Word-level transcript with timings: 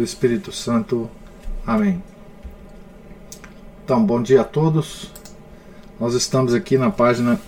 do 0.00 0.04
Espírito 0.04 0.50
Santo. 0.50 1.10
Amém. 1.66 2.02
Então, 3.84 4.02
bom 4.02 4.22
dia 4.22 4.40
a 4.40 4.44
todos. 4.44 5.12
Nós 6.00 6.14
estamos 6.14 6.54
aqui 6.54 6.78
na 6.78 6.90
página 6.90 7.38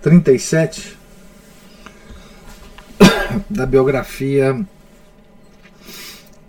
37 0.00 0.96
da 3.50 3.66
biografia 3.66 4.58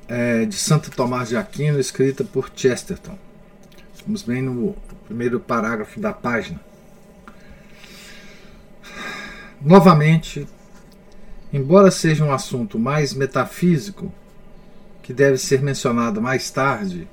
é, 0.07 0.45
de 0.45 0.55
Santo 0.55 0.89
Tomás 0.91 1.27
de 1.27 1.35
Aquino, 1.35 1.77
escrita 1.77 2.23
por 2.23 2.49
Chesterton. 2.55 3.17
Estamos 3.93 4.23
bem 4.23 4.41
no 4.41 4.77
primeiro 5.07 5.41
parágrafo 5.41 5.99
da 5.99 6.13
página. 6.13 6.61
Novamente, 9.61 10.47
embora 11.51 11.91
seja 11.91 12.23
um 12.23 12.31
assunto 12.31 12.79
mais 12.79 13.13
metafísico 13.13 14.09
que 15.09 15.13
deve 15.15 15.39
ser 15.39 15.63
mencionado 15.63 16.21
mais 16.21 16.51
tarde, 16.51 17.07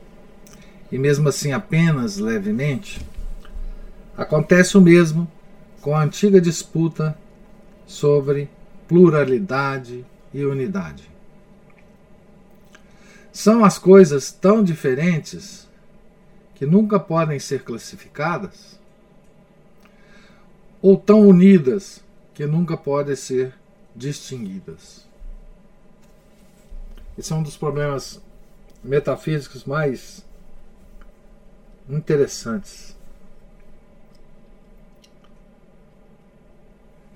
e 0.93 0.99
mesmo 0.99 1.31
assim 1.31 1.53
apenas 1.53 2.19
levemente, 2.19 3.01
acontece 4.15 4.77
o 4.77 4.83
mesmo 4.83 5.27
com 5.81 5.97
a 5.97 6.03
antiga 6.03 6.39
disputa 6.39 7.17
sobre 7.87 8.51
pluralidade 8.87 10.05
e 10.35 10.45
unidade. 10.45 11.09
São 13.33 13.65
as 13.65 13.79
coisas 13.79 14.31
tão 14.31 14.63
diferentes 14.63 15.67
que 16.55 16.67
nunca 16.67 17.01
podem 17.01 17.39
ser 17.39 17.63
classificadas, 17.63 18.79
ou 20.83 20.99
tão 20.99 21.27
unidas 21.27 22.05
que 22.35 22.45
nunca 22.45 22.77
podem 22.77 23.17
ser 23.17 23.55
distinguidas. 23.95 25.06
Esse 27.19 27.33
é 27.33 27.37
um 27.37 27.43
dos 27.43 27.57
problemas 27.57 28.21
metafísicos 28.85 29.65
mais 29.65 30.25
interessantes. 31.89 32.95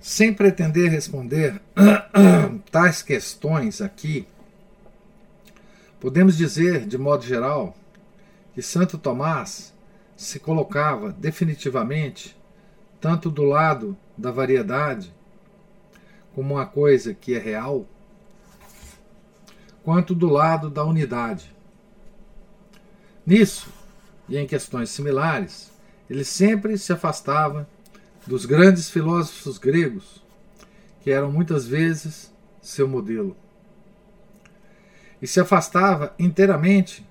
Sem 0.01 0.33
pretender 0.33 0.91
responder 0.91 1.61
tais 2.71 3.03
questões 3.03 3.83
aqui, 3.83 4.27
podemos 6.01 6.37
dizer, 6.37 6.87
de 6.87 6.97
modo 6.97 7.25
geral, 7.25 7.77
que 8.55 8.63
Santo 8.63 8.97
Tomás 8.97 9.75
se 10.17 10.41
colocava 10.41 11.13
definitivamente 11.13 12.37
tanto 13.01 13.31
do 13.31 13.43
lado 13.43 13.97
da 14.17 14.31
variedade, 14.31 15.13
como 16.35 16.55
uma 16.55 16.67
coisa 16.67 17.15
que 17.15 17.35
é 17.35 17.39
real, 17.39 17.87
quanto 19.85 20.15
do 20.15 20.29
lado 20.29 20.69
da 20.69 20.85
unidade. 20.85 21.51
Nisso, 23.25 23.69
e 24.29 24.37
em 24.37 24.47
questões 24.47 24.91
similares, 24.91 25.71
ele 26.09 26.25
sempre 26.25 26.77
se 26.77 26.93
afastava 26.93 27.69
dos 28.27 28.45
grandes 28.45 28.91
filósofos 28.91 29.59
gregos, 29.59 30.23
que 31.01 31.11
eram 31.11 31.31
muitas 31.31 31.67
vezes 31.67 32.33
seu 32.61 32.87
modelo. 32.87 33.37
E 35.21 35.27
se 35.27 35.41
afastava 35.41 36.15
inteiramente 36.19 37.07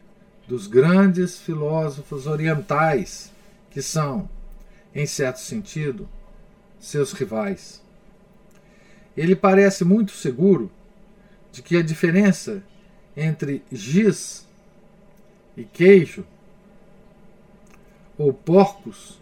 dos 0.48 0.68
grandes 0.68 1.40
filósofos 1.40 2.26
orientais, 2.26 3.32
que 3.70 3.82
são, 3.82 4.30
em 4.94 5.06
certo 5.06 5.40
sentido, 5.40 6.10
seus 6.80 7.12
rivais. 7.12 7.84
Ele 9.16 9.36
parece 9.36 9.84
muito 9.84 10.12
seguro 10.12 10.72
de 11.52 11.62
que 11.62 11.78
a 11.78 11.82
diferença 11.82 12.64
entre 13.16 13.64
giz 13.72 14.48
e 15.58 15.64
queijo, 15.64 16.26
ou 18.18 18.34
porcos 18.34 19.20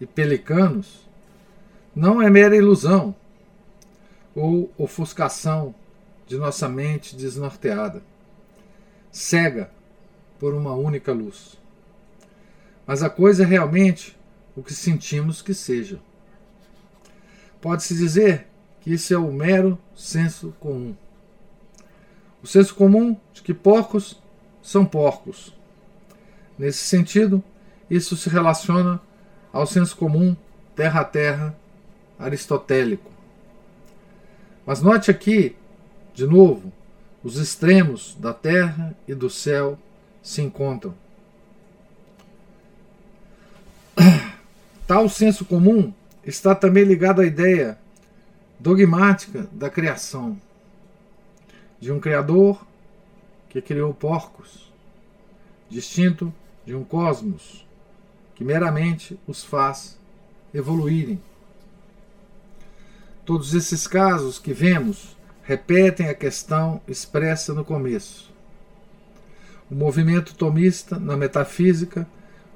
e 0.00 0.06
pelicanos, 0.06 1.06
não 1.94 2.20
é 2.20 2.28
mera 2.28 2.56
ilusão 2.56 3.14
ou 4.34 4.70
ofuscação 4.76 5.74
de 6.26 6.36
nossa 6.36 6.68
mente 6.68 7.16
desnorteada, 7.16 8.02
cega 9.10 9.70
por 10.38 10.52
uma 10.54 10.74
única 10.74 11.12
luz. 11.12 11.56
Mas 12.86 13.02
a 13.02 13.08
coisa 13.08 13.42
é 13.42 13.46
realmente 13.46 14.16
o 14.54 14.62
que 14.62 14.74
sentimos 14.74 15.40
que 15.40 15.54
seja. 15.54 15.98
Pode-se 17.60 17.94
dizer 17.94 18.46
que 18.80 18.92
isso 18.92 19.12
é 19.12 19.18
o 19.18 19.32
mero 19.32 19.78
senso 19.94 20.54
comum. 20.60 20.94
O 22.42 22.46
senso 22.46 22.74
comum 22.74 23.16
de 23.32 23.42
que 23.42 23.54
porcos 23.54 24.20
são 24.62 24.84
porcos. 24.84 25.54
Nesse 26.58 26.84
sentido, 26.84 27.42
isso 27.90 28.16
se 28.16 28.28
relaciona 28.28 29.00
ao 29.52 29.66
senso 29.66 29.96
comum 29.96 30.36
terra 30.74 31.00
a 31.00 31.04
terra 31.04 31.56
aristotélico. 32.18 33.10
Mas 34.64 34.82
note 34.82 35.10
aqui, 35.10 35.54
de 36.14 36.26
novo, 36.26 36.72
os 37.22 37.36
extremos 37.38 38.16
da 38.18 38.32
terra 38.32 38.96
e 39.06 39.14
do 39.14 39.30
céu 39.30 39.78
se 40.22 40.42
encontram. 40.42 40.94
Tal 44.86 45.08
senso 45.08 45.44
comum 45.44 45.92
está 46.24 46.54
também 46.54 46.84
ligado 46.84 47.20
à 47.20 47.26
ideia 47.26 47.78
dogmática 48.58 49.48
da 49.52 49.70
criação 49.70 50.40
de 51.86 51.92
um 51.92 52.00
Criador 52.00 52.66
que 53.48 53.62
criou 53.62 53.94
porcos, 53.94 54.72
distinto 55.70 56.34
de 56.64 56.74
um 56.74 56.82
cosmos 56.82 57.64
que 58.34 58.42
meramente 58.42 59.16
os 59.24 59.44
faz 59.44 59.96
evoluírem. 60.52 61.22
Todos 63.24 63.54
esses 63.54 63.86
casos 63.86 64.36
que 64.36 64.52
vemos 64.52 65.16
repetem 65.44 66.08
a 66.08 66.14
questão 66.14 66.80
expressa 66.88 67.54
no 67.54 67.64
começo. 67.64 68.32
O 69.70 69.74
movimento 69.76 70.34
tomista 70.34 70.98
na 70.98 71.16
metafísica, 71.16 72.04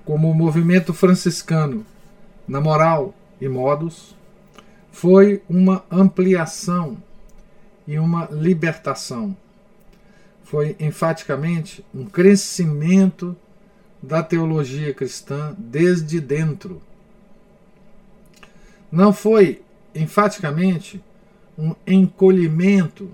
como 0.05 0.29
o 0.29 0.35
movimento 0.35 0.93
franciscano 0.93 1.87
na 2.49 2.61
moral 2.61 3.15
e 3.41 3.49
modos, 3.49 4.17
foi 4.91 5.41
uma 5.49 5.85
ampliação 5.89 7.01
e 7.91 7.99
uma 7.99 8.29
libertação. 8.31 9.37
Foi 10.45 10.77
enfaticamente 10.79 11.85
um 11.93 12.05
crescimento 12.05 13.37
da 14.01 14.23
teologia 14.23 14.95
cristã 14.95 15.53
desde 15.59 16.21
dentro. 16.21 16.81
Não 18.93 19.13
foi 19.13 19.63
enfaticamente 19.93 21.03
um 21.59 21.75
encolhimento 21.85 23.11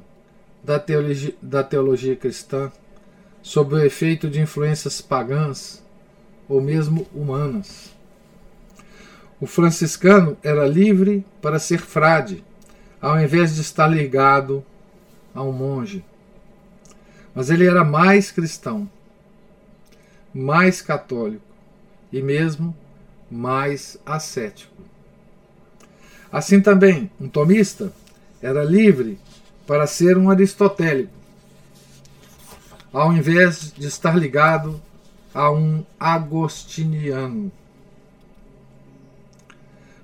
da 0.63 0.79
teologia, 0.79 1.35
da 1.41 1.65
teologia 1.65 2.15
cristã 2.15 2.71
sob 3.43 3.77
o 3.77 3.83
efeito 3.83 4.29
de 4.29 4.43
influências 4.43 5.01
pagãs 5.01 5.83
ou 6.47 6.61
mesmo 6.61 7.07
humanas. 7.15 7.95
O 9.41 9.47
franciscano 9.47 10.37
era 10.43 10.69
livre 10.69 11.25
para 11.41 11.59
ser 11.59 11.79
frade 11.79 12.45
ao 13.01 13.21
invés 13.21 13.55
de 13.55 13.61
estar 13.61 13.87
ligado 13.87 14.65
a 15.35 15.43
um 15.43 15.53
monge. 15.53 16.05
Mas 17.35 17.51
ele 17.51 17.67
era 17.67 17.85
mais 17.85 18.31
cristão, 18.31 18.89
mais 20.35 20.81
católico 20.81 21.45
e 22.13 22.23
mesmo 22.23 22.75
mais 23.31 23.99
ascético. 24.07 24.73
Assim 26.33 26.61
também, 26.61 27.11
um 27.21 27.29
tomista 27.29 27.93
era 28.43 28.65
livre 28.65 29.19
para 29.67 29.87
ser 29.87 30.17
um 30.17 30.31
aristotélico, 30.31 31.13
ao 32.93 33.13
invés 33.13 33.73
de 33.73 33.87
estar 33.87 34.17
ligado 34.17 34.81
a 35.35 35.51
um 35.51 35.85
agostiniano. 36.01 37.53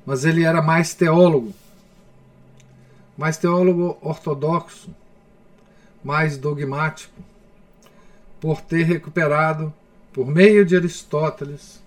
Mas 0.04 0.24
ele 0.24 0.44
era 0.44 0.60
mais 0.60 0.94
teólogo 0.94 1.54
mais 3.22 3.38
teólogo 3.38 3.96
ortodoxo, 4.02 4.92
mais 6.02 6.36
dogmático, 6.36 7.22
por 8.40 8.60
ter 8.60 8.82
recuperado, 8.82 9.72
por 10.12 10.26
meio 10.26 10.64
de 10.66 10.74
Aristóteles, 10.74 11.80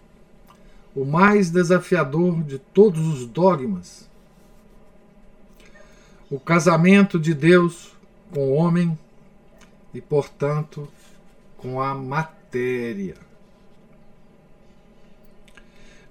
o 0.95 1.03
mais 1.03 1.49
desafiador 1.49 2.41
de 2.41 2.57
todos 2.57 3.05
os 3.05 3.25
dogmas, 3.25 4.09
o 6.31 6.39
casamento 6.39 7.19
de 7.19 7.33
Deus 7.33 7.91
com 8.31 8.51
o 8.51 8.53
homem 8.53 8.97
e, 9.93 9.99
portanto, 9.99 10.87
com 11.57 11.81
a 11.81 11.93
matéria. 11.93 13.17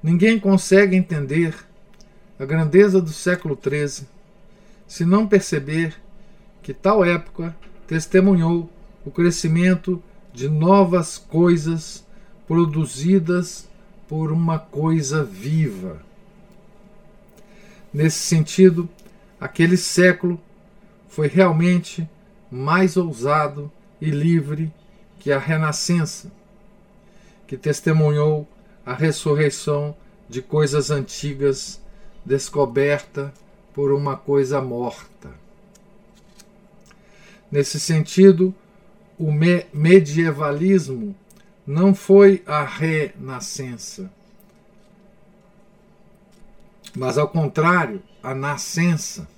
Ninguém 0.03 0.39
consegue 0.39 0.95
entender 0.95 1.57
a 2.39 2.45
grandeza 2.45 3.01
do 3.01 3.09
século 3.09 3.59
XIII 3.59 4.13
se 4.95 5.05
não 5.05 5.27
perceber 5.27 6.01
que 6.63 6.73
tal 6.73 7.05
época 7.05 7.53
testemunhou 7.85 8.71
o 9.05 9.11
crescimento 9.11 10.01
de 10.33 10.49
novas 10.49 11.19
coisas 11.19 12.07
produzidas 12.47 13.69
por 14.07 14.31
uma 14.31 14.57
coisa 14.57 15.25
viva. 15.25 16.01
Nesse 17.93 18.21
sentido, 18.21 18.89
aquele 19.41 19.77
século 19.77 20.41
foi 21.09 21.27
realmente 21.27 22.09
mais 22.49 22.97
ousado 22.97 23.73
e 24.01 24.11
livre 24.11 24.73
que 25.19 25.33
a 25.33 25.41
Renascença, 25.41 26.31
que 27.49 27.57
testemunhou 27.57 28.47
a 28.87 28.95
ressurreição 28.95 29.97
de 30.29 30.41
coisas 30.41 30.89
antigas 30.89 31.83
descoberta 32.25 33.35
por 33.75 33.93
uma 33.93 34.17
coisa 34.17 34.61
morta. 34.61 35.35
Nesse 37.51 37.79
sentido, 37.79 38.55
o 39.19 39.31
me 39.31 39.67
medievalismo 39.73 41.15
não 41.67 41.95
foi 41.95 42.43
a 42.47 42.65
renascença, 42.65 44.11
mas 46.97 47.19
ao 47.19 47.29
contrário, 47.29 48.03
a 48.23 48.35
nascença. 48.35 49.29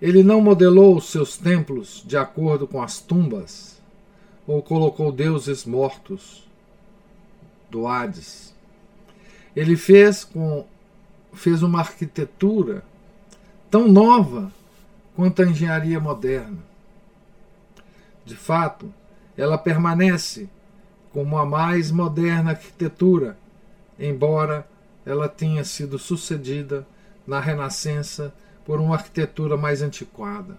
Ele 0.00 0.22
não 0.22 0.42
modelou 0.42 0.96
os 0.96 1.10
seus 1.10 1.38
templos 1.38 2.02
de 2.06 2.18
acordo 2.18 2.68
com 2.68 2.82
as 2.82 3.00
tumbas, 3.00 3.80
ou 4.46 4.62
colocou 4.62 5.10
deuses 5.10 5.64
mortos 5.64 6.46
do 7.70 7.86
Hades. 7.86 8.54
Ele 9.54 9.76
fez 9.76 10.22
com 10.22 10.66
fez 11.36 11.62
uma 11.62 11.80
arquitetura 11.80 12.82
tão 13.70 13.88
nova 13.88 14.50
quanto 15.14 15.42
a 15.42 15.46
engenharia 15.46 16.00
moderna. 16.00 16.58
De 18.24 18.34
fato, 18.34 18.92
ela 19.36 19.56
permanece 19.56 20.48
como 21.12 21.38
a 21.38 21.46
mais 21.46 21.90
moderna 21.90 22.50
arquitetura, 22.50 23.38
embora 23.98 24.66
ela 25.04 25.28
tenha 25.28 25.64
sido 25.64 25.98
sucedida 25.98 26.86
na 27.26 27.40
Renascença 27.40 28.34
por 28.64 28.80
uma 28.80 28.96
arquitetura 28.96 29.56
mais 29.56 29.80
antiquada. 29.82 30.58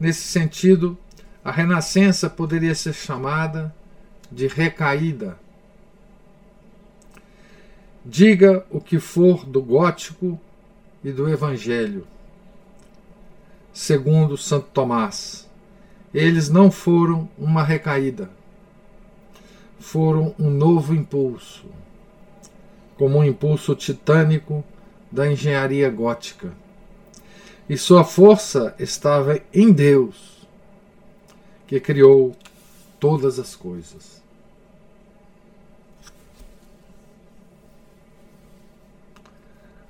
Nesse 0.00 0.22
sentido, 0.22 0.96
a 1.44 1.50
Renascença 1.50 2.30
poderia 2.30 2.74
ser 2.74 2.94
chamada 2.94 3.74
de 4.30 4.46
recaída. 4.46 5.36
Diga 8.10 8.64
o 8.70 8.80
que 8.80 8.98
for 8.98 9.44
do 9.44 9.60
gótico 9.60 10.40
e 11.04 11.12
do 11.12 11.28
evangelho. 11.28 12.06
Segundo 13.70 14.34
Santo 14.34 14.68
Tomás, 14.72 15.46
eles 16.14 16.48
não 16.48 16.70
foram 16.70 17.28
uma 17.36 17.62
recaída, 17.62 18.30
foram 19.78 20.34
um 20.38 20.48
novo 20.48 20.94
impulso, 20.94 21.66
como 22.96 23.18
um 23.18 23.24
impulso 23.24 23.74
titânico 23.74 24.64
da 25.12 25.30
engenharia 25.30 25.90
gótica. 25.90 26.54
E 27.68 27.76
sua 27.76 28.04
força 28.04 28.74
estava 28.78 29.38
em 29.52 29.70
Deus, 29.70 30.48
que 31.66 31.78
criou 31.78 32.34
todas 32.98 33.38
as 33.38 33.54
coisas. 33.54 34.22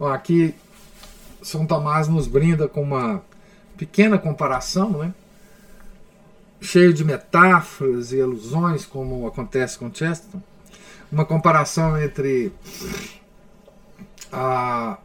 Aqui 0.06 0.55
São 1.43 1.67
Tomás 1.67 2.09
nos 2.09 2.27
brinda 2.27 2.69
com 2.69 2.83
uma 2.83 3.23
pequena 3.77 4.19
comparação, 4.19 4.91
né? 4.99 5.15
cheio 6.61 6.93
de 6.93 7.05
metáforas 7.05 8.12
e 8.12 8.21
alusões, 8.21 8.85
como 8.85 9.27
acontece 9.27 9.79
com 9.79 9.93
Chesterton, 9.93 10.43
uma 11.11 11.25
comparação 11.25 12.00
entre 12.00 12.53
a, 14.33 14.99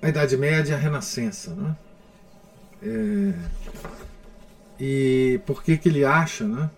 a 0.00 0.08
Idade 0.08 0.36
Média 0.36 0.72
e 0.72 0.74
a 0.74 0.78
Renascença. 0.78 1.54
Né? 1.54 1.76
É, 2.82 3.34
e 4.78 5.40
por 5.46 5.62
que, 5.62 5.76
que 5.76 5.88
ele 5.88 6.04
acha 6.04 6.44
né, 6.44 6.70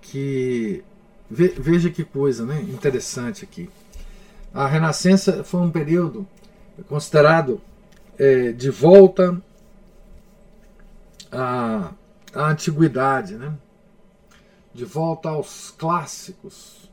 que. 0.00 0.82
Veja 1.28 1.90
que 1.90 2.04
coisa 2.04 2.46
né, 2.46 2.60
interessante 2.62 3.44
aqui. 3.44 3.68
A 4.56 4.66
Renascença 4.66 5.44
foi 5.44 5.60
um 5.60 5.70
período 5.70 6.26
considerado 6.88 7.60
é, 8.18 8.52
de 8.52 8.70
volta 8.70 9.38
a, 11.30 11.92
a 12.34 12.46
antiguidade, 12.46 13.34
né? 13.34 13.52
de 14.72 14.86
volta 14.86 15.28
aos 15.28 15.74
clássicos. 15.76 16.90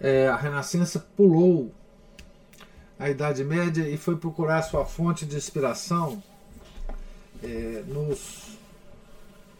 É, 0.00 0.26
a 0.28 0.36
Renascença 0.36 1.06
pulou 1.14 1.70
a 2.98 3.10
Idade 3.10 3.44
Média 3.44 3.86
e 3.86 3.98
foi 3.98 4.16
procurar 4.16 4.62
sua 4.62 4.86
fonte 4.86 5.26
de 5.26 5.36
inspiração 5.36 6.22
é, 7.42 7.84
nos, 7.86 8.56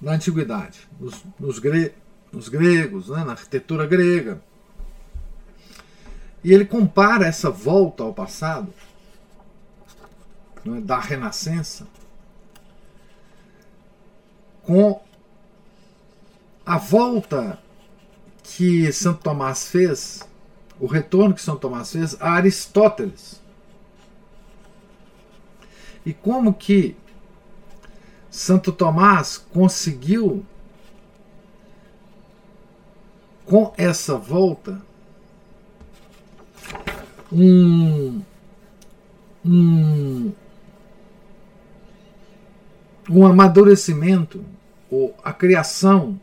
na 0.00 0.12
antiguidade, 0.12 0.88
nos, 0.98 1.22
nos, 1.38 1.58
gre, 1.58 1.92
nos 2.32 2.48
gregos, 2.48 3.10
né? 3.10 3.22
na 3.24 3.32
arquitetura 3.32 3.86
grega. 3.86 4.40
E 6.44 6.52
ele 6.52 6.66
compara 6.66 7.26
essa 7.26 7.50
volta 7.50 8.02
ao 8.02 8.12
passado, 8.12 8.72
né, 10.62 10.78
da 10.82 11.00
Renascença, 11.00 11.86
com 14.62 15.00
a 16.66 16.76
volta 16.76 17.58
que 18.42 18.92
Santo 18.92 19.22
Tomás 19.22 19.68
fez, 19.68 20.20
o 20.78 20.86
retorno 20.86 21.34
que 21.34 21.40
Santo 21.40 21.60
Tomás 21.60 21.90
fez 21.90 22.20
a 22.20 22.32
Aristóteles. 22.32 23.40
E 26.04 26.12
como 26.12 26.52
que 26.52 26.94
Santo 28.30 28.70
Tomás 28.70 29.38
conseguiu, 29.38 30.44
com 33.46 33.72
essa 33.78 34.18
volta, 34.18 34.82
um, 37.32 38.22
um, 39.44 40.32
um 43.10 43.26
amadurecimento 43.26 44.44
ou 44.90 45.14
a 45.22 45.32
criação 45.32 46.18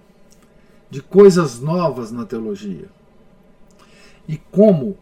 de 0.90 1.02
coisas 1.02 1.60
novas 1.60 2.12
na 2.12 2.26
teologia. 2.26 2.90
E 4.28 4.38
como 4.38 4.98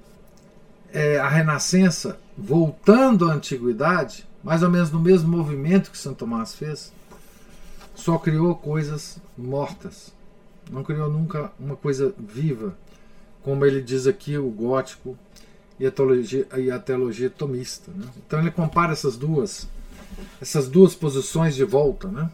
é, 0.91 1.19
a 1.19 1.27
Renascença, 1.27 2.19
voltando 2.37 3.29
à 3.29 3.33
antiguidade, 3.33 4.27
mais 4.43 4.63
ou 4.63 4.69
menos 4.69 4.91
no 4.91 4.99
mesmo 4.99 5.35
movimento 5.35 5.91
que 5.91 5.97
Santo 5.97 6.17
Tomás 6.17 6.55
fez, 6.55 6.91
só 7.95 8.17
criou 8.17 8.55
coisas 8.55 9.19
mortas. 9.37 10.13
Não 10.71 10.83
criou 10.83 11.09
nunca 11.09 11.51
uma 11.59 11.75
coisa 11.75 12.13
viva, 12.17 12.75
como 13.43 13.65
ele 13.65 13.81
diz 13.81 14.07
aqui, 14.07 14.37
o 14.37 14.49
gótico 14.49 15.17
e 15.79 15.87
a 15.87 15.91
teologia, 15.91 16.47
e 16.57 16.69
a 16.69 16.77
teologia 16.77 17.29
tomista. 17.29 17.91
Né? 17.91 18.05
Então 18.17 18.39
ele 18.39 18.51
compara 18.51 18.91
essas 18.91 19.15
duas, 19.17 19.67
essas 20.41 20.67
duas 20.67 20.93
posições 20.93 21.55
de 21.55 21.63
volta. 21.63 22.09
Né? 22.09 22.29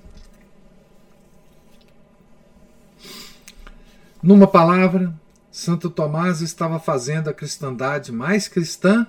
Numa 4.21 4.47
palavra, 4.47 5.13
Santo 5.51 5.89
Tomás 5.89 6.41
estava 6.41 6.79
fazendo 6.79 7.29
a 7.29 7.33
cristandade 7.33 8.11
mais 8.11 8.47
cristã 8.47 9.05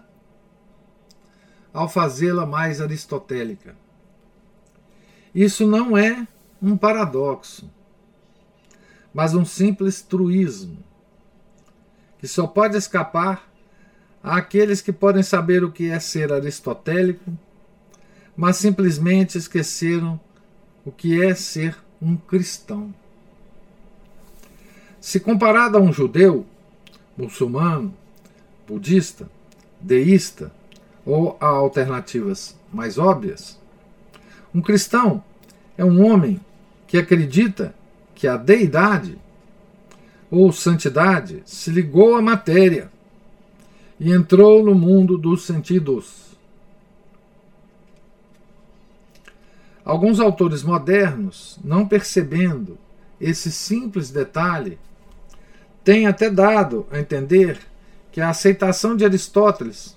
ao 1.72 1.88
fazê-la 1.88 2.44
mais 2.44 2.80
aristotélica. 2.80 3.74
Isso 5.34 5.66
não 5.66 5.96
é 5.96 6.26
um 6.60 6.76
paradoxo, 6.76 7.70
mas 9.12 9.34
um 9.34 9.44
simples 9.44 10.00
truísmo, 10.00 10.78
que 12.18 12.26
só 12.26 12.46
pode 12.46 12.76
escapar 12.76 13.46
àqueles 14.26 14.82
que 14.82 14.92
podem 14.92 15.22
saber 15.22 15.62
o 15.62 15.70
que 15.70 15.88
é 15.88 16.00
ser 16.00 16.32
aristotélico, 16.32 17.32
mas 18.36 18.56
simplesmente 18.56 19.38
esqueceram 19.38 20.18
o 20.84 20.90
que 20.90 21.22
é 21.22 21.32
ser 21.32 21.76
um 22.02 22.16
cristão. 22.16 22.92
Se 25.00 25.20
comparado 25.20 25.78
a 25.78 25.80
um 25.80 25.92
judeu, 25.92 26.44
muçulmano, 27.16 27.94
budista, 28.66 29.30
deísta 29.80 30.50
ou 31.04 31.36
a 31.40 31.46
alternativas 31.46 32.56
mais 32.72 32.98
óbvias, 32.98 33.56
um 34.52 34.60
cristão 34.60 35.22
é 35.78 35.84
um 35.84 36.04
homem 36.04 36.40
que 36.88 36.98
acredita 36.98 37.72
que 38.12 38.26
a 38.26 38.36
deidade 38.36 39.16
ou 40.28 40.50
santidade 40.50 41.44
se 41.46 41.70
ligou 41.70 42.16
à 42.16 42.22
matéria 42.22 42.90
e 43.98 44.12
entrou 44.12 44.64
no 44.64 44.74
mundo 44.74 45.16
dos 45.16 45.44
sentidos. 45.44 46.26
Alguns 49.84 50.18
autores 50.18 50.62
modernos, 50.62 51.58
não 51.62 51.86
percebendo 51.86 52.76
esse 53.20 53.50
simples 53.50 54.10
detalhe, 54.10 54.78
têm 55.84 56.06
até 56.06 56.28
dado 56.28 56.86
a 56.90 56.98
entender 56.98 57.60
que 58.10 58.20
a 58.20 58.30
aceitação 58.30 58.96
de 58.96 59.04
Aristóteles 59.04 59.96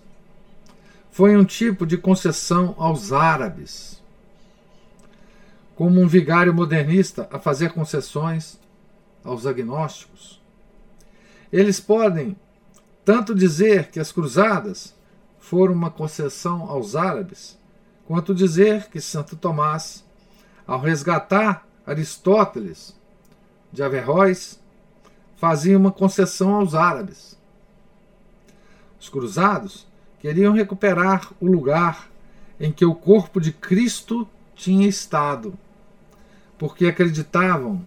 foi 1.11 1.35
um 1.35 1.43
tipo 1.43 1.85
de 1.85 1.97
concessão 1.97 2.75
aos 2.77 3.11
árabes, 3.11 4.01
como 5.75 5.99
um 5.99 6.07
vigário 6.07 6.53
modernista 6.53 7.27
a 7.31 7.39
fazer 7.39 7.71
concessões 7.71 8.59
aos 9.23 9.45
agnósticos. 9.45 10.39
Eles 11.51 11.79
podem 11.79 12.37
tanto 13.09 13.33
dizer 13.33 13.87
que 13.87 13.99
as 13.99 14.11
cruzadas 14.11 14.95
foram 15.39 15.73
uma 15.73 15.89
concessão 15.89 16.69
aos 16.69 16.95
árabes, 16.95 17.57
quanto 18.05 18.35
dizer 18.35 18.87
que 18.91 19.01
Santo 19.01 19.35
Tomás, 19.35 20.05
ao 20.67 20.79
resgatar 20.79 21.67
Aristóteles 21.87 22.95
de 23.73 23.81
Averroes, 23.81 24.59
fazia 25.37 25.75
uma 25.75 25.91
concessão 25.91 26.53
aos 26.53 26.75
árabes. 26.75 27.35
Os 28.99 29.09
cruzados 29.09 29.87
queriam 30.19 30.53
recuperar 30.53 31.31
o 31.41 31.47
lugar 31.47 32.11
em 32.59 32.71
que 32.71 32.85
o 32.85 32.93
corpo 32.93 33.41
de 33.41 33.51
Cristo 33.51 34.27
tinha 34.53 34.87
estado, 34.87 35.57
porque 36.59 36.85
acreditavam, 36.85 37.83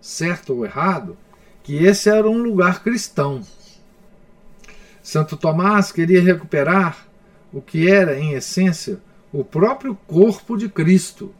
certo 0.00 0.54
ou 0.54 0.64
errado, 0.64 1.14
que 1.62 1.84
esse 1.84 2.08
era 2.08 2.26
um 2.26 2.42
lugar 2.42 2.82
cristão. 2.82 3.44
Santo 5.06 5.36
Tomás 5.36 5.92
queria 5.92 6.20
recuperar 6.20 7.06
o 7.52 7.62
que 7.62 7.88
era, 7.88 8.18
em 8.18 8.32
essência, 8.32 8.98
o 9.32 9.44
próprio 9.44 9.94
corpo 9.94 10.56
de 10.56 10.68
Cristo. 10.68 11.32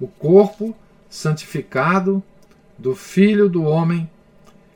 O 0.00 0.06
corpo 0.06 0.76
santificado 1.10 2.22
do 2.78 2.94
Filho 2.94 3.48
do 3.48 3.64
Homem, 3.64 4.08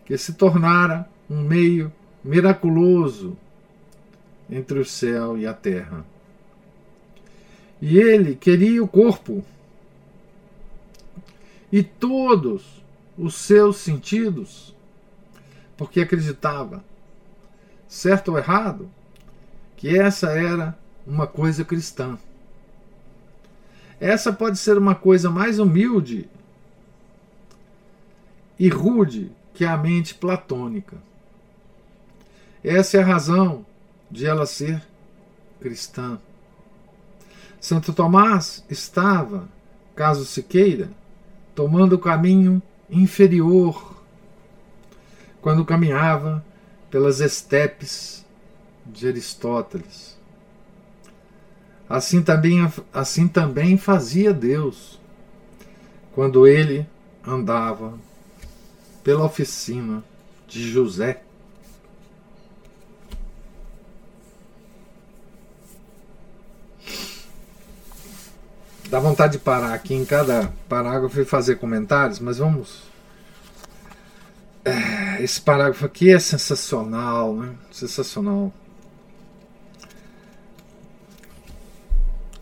que 0.05 0.19
se 0.19 0.33
tornara 0.33 1.09
um 1.31 1.43
meio 1.43 1.93
miraculoso 2.25 3.39
entre 4.51 4.81
o 4.81 4.85
céu 4.85 5.39
e 5.39 5.47
a 5.47 5.55
terra. 5.55 6.05
E 7.81 7.99
ele 7.99 8.35
queria 8.35 8.83
o 8.83 8.89
corpo 8.89 9.45
e 11.71 11.85
todos 11.85 12.83
os 13.17 13.37
seus 13.37 13.77
sentidos, 13.77 14.75
porque 15.77 16.01
acreditava, 16.01 16.83
certo 17.93 18.29
ou 18.31 18.39
errado, 18.39 18.91
que 19.77 19.99
essa 19.99 20.31
era 20.31 20.75
uma 21.07 21.27
coisa 21.27 21.63
cristã. 21.63 22.19
Essa 24.01 24.33
pode 24.33 24.57
ser 24.57 24.79
uma 24.79 24.95
coisa 24.95 25.29
mais 25.29 25.59
humilde 25.59 26.27
e 28.59 28.71
rude 28.71 29.31
que 29.53 29.67
a 29.67 29.77
mente 29.77 30.15
platônica. 30.15 30.97
Essa 32.65 32.97
é 32.97 33.03
a 33.03 33.07
razão 33.07 33.67
de 34.11 34.25
ela 34.25 34.47
ser 34.47 34.83
cristã. 35.61 36.19
Santo 37.61 37.93
Tomás 37.93 38.65
estava, 38.71 39.47
caso 39.95 40.25
se 40.25 40.43
queira, 40.43 40.91
tomando 41.55 41.93
o 41.93 41.99
caminho 41.99 42.63
inferior 42.89 44.03
quando 45.43 45.63
caminhava 45.63 46.43
pelas 46.93 47.21
estepes 47.21 48.23
de 48.85 49.09
Aristóteles. 49.09 50.15
Assim 51.89 52.23
também, 52.23 52.71
assim 52.93 53.27
também 53.27 53.79
fazia 53.79 54.31
Deus 54.31 55.01
quando 56.15 56.47
ele 56.47 56.87
andava 57.27 57.99
pela 59.03 59.25
oficina 59.25 60.05
de 60.47 60.71
José. 60.71 61.23
Dá 68.91 69.01
vontade 69.01 69.33
de 69.33 69.39
parar 69.39 69.73
aqui 69.73 69.95
em 69.95 70.05
cada 70.05 70.53
parágrafo 70.69 71.19
e 71.19 71.25
fazer 71.25 71.57
comentários, 71.57 72.19
mas 72.19 72.37
vamos. 72.37 72.92
É, 74.65 75.23
esse 75.23 75.41
parágrafo 75.41 75.85
aqui 75.85 76.13
é 76.13 76.19
sensacional, 76.19 77.35
né? 77.35 77.55
Sensacional. 77.71 78.53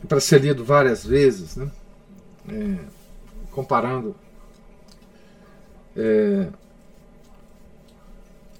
para 0.08 0.18
ser 0.18 0.40
lido 0.40 0.64
várias 0.64 1.04
vezes, 1.06 1.54
né? 1.54 1.70
É, 2.48 2.78
comparando 3.52 4.16
é, 5.96 6.48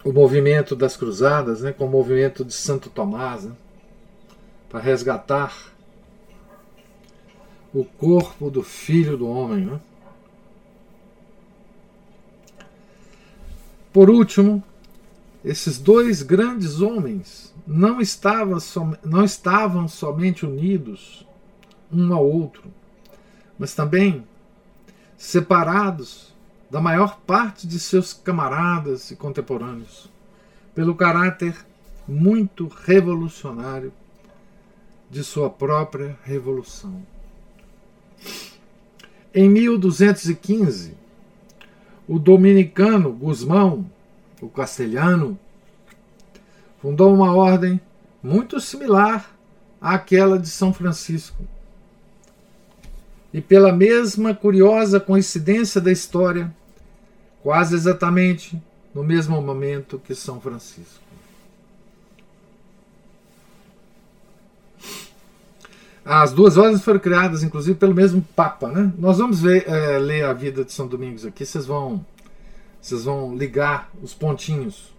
o 0.05 0.13
movimento 0.13 0.77
das 0.77 0.97
cruzadas 0.97 1.63
né, 1.63 1.73
com 1.73 1.87
o 1.87 1.91
movimento 1.91 2.45
de 2.45 2.53
Santo 2.53 2.89
Tomás, 2.89 3.45
né, 3.45 3.53
para 4.69 4.79
resgatar 4.79 5.73
o 7.75 7.85
corpo 7.85 8.49
do 8.51 8.63
Filho 8.63 9.17
do 9.17 9.29
Homem. 9.29 9.67
Né? 9.67 9.81
Por 13.93 14.09
último, 14.09 14.63
esses 15.45 15.79
dois 15.79 16.23
grandes 16.23 16.81
homens 16.81 17.53
não 17.67 18.01
estavam, 18.01 18.61
som, 18.61 18.95
não 19.05 19.25
estavam 19.25 19.89
somente 19.89 20.45
unidos 20.47 21.27
um 21.93 22.13
ao 22.15 22.25
outro, 22.25 22.65
mas 23.59 23.75
também 23.75 24.25
separados 25.17 26.33
da 26.71 26.81
maior 26.81 27.19
parte 27.27 27.67
de 27.67 27.81
seus 27.81 28.13
camaradas 28.13 29.11
e 29.11 29.17
contemporâneos, 29.17 30.09
pelo 30.75 30.95
caráter 30.95 31.57
muito 32.07 32.69
revolucionário 32.69 33.93
de 35.11 35.25
sua 35.25 35.51
própria 35.51 36.17
revolução. 36.23 37.05
Em 39.35 39.49
1215, 39.49 40.95
o 42.11 42.19
dominicano 42.19 43.13
Guzmão, 43.13 43.89
o 44.43 44.49
castelhano, 44.49 45.39
fundou 46.83 47.15
uma 47.15 47.33
ordem 47.33 47.81
muito 48.21 48.59
similar 48.59 49.31
àquela 49.81 50.37
de 50.37 50.49
São 50.49 50.75
Francisco 50.75 51.41
e 53.33 53.41
pela 53.41 53.73
mesma 53.73 54.35
curiosa 54.35 54.99
coincidência 54.99 55.81
da 55.81 55.93
história, 55.93 56.53
quase 57.45 57.77
exatamente 57.77 58.61
no 58.93 59.05
mesmo 59.05 59.41
momento 59.41 59.97
que 60.05 60.13
São 60.13 60.41
Francisco. 60.41 61.10
As 66.05 66.33
duas 66.33 66.57
ordens 66.57 66.83
foram 66.83 66.99
criadas, 66.99 67.43
inclusive, 67.43 67.79
pelo 67.79 67.95
mesmo 67.95 68.23
Papa. 68.35 68.69
Né? 68.69 68.93
Nós 68.99 69.19
vamos 69.19 69.41
ver, 69.41 69.69
é, 69.69 69.99
ler 69.99 70.25
a 70.25 70.33
vida 70.33 70.65
de 70.65 70.73
São 70.73 70.87
Domingos 70.87 71.25
aqui, 71.27 71.45
vocês 71.45 71.67
vão, 71.67 72.05
vocês 72.81 73.05
vão 73.05 73.37
ligar 73.37 73.91
os 74.03 74.15
pontinhos 74.15 74.95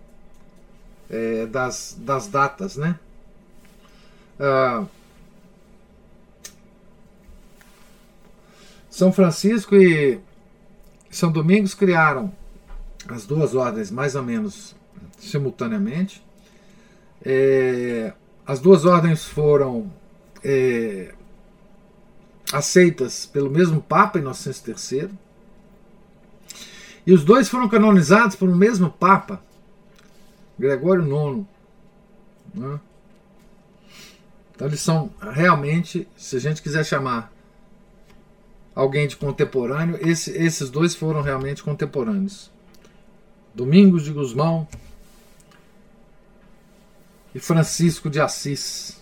é, 1.10 1.46
das, 1.48 1.98
das 2.00 2.28
datas. 2.28 2.78
Né? 2.78 2.98
Ah, 4.40 4.86
São 8.90 9.12
Francisco 9.12 9.76
e 9.76 10.20
São 11.10 11.32
Domingos 11.32 11.74
criaram 11.74 12.32
as 13.08 13.26
duas 13.26 13.56
ordens 13.56 13.90
mais 13.90 14.16
ou 14.16 14.22
menos 14.22 14.76
simultaneamente. 15.18 16.22
É, 17.24 18.14
as 18.46 18.60
duas 18.60 18.86
ordens 18.86 19.26
foram 19.26 19.92
é, 20.44 21.14
aceitas 22.52 23.26
pelo 23.26 23.50
mesmo 23.50 23.82
Papa 23.82 24.20
Inocêncio 24.20 24.76
III. 24.92 25.10
E 27.06 27.14
os 27.14 27.24
dois 27.24 27.50
foram 27.50 27.68
canonizados 27.68 28.36
por 28.36 28.50
o 28.50 28.56
mesmo 28.56 28.90
Papa, 28.90 29.42
Gregório 30.58 31.04
IX. 31.04 31.46
Né? 32.54 32.80
Então 34.54 34.68
eles 34.68 34.82
são 34.82 35.12
realmente, 35.20 36.08
se 36.16 36.36
a 36.36 36.40
gente 36.40 36.62
quiser 36.62 36.86
chamar 36.86 37.32
alguém 38.76 39.08
de 39.08 39.16
contemporâneo. 39.16 39.98
Esse, 40.02 40.32
esses 40.32 40.70
dois 40.70 40.96
foram 40.96 41.22
realmente 41.22 41.64
contemporâneos. 41.64 42.52
Domingos 43.54 44.04
de 44.04 44.12
Guzmão 44.12 44.68
e 47.34 47.40
Francisco 47.40 48.10
de 48.10 48.20
Assis. 48.20 49.01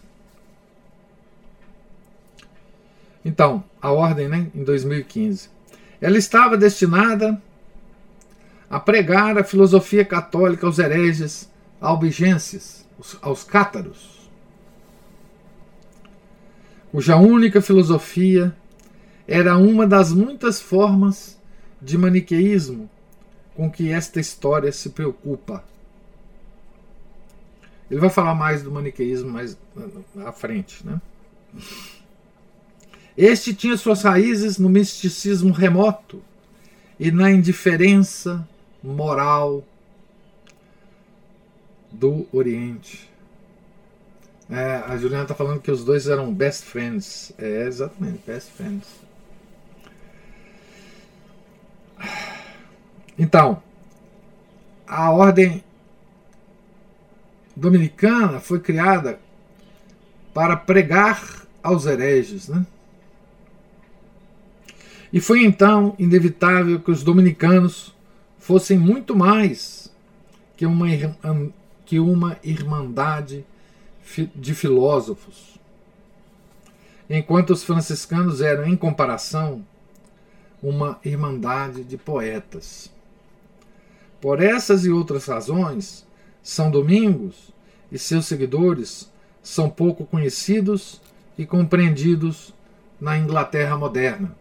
Então, 3.23 3.63
a 3.81 3.91
ordem, 3.91 4.27
né, 4.27 4.47
em 4.55 4.63
2015. 4.63 5.49
Ela 6.01 6.17
estava 6.17 6.57
destinada 6.57 7.41
a 8.69 8.79
pregar 8.79 9.37
a 9.37 9.43
filosofia 9.43 10.05
católica 10.05 10.65
aos 10.65 10.79
hereges 10.79 11.49
albigenses, 11.81 12.85
aos 13.21 13.43
cátaros, 13.43 14.29
cuja 16.91 17.15
única 17.15 17.61
filosofia 17.61 18.55
era 19.27 19.55
uma 19.57 19.85
das 19.85 20.11
muitas 20.11 20.59
formas 20.59 21.39
de 21.81 21.97
maniqueísmo 21.97 22.89
com 23.55 23.69
que 23.69 23.91
esta 23.91 24.19
história 24.19 24.71
se 24.71 24.89
preocupa. 24.89 25.63
Ele 27.89 27.99
vai 27.99 28.09
falar 28.09 28.35
mais 28.35 28.63
do 28.63 28.71
maniqueísmo 28.71 29.29
mais 29.29 29.57
à 30.25 30.31
frente, 30.31 30.85
né? 30.85 30.99
Este 33.21 33.53
tinha 33.53 33.75
suas 33.75 34.01
raízes 34.03 34.57
no 34.57 34.69
misticismo 34.69 35.51
remoto 35.51 36.23
e 36.97 37.11
na 37.11 37.29
indiferença 37.29 38.47
moral 38.81 39.61
do 41.91 42.25
Oriente. 42.31 43.11
É, 44.49 44.75
a 44.87 44.95
Juliana 44.95 45.23
está 45.23 45.35
falando 45.35 45.59
que 45.59 45.69
os 45.69 45.83
dois 45.83 46.07
eram 46.07 46.33
best 46.33 46.63
friends. 46.63 47.33
É, 47.37 47.63
exatamente, 47.63 48.21
best 48.25 48.51
friends. 48.51 48.87
Então, 53.17 53.61
a 54.87 55.11
ordem 55.11 55.61
dominicana 57.53 58.39
foi 58.39 58.61
criada 58.61 59.19
para 60.33 60.55
pregar 60.55 61.45
aos 61.61 61.85
hereges, 61.85 62.47
né? 62.47 62.65
E 65.11 65.19
foi 65.19 65.43
então 65.43 65.95
inevitável 65.97 66.79
que 66.79 66.91
os 66.91 67.03
dominicanos 67.03 67.95
fossem 68.37 68.77
muito 68.77 69.15
mais 69.15 69.91
que 70.55 70.65
uma, 70.65 70.87
que 71.85 71.99
uma 71.99 72.37
irmandade 72.43 73.45
de 74.35 74.53
filósofos, 74.53 75.59
enquanto 77.09 77.51
os 77.51 77.63
franciscanos 77.63 78.41
eram, 78.41 78.65
em 78.65 78.75
comparação, 78.75 79.65
uma 80.61 80.99
irmandade 81.03 81.83
de 81.83 81.97
poetas. 81.97 82.91
Por 84.19 84.41
essas 84.41 84.85
e 84.85 84.89
outras 84.89 85.25
razões, 85.25 86.05
São 86.43 86.69
Domingos 86.69 87.53
e 87.91 87.97
seus 87.97 88.25
seguidores 88.25 89.09
são 89.41 89.69
pouco 89.69 90.05
conhecidos 90.05 91.01
e 91.37 91.45
compreendidos 91.45 92.53
na 92.99 93.17
Inglaterra 93.17 93.77
moderna. 93.77 94.35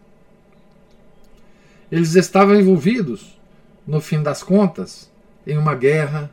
Eles 1.91 2.15
estavam 2.15 2.55
envolvidos, 2.55 3.39
no 3.87 4.01
fim 4.01 4.23
das 4.23 4.43
contas, 4.43 5.11
em 5.47 5.57
uma 5.57 5.75
guerra 5.75 6.31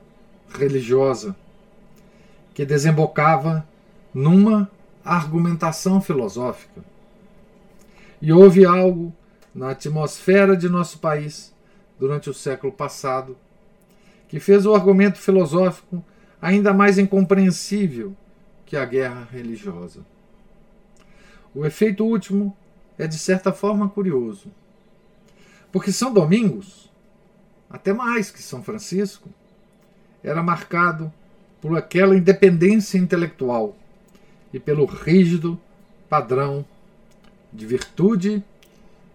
religiosa 0.49 1.35
que 2.53 2.65
desembocava 2.65 3.65
numa 4.13 4.69
argumentação 5.03 6.01
filosófica. 6.01 6.83
E 8.21 8.31
houve 8.33 8.65
algo 8.65 9.13
na 9.53 9.71
atmosfera 9.71 10.57
de 10.57 10.67
nosso 10.67 10.99
país 10.99 11.53
durante 11.99 12.29
o 12.29 12.33
século 12.33 12.73
passado 12.73 13.37
que 14.27 14.39
fez 14.39 14.65
o 14.65 14.73
argumento 14.73 15.17
filosófico 15.17 16.03
ainda 16.41 16.73
mais 16.73 16.97
incompreensível 16.97 18.15
que 18.65 18.75
a 18.75 18.85
guerra 18.85 19.27
religiosa. 19.31 20.05
O 21.53 21.65
efeito 21.65 22.03
último 22.03 22.55
é 22.97 23.07
de 23.07 23.17
certa 23.17 23.53
forma 23.53 23.87
curioso. 23.87 24.51
Porque 25.75 25.91
São 25.91 26.13
Domingos, 26.13 26.89
até 27.69 27.91
mais 27.91 28.31
que 28.31 28.41
São 28.41 28.63
Francisco, 28.63 29.27
era 30.23 30.41
marcado 30.41 31.11
por 31.59 31.77
aquela 31.77 32.15
independência 32.15 32.97
intelectual 32.97 33.75
e 34.53 34.57
pelo 34.57 34.85
rígido 34.85 35.59
padrão 36.07 36.65
de 37.51 37.65
virtude 37.65 38.41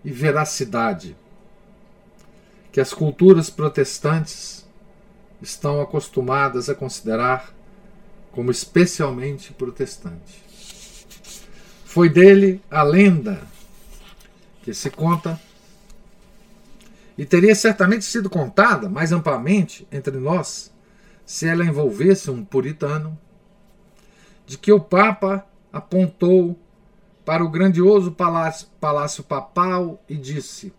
e 0.05 0.11
veracidade 0.11 1.17
que 2.71 2.79
as 2.79 2.93
culturas 2.93 3.49
protestantes 3.49 4.69
estão 5.41 5.81
acostumadas 5.81 6.69
a 6.69 6.75
considerar 6.75 7.55
como 8.33 8.51
especialmente 8.51 9.55
protestante. 9.55 10.45
Foi 11.87 12.11
dele 12.11 12.61
a 12.71 12.83
lenda 12.83 13.41
que 14.63 14.75
se 14.75 14.91
conta 14.91 15.41
e 17.21 17.27
teria 17.27 17.55
certamente 17.55 18.07
sido 18.07 18.31
contada 18.31 18.89
mais 18.89 19.13
amplamente 19.13 19.87
entre 19.93 20.17
nós 20.17 20.73
se 21.27 21.47
ela 21.47 21.63
envolvesse 21.63 22.31
um 22.31 22.43
puritano, 22.43 23.17
de 24.47 24.57
que 24.57 24.73
o 24.73 24.81
Papa 24.81 25.47
apontou 25.71 26.59
para 27.23 27.45
o 27.45 27.51
grandioso 27.51 28.11
palácio, 28.11 28.69
palácio 28.81 29.23
papal 29.23 30.03
e 30.09 30.17
disse: 30.17 30.73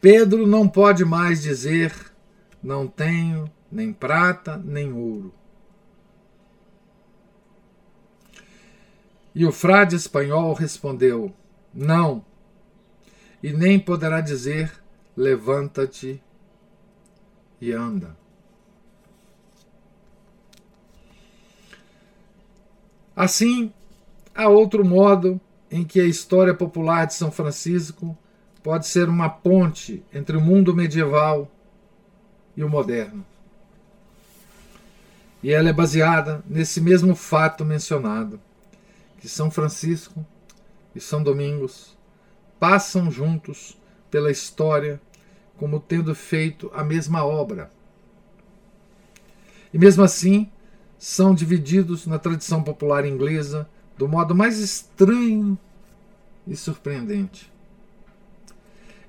Pedro 0.00 0.44
não 0.44 0.68
pode 0.68 1.04
mais 1.04 1.40
dizer: 1.40 1.94
Não 2.60 2.88
tenho 2.88 3.48
nem 3.70 3.92
prata 3.92 4.56
nem 4.56 4.92
ouro. 4.92 5.32
E 9.32 9.46
o 9.46 9.52
frade 9.52 9.94
espanhol 9.94 10.52
respondeu: 10.52 11.32
Não, 11.72 12.24
e 13.42 13.52
nem 13.52 13.78
poderá 13.78 14.20
dizer: 14.20 14.72
levanta-te 15.16 16.22
e 17.60 17.72
anda. 17.72 18.16
Assim, 23.14 23.72
há 24.34 24.48
outro 24.48 24.84
modo 24.84 25.40
em 25.70 25.84
que 25.84 26.00
a 26.00 26.04
história 26.04 26.54
popular 26.54 27.06
de 27.06 27.14
São 27.14 27.30
Francisco 27.30 28.16
pode 28.62 28.86
ser 28.86 29.08
uma 29.08 29.28
ponte 29.28 30.04
entre 30.12 30.36
o 30.36 30.40
mundo 30.40 30.74
medieval 30.74 31.50
e 32.56 32.62
o 32.62 32.68
moderno. 32.68 33.24
E 35.42 35.52
ela 35.52 35.68
é 35.68 35.72
baseada 35.72 36.44
nesse 36.46 36.80
mesmo 36.80 37.14
fato 37.14 37.64
mencionado, 37.64 38.40
que 39.20 39.28
São 39.28 39.50
Francisco 39.50 40.26
e 40.94 41.00
São 41.00 41.22
Domingos 41.22 41.95
passam 42.58 43.10
juntos 43.10 43.76
pela 44.10 44.30
história 44.30 45.00
como 45.56 45.80
tendo 45.80 46.14
feito 46.14 46.70
a 46.74 46.84
mesma 46.84 47.24
obra. 47.24 47.70
E 49.72 49.78
mesmo 49.78 50.02
assim, 50.02 50.50
são 50.98 51.34
divididos 51.34 52.06
na 52.06 52.18
tradição 52.18 52.62
popular 52.62 53.04
inglesa 53.04 53.68
do 53.96 54.08
modo 54.08 54.34
mais 54.34 54.58
estranho 54.58 55.58
e 56.46 56.56
surpreendente. 56.56 57.52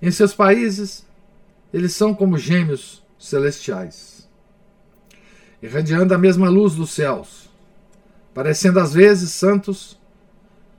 Em 0.02 0.12
seus 0.12 0.34
países, 0.34 1.06
eles 1.74 1.94
são 1.94 2.14
como 2.14 2.38
gêmeos 2.38 3.04
celestiais, 3.20 4.30
irradiando 5.62 6.14
a 6.14 6.18
mesma 6.18 6.50
luz 6.50 6.76
dos 6.76 6.92
céus, 6.92 7.50
parecendo 8.34 8.80
às 8.80 8.94
vezes 8.94 9.32
santos 9.32 10.00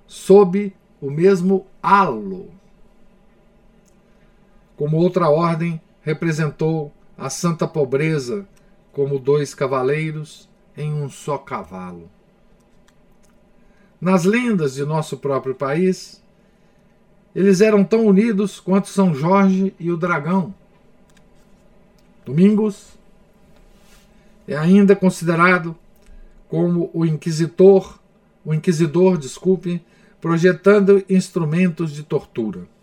sob 0.06 0.74
o 1.00 1.10
mesmo 1.10 1.66
halo 1.82 2.57
como 4.78 4.96
outra 4.96 5.28
ordem, 5.28 5.80
representou 6.02 6.94
a 7.18 7.28
santa 7.28 7.66
pobreza 7.66 8.46
como 8.92 9.18
dois 9.18 9.52
cavaleiros 9.52 10.48
em 10.76 10.94
um 10.94 11.10
só 11.10 11.36
cavalo. 11.36 12.08
Nas 14.00 14.24
lendas 14.24 14.74
de 14.74 14.84
nosso 14.84 15.16
próprio 15.16 15.52
país, 15.52 16.22
eles 17.34 17.60
eram 17.60 17.82
tão 17.82 18.06
unidos 18.06 18.60
quanto 18.60 18.88
São 18.88 19.12
Jorge 19.12 19.74
e 19.80 19.90
o 19.90 19.96
dragão. 19.96 20.54
Domingos 22.24 22.96
é 24.46 24.56
ainda 24.56 24.94
considerado 24.94 25.76
como 26.48 26.88
o 26.94 27.04
inquisitor, 27.04 27.98
o 28.44 28.54
inquisidor, 28.54 29.18
desculpe, 29.18 29.82
projetando 30.20 31.04
instrumentos 31.08 31.92
de 31.92 32.04
tortura 32.04 32.77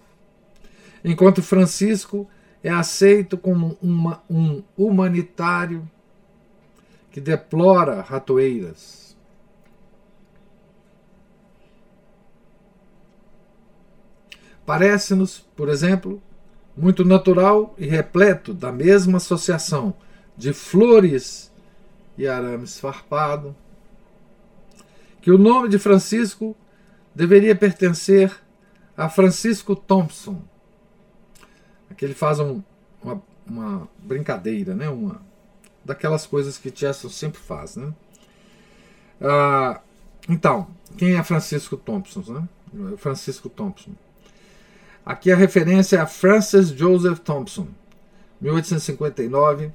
enquanto 1.06 1.44
Francisco 1.44 2.28
é 2.64 2.70
aceito 2.72 3.38
como 3.38 3.78
uma, 3.80 4.24
um 4.28 4.64
humanitário 4.76 5.88
que 7.12 7.22
deplora 7.22 8.02
ratoeiras. 8.02 9.16
Parece-nos, 14.66 15.38
por 15.56 15.70
exemplo, 15.70 16.20
muito 16.76 17.06
natural 17.06 17.76
e 17.78 17.86
repleto 17.86 18.52
da 18.52 18.72
mesma 18.72 19.18
associação 19.18 19.94
de 20.36 20.54
flores 20.54 21.54
e 22.18 22.28
arame 22.28 22.64
esfarpado, 22.64 23.56
que 25.22 25.30
o 25.30 25.38
nome 25.38 25.70
de 25.70 25.78
Francisco 25.78 26.56
deveria 27.14 27.56
pertencer 27.56 28.36
a 28.98 29.08
Francisco 29.08 29.76
Thompson. 29.76 30.42
Aqui 31.96 32.04
ele 32.04 32.14
faz 32.14 32.42
um, 32.42 32.62
uma, 33.02 33.22
uma, 33.48 33.88
brincadeira, 34.00 34.76
né? 34.76 34.90
uma 34.90 35.22
daquelas 35.84 36.28
coisas 36.28 36.58
que 36.58 36.68
Chesterton 36.70 37.08
sempre 37.08 37.40
faz. 37.40 37.78
Né? 37.78 37.94
Ah, 39.22 39.80
então, 40.28 40.68
quem 40.98 41.16
é 41.16 41.24
Francisco 41.24 41.78
Thompson? 41.78 42.20
Né? 42.74 42.98
Francisco 42.98 43.48
Thompson. 43.48 43.92
Aqui 45.06 45.32
a 45.32 45.38
referência 45.38 45.96
é 45.96 46.02
a 46.02 46.06
Francis 46.06 46.68
Joseph 46.68 47.20
Thompson, 47.20 47.70
1859 48.42 49.72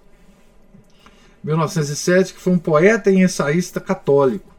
1907, 1.43 2.35
que 2.35 2.41
foi 2.41 2.53
um 2.53 2.59
poeta 2.59 3.11
e 3.11 3.23
ensaísta 3.23 3.81
católico. 3.81 4.55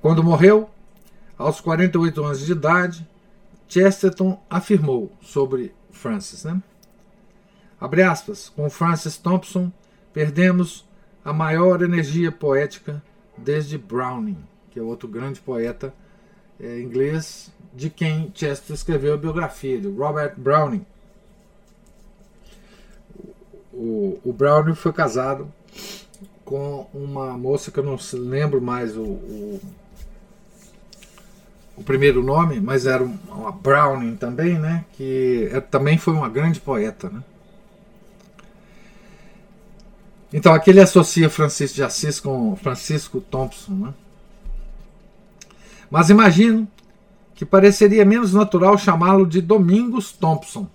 Quando 0.00 0.22
morreu, 0.22 0.70
aos 1.36 1.60
48 1.60 2.24
anos 2.24 2.46
de 2.46 2.52
idade, 2.52 3.09
Chesterton 3.70 4.42
afirmou 4.50 5.10
sobre 5.22 5.72
Francis, 5.90 6.44
né? 6.44 6.60
Abre 7.80 8.02
aspas, 8.02 8.50
com 8.50 8.68
Francis 8.68 9.16
Thompson 9.16 9.72
perdemos 10.12 10.86
a 11.24 11.32
maior 11.32 11.80
energia 11.80 12.30
poética 12.30 13.02
desde 13.38 13.78
Browning, 13.78 14.36
que 14.70 14.78
é 14.78 14.82
outro 14.82 15.08
grande 15.08 15.40
poeta 15.40 15.94
é, 16.58 16.80
inglês, 16.80 17.50
de 17.72 17.88
quem 17.88 18.30
Chesterton 18.34 18.74
escreveu 18.74 19.14
a 19.14 19.16
biografia, 19.16 19.80
de 19.80 19.88
Robert 19.88 20.34
Browning 20.36 20.84
o, 23.72 24.20
o 24.24 24.32
Browning 24.32 24.74
foi 24.74 24.92
casado 24.92 25.50
com 26.44 26.86
uma 26.92 27.38
moça 27.38 27.70
que 27.70 27.78
eu 27.78 27.84
não 27.84 27.96
lembro 28.12 28.60
mais 28.60 28.96
o, 28.96 29.02
o, 29.02 29.60
o 31.80 31.82
primeiro 31.82 32.22
nome, 32.22 32.60
mas 32.60 32.84
era 32.84 33.02
uma 33.02 33.50
Browning 33.50 34.14
também, 34.14 34.58
né? 34.58 34.84
Que 34.92 35.48
é, 35.50 35.60
também 35.60 35.96
foi 35.96 36.12
uma 36.12 36.28
grande 36.28 36.60
poeta, 36.60 37.08
né? 37.08 37.24
Então 40.30 40.52
aqui 40.52 40.68
ele 40.68 40.80
associa 40.80 41.30
Francisco 41.30 41.76
de 41.76 41.82
Assis 41.82 42.20
com 42.20 42.54
Francisco 42.54 43.18
Thompson, 43.18 43.72
né? 43.72 43.94
Mas 45.90 46.10
imagino 46.10 46.68
que 47.34 47.46
pareceria 47.46 48.04
menos 48.04 48.34
natural 48.34 48.76
chamá-lo 48.76 49.26
de 49.26 49.40
Domingos 49.40 50.12
Thompson 50.12 50.68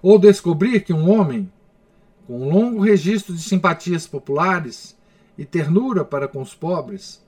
ou 0.00 0.18
descobrir 0.18 0.80
que 0.80 0.92
um 0.94 1.10
homem 1.10 1.52
com 2.26 2.40
um 2.40 2.48
longo 2.48 2.80
registro 2.80 3.34
de 3.34 3.42
simpatias 3.42 4.06
populares 4.06 4.96
e 5.36 5.44
ternura 5.44 6.02
para 6.02 6.26
com 6.26 6.40
os 6.40 6.54
pobres 6.54 7.25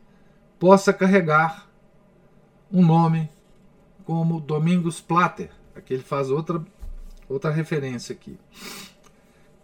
possa 0.59 0.93
carregar 0.93 1.69
um 2.73 2.85
nome 2.85 3.31
como 4.05 4.41
Domingos 4.41 5.01
Plater. 5.01 5.51
Aqui 5.75 5.95
ele 5.95 6.03
faz 6.03 6.31
outra, 6.31 6.65
outra 7.29 7.51
referência 7.51 8.13
aqui. 8.13 8.39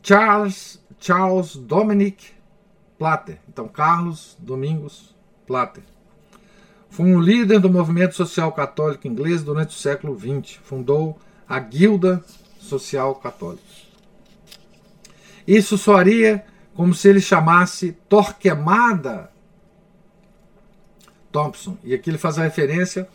Charles, 0.03 0.83
Charles 1.01 1.57
Dominic 1.57 2.33
Plater. 2.99 3.39
Então, 3.49 3.67
Carlos 3.67 4.37
Domingos 4.39 5.15
Plater. 5.47 5.83
Foi 6.91 7.07
um 7.07 7.21
líder 7.21 7.59
do 7.59 7.69
movimento 7.69 8.15
social 8.15 8.53
católico 8.53 9.09
inglês 9.09 9.43
durante 9.43 9.71
o 9.71 9.79
século 9.79 10.17
XX. 10.17 10.61
Fundou 10.63 11.19
a 11.49 11.59
Guilda 11.59 12.25
social 12.59 13.15
católico. 13.17 13.65
Isso 15.47 15.77
soaria 15.77 16.45
como 16.75 16.95
se 16.95 17.09
ele 17.09 17.21
chamasse 17.21 17.93
Torquemada 18.09 19.31
Thompson. 21.35 21.77
E 21.83 21.93
aqui 21.93 22.11
ele 22.11 22.19
faz 22.19 22.39
a 22.39 22.45
referência 22.45 23.09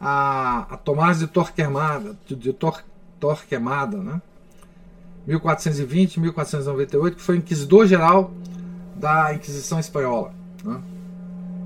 a, 0.00 0.66
a 0.70 0.76
Tomás 0.76 1.18
de 1.18 1.26
Torquemada, 1.26 2.16
de, 2.24 2.52
Tor, 2.52 2.84
Torquemada, 3.18 3.96
né? 3.96 4.22
1420, 5.26 6.20
1498, 6.20 7.16
que 7.16 7.22
foi 7.22 7.36
inquisidor 7.38 7.86
geral 7.88 8.30
da 8.94 9.34
Inquisição 9.34 9.80
Espanhola. 9.80 10.32
Né? 10.62 10.80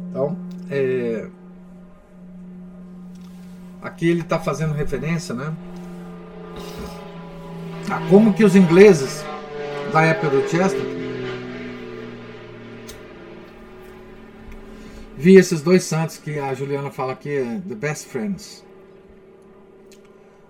Então, 0.08 0.38
é, 0.70 1.28
aqui 3.82 4.08
ele 4.08 4.22
está 4.22 4.38
fazendo 4.38 4.72
referência, 4.72 5.34
né? 5.34 5.54
Ah, 7.90 8.00
como 8.08 8.32
que 8.32 8.42
os 8.42 8.56
ingleses 8.56 9.22
da 9.92 10.00
época 10.02 10.30
do 10.30 10.48
Chester 10.48 10.99
via 15.20 15.38
esses 15.38 15.60
dois 15.60 15.84
santos 15.84 16.16
que 16.16 16.38
a 16.38 16.54
Juliana 16.54 16.90
fala 16.90 17.12
aqui, 17.12 17.60
the 17.68 17.74
best 17.74 18.08
friends. 18.08 18.64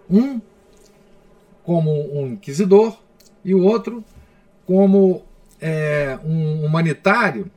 Um 0.08 0.40
como 1.64 1.90
um 2.16 2.28
inquisidor 2.28 2.96
e 3.44 3.52
o 3.52 3.62
outro 3.62 4.04
como 4.64 5.24
é, 5.60 6.16
um 6.24 6.64
humanitário 6.64 7.50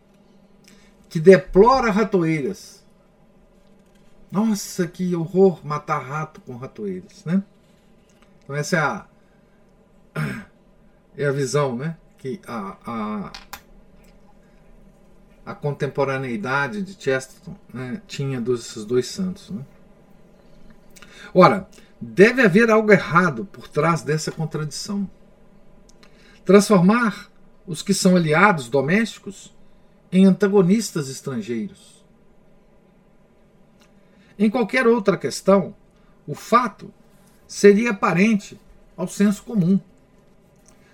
que 1.07 1.19
deplora 1.19 1.91
ratoeiras. 1.91 2.83
Nossa, 4.31 4.87
que 4.87 5.15
horror 5.15 5.63
matar 5.63 5.99
rato 5.99 6.41
com 6.41 6.57
ratoeiras, 6.57 7.23
né? 7.25 7.43
Então 8.43 8.55
essa 8.55 8.77
é 8.77 8.79
a, 8.79 9.05
é 11.15 11.25
a 11.25 11.31
visão 11.31 11.75
né, 11.75 11.95
que 12.17 12.41
a, 12.47 12.75
a, 12.83 13.31
a 15.45 15.53
contemporaneidade 15.53 16.81
de 16.81 16.93
Chesterton 17.01 17.55
né, 17.73 18.01
tinha 18.07 18.39
desses 18.39 18.85
dois 18.85 19.07
santos. 19.07 19.49
Né? 19.49 19.61
Ora, 21.33 21.67
deve 21.99 22.41
haver 22.41 22.69
algo 22.69 22.91
errado 22.91 23.45
por 23.45 23.67
trás 23.67 24.01
dessa 24.01 24.31
contradição. 24.31 25.09
Transformar 26.45 27.29
os 27.65 27.81
que 27.81 27.93
são 27.93 28.15
aliados 28.15 28.69
domésticos 28.69 29.53
em 30.11 30.25
antagonistas 30.25 31.09
estrangeiros. 31.09 32.03
Em 34.37 34.49
qualquer 34.49 34.87
outra 34.87 35.17
questão, 35.17 35.75
o 36.27 36.35
fato 36.35 36.93
seria 37.47 37.91
aparente 37.91 38.59
ao 38.95 39.07
senso 39.07 39.43
comum. 39.43 39.79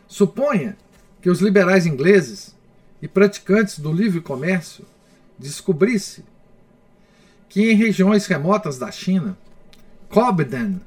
Suponha 0.07 0.77
que 1.21 1.29
os 1.29 1.39
liberais 1.39 1.85
ingleses 1.85 2.55
e 3.01 3.07
praticantes 3.07 3.79
do 3.79 3.91
livre 3.91 4.21
comércio 4.21 4.85
descobrissem 5.37 6.23
que 7.47 7.71
em 7.71 7.75
regiões 7.75 8.27
remotas 8.27 8.77
da 8.77 8.91
China, 8.91 9.37
Cobden 10.09 10.81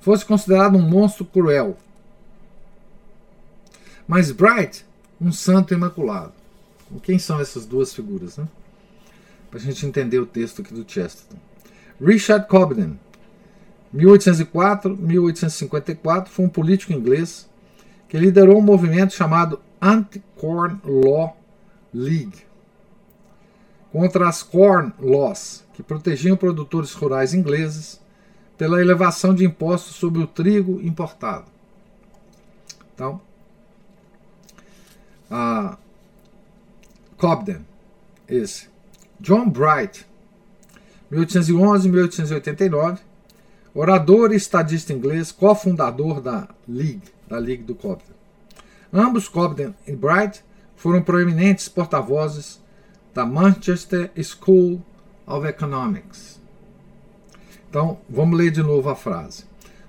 fosse 0.00 0.24
considerado 0.24 0.76
um 0.76 0.82
monstro 0.82 1.24
cruel, 1.24 1.76
mas 4.06 4.30
Bright 4.32 4.84
um 5.20 5.30
santo 5.30 5.72
imaculado. 5.72 6.32
Quem 7.02 7.18
são 7.18 7.40
essas 7.40 7.64
duas 7.64 7.94
figuras? 7.94 8.36
Né? 8.36 8.46
Para 9.48 9.60
a 9.60 9.62
gente 9.62 9.86
entender 9.86 10.18
o 10.18 10.26
texto 10.26 10.60
aqui 10.60 10.74
do 10.74 10.84
Chesterton. 10.86 11.38
Richard 12.00 12.48
Cobden, 12.48 12.98
1804-1854, 13.94 16.26
foi 16.26 16.44
um 16.44 16.48
político 16.48 16.92
inglês 16.92 17.48
que 18.08 18.18
liderou 18.18 18.58
um 18.58 18.62
movimento 18.62 19.14
chamado 19.14 19.60
Anti-Corn 20.42 20.80
Law 20.84 21.36
League 21.94 22.46
contra 23.92 24.28
as 24.28 24.42
Corn 24.42 24.92
Laws, 24.98 25.64
que 25.74 25.82
protegiam 25.82 26.36
produtores 26.36 26.92
rurais 26.92 27.34
ingleses 27.34 28.00
pela 28.56 28.80
elevação 28.80 29.34
de 29.34 29.44
impostos 29.44 29.96
sobre 29.96 30.22
o 30.22 30.26
trigo 30.26 30.80
importado. 30.80 31.44
Então, 32.94 33.20
uh, 35.30 35.76
Cobden, 37.18 37.66
esse. 38.26 38.68
John 39.20 39.50
Bright, 39.50 40.06
1811-1889, 41.12 42.98
orador 43.74 44.32
e 44.32 44.36
estadista 44.36 44.92
inglês, 44.92 45.30
cofundador 45.30 46.20
da 46.20 46.48
League 46.66 47.02
da 47.28 47.38
Liga 47.38 47.62
do 47.64 47.74
Cobden. 47.74 48.21
Ambos, 48.92 49.26
Cobden 49.28 49.74
e 49.86 49.96
Bright, 49.96 50.44
foram 50.76 51.02
proeminentes 51.02 51.68
porta-vozes 51.68 52.60
da 53.14 53.24
Manchester 53.24 54.10
School 54.22 54.82
of 55.26 55.46
Economics. 55.46 56.40
Então, 57.70 57.98
vamos 58.08 58.36
ler 58.36 58.50
de 58.50 58.62
novo 58.62 58.90
a 58.90 58.94
frase. 58.94 59.44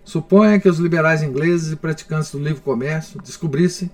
Suponha 0.05 0.59
que 0.59 0.69
os 0.69 0.79
liberais 0.79 1.21
ingleses 1.21 1.73
e 1.73 1.75
praticantes 1.75 2.31
do 2.31 2.39
livre 2.39 2.61
comércio 2.61 3.21
descobrissem 3.21 3.91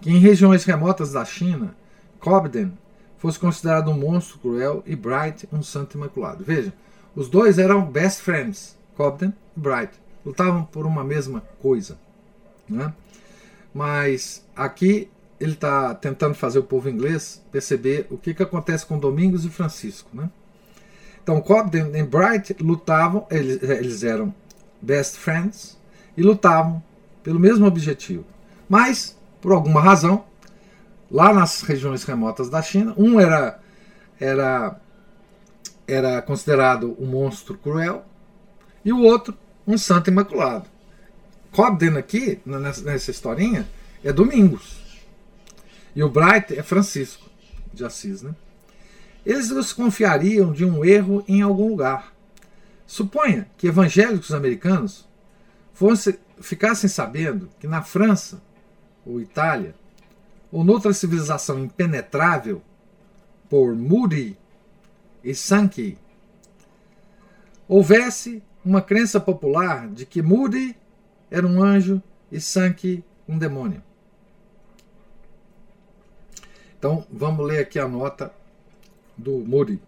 que 0.00 0.10
em 0.10 0.18
regiões 0.18 0.64
remotas 0.64 1.12
da 1.12 1.24
China, 1.24 1.74
Cobden 2.20 2.72
fosse 3.18 3.38
considerado 3.38 3.90
um 3.90 3.98
monstro 3.98 4.38
cruel 4.38 4.82
e 4.86 4.94
Bright 4.94 5.48
um 5.52 5.62
santo 5.62 5.96
imaculado. 5.96 6.44
Veja, 6.44 6.72
os 7.14 7.28
dois 7.28 7.58
eram 7.58 7.84
best 7.84 8.22
friends, 8.22 8.76
Cobden 8.96 9.32
e 9.56 9.60
Bright. 9.60 9.92
Lutavam 10.24 10.64
por 10.64 10.86
uma 10.86 11.02
mesma 11.02 11.42
coisa. 11.60 11.98
Né? 12.68 12.92
Mas 13.72 14.46
aqui 14.54 15.08
ele 15.40 15.52
está 15.52 15.94
tentando 15.94 16.34
fazer 16.34 16.58
o 16.58 16.62
povo 16.62 16.88
inglês 16.88 17.42
perceber 17.50 18.06
o 18.10 18.16
que, 18.16 18.34
que 18.34 18.42
acontece 18.42 18.86
com 18.86 18.98
Domingos 18.98 19.44
e 19.44 19.50
Francisco. 19.50 20.08
Né? 20.12 20.30
Então, 21.22 21.40
Cobden 21.40 21.90
e 21.94 22.02
Bright 22.02 22.56
lutavam, 22.60 23.26
eles, 23.30 23.62
eles 23.62 24.04
eram 24.04 24.34
best 24.80 25.16
friends 25.16 25.78
e 26.16 26.22
lutavam 26.22 26.82
pelo 27.22 27.40
mesmo 27.40 27.66
objetivo. 27.66 28.24
Mas, 28.68 29.18
por 29.40 29.52
alguma 29.52 29.80
razão, 29.80 30.24
lá 31.12 31.32
nas 31.32 31.60
regiões 31.60 32.02
remotas 32.04 32.48
da 32.48 32.62
China. 32.62 32.94
Um 32.96 33.20
era, 33.20 33.60
era, 34.18 34.80
era 35.86 36.22
considerado 36.22 36.96
um 36.98 37.06
monstro 37.06 37.58
cruel 37.58 38.04
e 38.82 38.92
o 38.92 39.02
outro 39.02 39.36
um 39.66 39.76
santo 39.76 40.08
imaculado. 40.10 40.64
Cobden 41.52 41.98
aqui, 41.98 42.40
nessa, 42.46 43.10
historinha, 43.10 43.68
é 44.02 44.12
Domingos. 44.12 44.80
E 45.94 46.02
o 46.02 46.08
Bright 46.08 46.58
é 46.58 46.62
Francisco 46.62 47.28
de 47.72 47.84
Assis. 47.84 48.22
Né? 48.22 48.34
Eles 49.24 49.50
desconfiariam 49.50 50.52
de 50.52 50.64
um 50.64 50.84
erro 50.84 51.22
em 51.28 51.42
algum 51.42 51.68
lugar. 51.68 52.12
Suponha 52.86 53.48
que 53.56 53.66
evangélicos 53.66 54.32
americanos 54.32 55.06
fosse, 55.72 56.18
ficassem 56.40 56.88
sabendo 56.88 57.50
que 57.60 57.66
na 57.66 57.82
França 57.82 58.42
ou 59.04 59.20
Itália 59.20 59.74
ou 60.50 60.64
noutra 60.64 60.92
civilização 60.92 61.58
impenetrável 61.58 62.62
por 63.48 63.74
Moody 63.74 64.36
e 65.22 65.34
Sankey, 65.34 65.98
houvesse 67.68 68.42
uma 68.64 68.82
crença 68.82 69.20
popular 69.20 69.88
de 69.88 70.04
que 70.04 70.20
Moody 70.20 70.76
era 71.32 71.44
um 71.46 71.62
anjo 71.62 72.02
e 72.30 72.38
Sankey 72.38 73.02
um 73.26 73.38
demônio. 73.38 73.82
Então 76.78 77.06
vamos 77.10 77.46
ler 77.46 77.60
aqui 77.60 77.78
a 77.78 77.88
nota 77.88 78.30
do 79.16 79.38
Moody. 79.38 79.80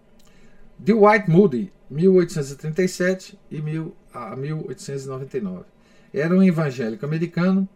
Dwight 0.78 1.28
Moody, 1.28 1.70
1837 1.90 3.38
e 3.50 3.60
1899. 3.60 5.64
Era 6.14 6.34
um 6.34 6.42
evangélico 6.42 7.04
americano 7.04 7.68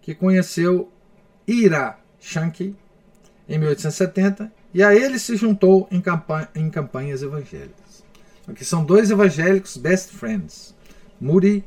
que 0.00 0.14
conheceu 0.14 0.90
Ira 1.46 1.98
Shanky, 2.18 2.74
em 3.46 3.58
1870, 3.58 4.50
e 4.72 4.82
a 4.82 4.94
ele 4.94 5.18
se 5.18 5.36
juntou 5.36 5.86
em, 5.90 6.02
em 6.54 6.70
campanhas 6.70 7.22
evangélicas. 7.22 8.02
Aqui 8.48 8.64
são 8.64 8.82
dois 8.82 9.10
evangélicos 9.10 9.76
best 9.76 10.12
friends, 10.12 10.74
Moody 11.20 11.62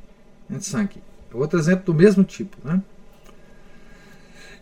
e 0.50 0.60
Sankey. 0.60 1.04
Outro 1.38 1.60
exemplo 1.60 1.86
do 1.86 1.94
mesmo 1.94 2.24
tipo. 2.24 2.58
Né? 2.64 2.82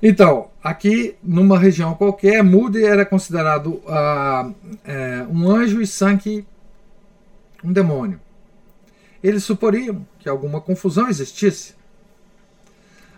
Então, 0.02 0.50
aqui 0.62 1.16
numa 1.24 1.58
região 1.58 1.94
qualquer, 1.94 2.44
Moody 2.44 2.84
era 2.84 3.06
considerado 3.06 3.76
uh, 3.86 4.54
é, 4.84 5.26
um 5.30 5.50
anjo 5.50 5.82
e 5.82 5.88
Sankey 5.88 6.46
um 7.64 7.72
demônio. 7.72 8.20
Eles 9.24 9.44
suporiam 9.44 10.06
que 10.20 10.28
alguma 10.28 10.60
confusão 10.60 11.08
existisse. 11.08 11.76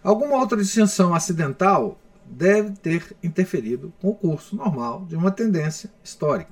Alguma 0.03 0.37
outra 0.37 0.57
distinção 0.57 1.15
acidental 1.15 1.97
deve 2.23 2.73
ter 2.73 3.15
interferido 3.23 3.91
com 3.99 4.09
o 4.09 4.15
curso 4.15 4.55
normal 4.55 5.05
de 5.07 5.15
uma 5.15 5.31
tendência 5.31 5.89
histórica. 6.03 6.51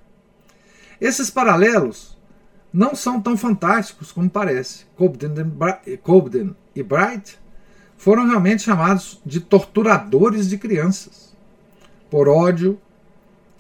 Esses 0.99 1.29
paralelos 1.29 2.17
não 2.73 2.95
são 2.95 3.21
tão 3.21 3.37
fantásticos 3.37 4.11
como 4.11 4.27
parece. 4.27 4.85
Cobden 4.95 6.55
e 6.75 6.81
Bright 6.81 7.39
foram 7.95 8.27
realmente 8.27 8.63
chamados 8.63 9.21
de 9.23 9.39
torturadores 9.39 10.49
de 10.49 10.57
crianças, 10.57 11.35
por 12.09 12.27
ódio 12.27 12.81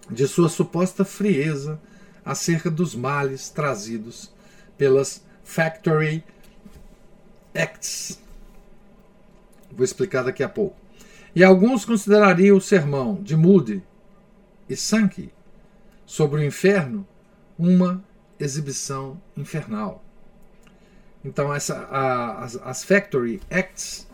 de 0.09 0.27
sua 0.27 0.49
suposta 0.49 1.05
frieza 1.05 1.79
acerca 2.25 2.71
dos 2.71 2.95
males 2.95 3.49
trazidos 3.49 4.33
pelas 4.77 5.23
Factory 5.43 6.23
Acts. 7.55 8.19
Vou 9.71 9.83
explicar 9.83 10.23
daqui 10.23 10.43
a 10.43 10.49
pouco. 10.49 10.75
E 11.35 11.43
alguns 11.43 11.85
considerariam 11.85 12.57
o 12.57 12.61
sermão 12.61 13.15
de 13.21 13.35
Moody 13.35 13.83
e 14.69 14.75
Sankey 14.75 15.31
sobre 16.05 16.41
o 16.41 16.43
inferno 16.43 17.07
uma 17.57 18.03
exibição 18.39 19.19
infernal. 19.35 20.03
Então, 21.23 21.53
essa, 21.53 21.75
a, 21.89 22.43
as, 22.43 22.55
as 22.57 22.83
Factory 22.83 23.41
Acts, 23.49 24.07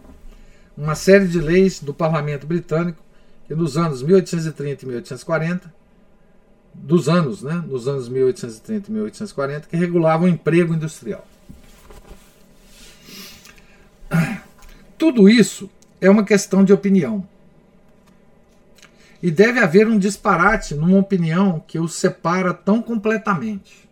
uma 0.77 0.95
série 0.95 1.27
de 1.27 1.39
leis 1.39 1.79
do 1.79 1.93
parlamento 1.93 2.45
britânico 2.45 3.03
que 3.47 3.55
nos 3.55 3.77
anos 3.77 4.03
1830 4.03 4.83
e 4.83 4.87
1840, 4.87 5.73
dos 6.73 7.09
anos, 7.09 7.41
né, 7.41 7.63
nos 7.67 7.87
anos 7.87 8.07
1830 8.07 8.89
e 8.89 8.93
1840, 8.93 9.67
que 9.67 9.75
regulavam 9.75 10.27
o 10.27 10.29
emprego 10.29 10.73
industrial. 10.73 11.25
Tudo 14.97 15.27
isso 15.27 15.69
é 15.99 16.09
uma 16.09 16.23
questão 16.23 16.63
de 16.63 16.71
opinião. 16.71 17.27
E 19.21 19.31
deve 19.31 19.59
haver 19.59 19.87
um 19.87 19.97
disparate 19.97 20.75
numa 20.75 20.97
opinião 20.97 21.63
que 21.67 21.79
os 21.79 21.95
separa 21.95 22.53
tão 22.53 22.81
completamente. 22.81 23.88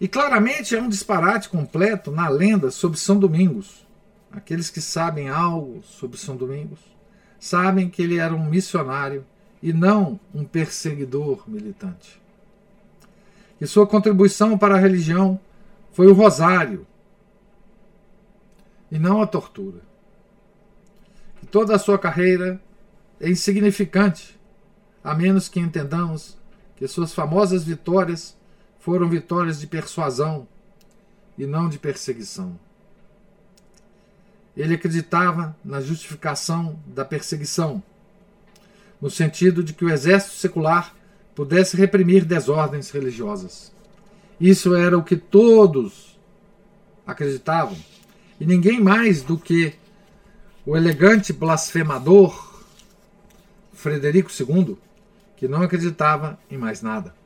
E 0.00 0.06
claramente 0.06 0.76
é 0.76 0.80
um 0.80 0.88
disparate 0.88 1.48
completo 1.48 2.10
na 2.10 2.28
lenda 2.28 2.70
sobre 2.70 2.98
São 2.98 3.18
Domingos. 3.18 3.86
Aqueles 4.30 4.70
que 4.70 4.80
sabem 4.80 5.28
algo 5.28 5.82
sobre 5.82 6.18
São 6.18 6.36
Domingos 6.36 6.78
sabem 7.40 7.88
que 7.88 8.02
ele 8.02 8.18
era 8.18 8.34
um 8.34 8.48
missionário 8.48 9.24
e 9.62 9.72
não 9.72 10.18
um 10.34 10.44
perseguidor 10.44 11.44
militante. 11.48 12.20
E 13.60 13.66
sua 13.66 13.86
contribuição 13.86 14.56
para 14.56 14.74
a 14.74 14.78
religião 14.78 15.40
foi 15.92 16.06
o 16.06 16.12
rosário 16.12 16.86
e 18.90 18.98
não 18.98 19.20
a 19.20 19.26
tortura 19.26 19.88
toda 21.50 21.74
a 21.74 21.78
sua 21.78 21.98
carreira 21.98 22.60
é 23.20 23.28
insignificante, 23.28 24.38
a 25.02 25.14
menos 25.14 25.48
que 25.48 25.60
entendamos 25.60 26.36
que 26.76 26.86
suas 26.86 27.12
famosas 27.12 27.64
vitórias 27.64 28.36
foram 28.88 29.06
vitórias 29.06 29.60
de 29.60 29.66
persuasão 29.66 30.48
e 31.36 31.44
não 31.44 31.68
de 31.68 31.78
perseguição. 31.78 32.58
Ele 34.56 34.76
acreditava 34.76 35.54
na 35.62 35.78
justificação 35.78 36.80
da 36.86 37.04
perseguição, 37.04 37.82
no 38.98 39.10
sentido 39.10 39.62
de 39.62 39.74
que 39.74 39.84
o 39.84 39.90
exército 39.90 40.36
secular 40.36 40.96
pudesse 41.34 41.76
reprimir 41.76 42.24
desordens 42.24 42.88
religiosas. 42.90 43.70
Isso 44.40 44.74
era 44.74 44.96
o 44.96 45.04
que 45.04 45.18
todos 45.18 46.18
acreditavam, 47.06 47.76
e 48.40 48.46
ninguém 48.46 48.80
mais 48.80 49.22
do 49.22 49.36
que 49.36 49.74
o 50.64 50.74
elegante 50.74 51.30
blasfemador 51.30 52.64
Frederico 53.74 54.30
II, 54.32 54.78
que 55.36 55.46
não 55.46 55.60
acreditava 55.60 56.38
em 56.50 56.56
mais 56.56 56.80
nada. 56.80 57.17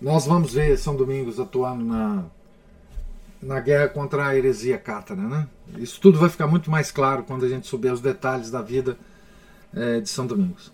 Nós 0.00 0.26
vamos 0.26 0.54
ver 0.54 0.78
São 0.78 0.96
Domingos 0.96 1.38
atuando 1.38 1.84
na, 1.84 2.24
na 3.42 3.60
guerra 3.60 3.88
contra 3.88 4.26
a 4.26 4.36
heresia 4.36 4.78
cátara. 4.78 5.20
Né? 5.20 5.48
Isso 5.76 6.00
tudo 6.00 6.18
vai 6.18 6.30
ficar 6.30 6.46
muito 6.46 6.70
mais 6.70 6.90
claro 6.90 7.22
quando 7.22 7.44
a 7.44 7.48
gente 7.48 7.66
souber 7.66 7.92
os 7.92 8.00
detalhes 8.00 8.50
da 8.50 8.62
vida 8.62 8.96
é, 9.74 10.00
de 10.00 10.08
São 10.08 10.26
Domingos. 10.26 10.72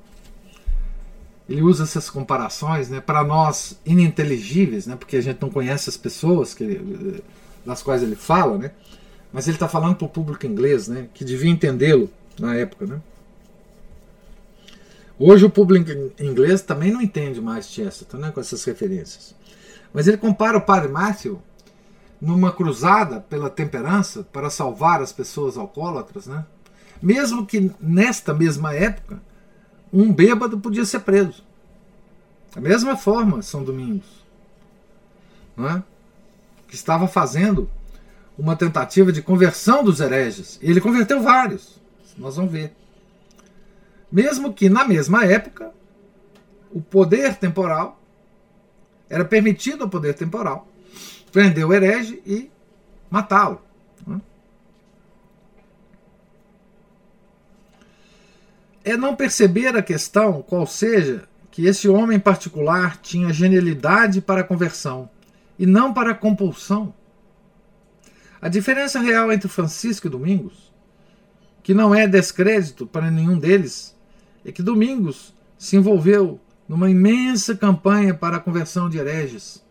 ele 1.50 1.62
usa 1.64 1.84
essas 1.84 2.08
comparações 2.08 2.88
né, 2.88 3.02
para 3.02 3.24
nós 3.24 3.80
ininteligíveis, 3.84 4.86
né, 4.86 4.96
porque 4.96 5.18
a 5.18 5.22
gente 5.22 5.42
não 5.42 5.50
conhece 5.50 5.90
as 5.90 5.98
pessoas 5.98 6.54
que 6.54 6.64
ele, 6.64 7.24
das 7.66 7.82
quais 7.82 8.04
ele 8.04 8.16
fala, 8.16 8.60
né, 8.60 8.72
mas 9.32 9.48
ele 9.48 9.56
está 9.56 9.68
falando 9.68 9.96
para 9.96 10.06
o 10.06 10.10
público 10.10 10.46
inglês, 10.46 10.88
né, 10.88 11.08
que 11.16 11.26
devia 11.26 11.50
entendê-lo 11.50 12.08
na 12.40 12.56
época. 12.56 12.86
Né. 12.86 13.02
Hoje 15.18 15.46
o 15.46 15.50
público 15.50 15.90
inglês 16.20 16.62
também 16.62 16.92
não 16.92 17.02
entende 17.02 17.42
mais 17.42 17.72
Chesterton 17.72 18.18
né, 18.18 18.32
com 18.32 18.40
essas 18.40 18.64
referências. 18.66 19.34
Mas 19.92 20.08
ele 20.08 20.18
compara 20.18 20.60
o 20.60 20.62
padre 20.62 20.92
Matthew 20.92 21.42
numa 22.24 22.54
cruzada 22.54 23.20
pela 23.20 23.50
temperança 23.50 24.24
para 24.24 24.50
salvar 24.50 25.02
as 25.02 25.12
pessoas 25.12 25.58
alcoólatras, 25.58 26.26
né? 26.26 26.46
mesmo 27.02 27.46
que 27.46 27.70
nesta 27.82 28.34
mesma 28.34 28.74
época 28.74 29.22
um 29.92 30.12
bêbado 30.12 30.58
podia 30.58 30.86
ser 30.86 31.02
preso. 31.02 31.44
Da 32.56 32.62
mesma 32.62 32.96
forma, 32.96 33.42
São 33.42 33.62
Domingos, 33.62 34.08
não 35.58 35.70
é? 35.70 35.84
que 36.66 36.76
estava 36.76 37.10
fazendo 37.10 37.70
uma 38.38 38.56
tentativa 38.56 39.12
de 39.12 39.22
conversão 39.22 39.84
dos 39.84 40.00
hereges. 40.00 40.58
E 40.62 40.70
ele 40.72 40.80
converteu 40.80 41.22
vários, 41.22 41.78
nós 42.18 42.38
vamos 42.38 42.54
ver. 42.54 42.74
Mesmo 44.10 44.54
que 44.54 44.70
na 44.70 44.86
mesma 44.86 45.26
época 45.26 45.72
o 46.72 46.80
poder 46.80 47.36
temporal 47.36 48.00
era 49.10 49.26
permitido 49.26 49.84
ao 49.84 49.90
poder 49.90 50.14
temporal 50.14 50.70
prender 51.34 51.66
o 51.66 51.74
herege 51.74 52.22
e 52.28 52.50
matá-lo. 53.10 53.60
Né? 54.06 54.22
É 58.86 58.96
não 58.96 59.16
perceber 59.16 59.76
a 59.76 59.82
questão, 59.82 60.44
qual 60.44 60.68
seja, 60.68 61.28
que 61.50 61.66
esse 61.66 61.90
homem 61.90 62.20
particular 62.20 62.98
tinha 62.98 63.34
genialidade 63.34 64.22
para 64.22 64.42
a 64.42 64.44
conversão 64.44 65.10
e 65.58 65.66
não 65.66 65.92
para 65.92 66.12
a 66.12 66.16
compulsão. 66.16 66.94
A 68.40 68.48
diferença 68.48 69.00
real 69.00 69.32
entre 69.32 69.50
Francisco 69.50 70.06
e 70.06 70.10
Domingos, 70.10 70.72
que 71.64 71.74
não 71.74 71.96
é 71.96 72.08
descrédito 72.08 72.86
para 72.86 73.10
nenhum 73.10 73.40
deles, 73.40 73.98
é 74.46 74.52
que 74.52 74.62
Domingos 74.62 75.34
se 75.58 75.78
envolveu 75.78 76.40
numa 76.68 76.92
imensa 76.92 77.56
campanha 77.56 78.14
para 78.14 78.38
a 78.38 78.40
conversão 78.40 78.88
de 78.90 78.98
hereges, 78.98 79.63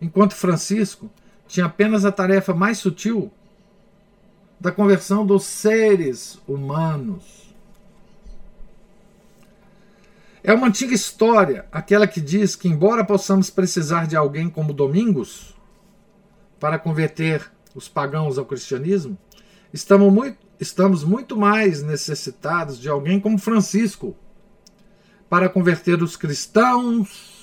enquanto 0.00 0.34
Francisco 0.34 1.10
tinha 1.46 1.66
apenas 1.66 2.04
a 2.04 2.12
tarefa 2.12 2.54
mais 2.54 2.78
sutil 2.78 3.32
da 4.60 4.72
conversão 4.72 5.24
dos 5.24 5.44
seres 5.44 6.38
humanos. 6.46 7.54
É 10.42 10.52
uma 10.52 10.68
antiga 10.68 10.94
história, 10.94 11.66
aquela 11.70 12.06
que 12.06 12.20
diz 12.20 12.56
que, 12.56 12.68
embora 12.68 13.04
possamos 13.04 13.50
precisar 13.50 14.06
de 14.06 14.16
alguém 14.16 14.48
como 14.48 14.72
Domingos 14.72 15.54
para 16.58 16.78
converter 16.78 17.50
os 17.74 17.88
pagãos 17.88 18.38
ao 18.38 18.44
cristianismo, 18.44 19.16
estamos 19.72 20.12
muito, 20.12 20.38
estamos 20.58 21.04
muito 21.04 21.36
mais 21.36 21.82
necessitados 21.82 22.78
de 22.78 22.88
alguém 22.88 23.20
como 23.20 23.38
Francisco 23.38 24.16
para 25.28 25.48
converter 25.48 26.02
os 26.02 26.16
cristãos 26.16 27.36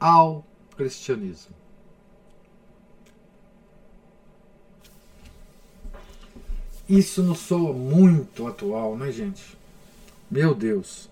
ao 0.00 0.44
cristianismo. 0.76 1.54
Isso 6.88 7.22
nos 7.22 7.38
soa 7.40 7.72
muito 7.72 8.46
atual, 8.46 8.96
né, 8.96 9.10
gente? 9.10 9.56
Meu 10.30 10.54
Deus. 10.54 11.08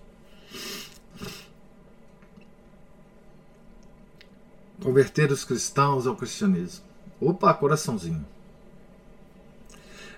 Converter 4.81 5.31
os 5.31 5.43
cristãos 5.43 6.07
ao 6.07 6.15
cristianismo. 6.15 6.85
Opa, 7.19 7.53
coraçãozinho. 7.53 8.25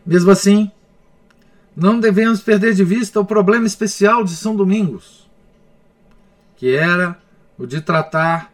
Mesmo 0.06 0.30
assim, 0.30 0.72
não 1.76 2.00
devemos 2.00 2.42
perder 2.42 2.74
de 2.74 2.84
vista 2.84 3.20
o 3.20 3.26
problema 3.26 3.66
especial 3.66 4.24
de 4.24 4.36
São 4.36 4.56
Domingos, 4.56 5.28
que 6.56 6.76
era 6.76 7.22
o 7.58 7.66
de 7.66 7.82
tratar 7.82 8.54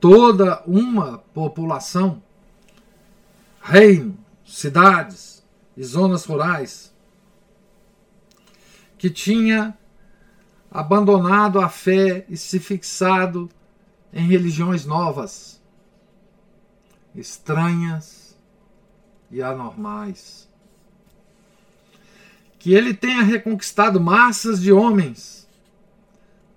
toda 0.00 0.62
uma 0.66 1.18
população, 1.34 2.22
reino, 3.62 4.18
cidades 4.44 5.44
e 5.76 5.84
zonas 5.84 6.24
rurais, 6.24 6.92
que 8.96 9.10
tinha 9.10 9.76
abandonado 10.70 11.60
a 11.60 11.68
fé 11.68 12.24
e 12.28 12.36
se 12.36 12.58
fixado 12.58 13.48
em 14.12 14.26
religiões 14.26 14.86
novas, 14.86 15.60
estranhas 17.14 18.36
e 19.30 19.42
anormais. 19.42 20.48
Que 22.58 22.74
ele 22.74 22.94
tenha 22.94 23.22
reconquistado 23.22 24.00
massas 24.00 24.60
de 24.60 24.72
homens 24.72 25.39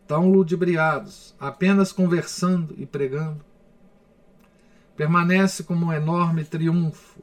tão 0.07 0.29
ludibriados, 0.29 1.35
apenas 1.39 1.91
conversando 1.91 2.75
e 2.77 2.85
pregando, 2.85 3.43
permanece 4.95 5.63
como 5.63 5.87
um 5.87 5.93
enorme 5.93 6.43
triunfo, 6.43 7.21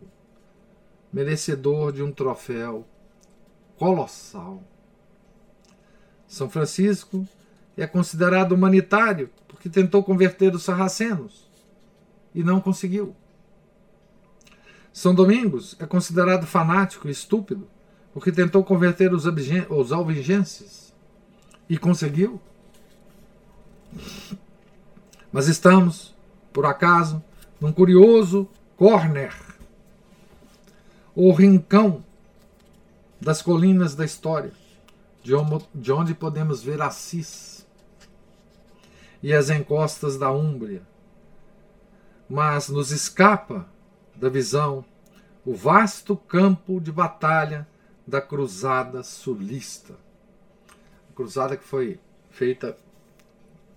merecedor 1.12 1.93
de 1.93 2.03
um 2.03 2.12
troféu 2.12 2.87
colossal. 3.77 4.62
São 6.27 6.49
Francisco 6.49 7.27
é 7.77 7.87
considerado 7.87 8.53
humanitário 8.53 9.31
porque 9.49 9.69
tentou 9.69 10.03
converter 10.03 10.55
os 10.55 10.62
sarracenos 10.62 11.51
e 12.35 12.43
não 12.43 12.61
conseguiu. 12.61 13.14
São 14.93 15.14
Domingos 15.14 15.77
é 15.79 15.87
considerado 15.87 16.47
fanático 16.47 17.09
e 17.09 17.11
estúpido 17.11 17.69
porque 18.12 18.33
tentou 18.33 18.64
converter 18.64 19.12
os, 19.12 19.25
os 19.25 19.93
e 21.69 21.79
conseguiu. 21.79 22.40
Mas 25.33 25.48
estamos, 25.48 26.14
por 26.53 26.66
acaso, 26.66 27.22
num 27.61 27.72
curioso 27.72 28.48
corner, 28.76 29.35
o 31.14 31.33
rincão 31.33 32.05
das 33.20 33.42
colinas 33.42 33.94
da 33.94 34.05
história, 34.05 34.53
de 35.22 35.92
onde 35.92 36.14
podemos 36.14 36.62
ver 36.62 36.81
Assis 36.81 37.66
e 39.22 39.33
as 39.33 39.50
encostas 39.50 40.16
da 40.16 40.31
Úmbria. 40.31 40.83
Mas 42.29 42.69
nos 42.69 42.90
escapa 42.90 43.69
da 44.15 44.29
visão 44.29 44.85
o 45.44 45.54
vasto 45.54 46.17
campo 46.17 46.81
de 46.81 46.92
batalha 46.92 47.67
da 48.06 48.21
Cruzada 48.21 49.02
Sulista. 49.02 49.94
A 51.10 51.15
cruzada 51.15 51.56
que 51.56 51.65
foi 51.65 51.98
feita 52.31 52.77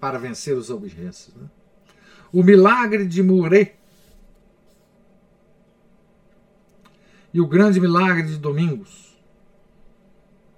para 0.04 0.20
vencer 0.20 0.58
os 0.58 0.70
objetos. 0.70 1.32
Né? 1.34 1.48
O 2.34 2.44
milagre 2.44 3.08
de 3.08 3.24
Muret 3.24 3.74
e 7.34 7.40
o 7.40 7.48
grande 7.48 7.80
milagre 7.80 8.24
de 8.24 8.38
Domingos, 8.38 9.18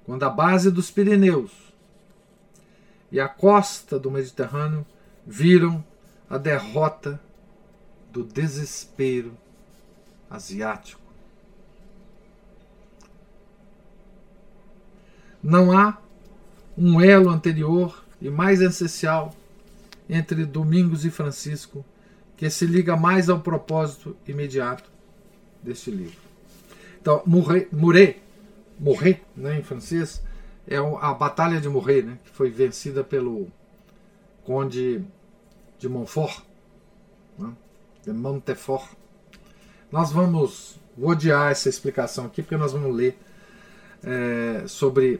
quando 0.03 0.23
a 0.23 0.31
base 0.31 0.71
dos 0.71 0.89
Pirineus 0.89 1.51
e 3.11 3.19
a 3.19 3.29
costa 3.29 3.99
do 3.99 4.09
Mediterrâneo 4.09 4.83
viram 5.23 5.85
a 6.27 6.39
derrota 6.39 7.21
do 8.11 8.23
desespero 8.23 9.37
asiático. 10.27 11.03
Não 15.43 15.71
há 15.71 15.99
um 16.75 16.99
elo 16.99 17.29
anterior 17.29 18.04
e 18.21 18.29
mais 18.29 18.61
essencial 18.61 19.33
entre 20.09 20.45
Domingos 20.45 21.05
e 21.05 21.09
Francisco, 21.09 21.85
que 22.37 22.49
se 22.49 22.65
liga 22.65 22.95
mais 22.95 23.29
ao 23.29 23.39
propósito 23.39 24.15
imediato 24.27 24.89
deste 25.63 25.89
livro. 25.89 26.19
Então, 27.01 27.21
Murray, 27.25 27.67
Murray, 27.71 28.21
Murray 28.79 29.21
né, 29.35 29.59
em 29.59 29.63
francês, 29.63 30.21
é 30.67 30.77
a 30.77 31.13
Batalha 31.13 31.61
de 31.61 31.69
Murray, 31.69 32.01
né, 32.01 32.17
que 32.23 32.31
foi 32.31 32.49
vencida 32.49 33.03
pelo 33.03 33.47
Conde 34.43 35.03
de 35.77 35.87
Montfort, 35.87 36.43
né, 37.37 37.51
de 38.03 38.11
Montefort. 38.11 38.89
Nós 39.91 40.11
vamos 40.11 40.79
odiar 41.01 41.51
essa 41.51 41.69
explicação 41.69 42.25
aqui, 42.25 42.41
porque 42.41 42.57
nós 42.57 42.73
vamos 42.73 42.95
ler 42.95 43.17
é, 44.03 44.63
sobre, 44.67 45.19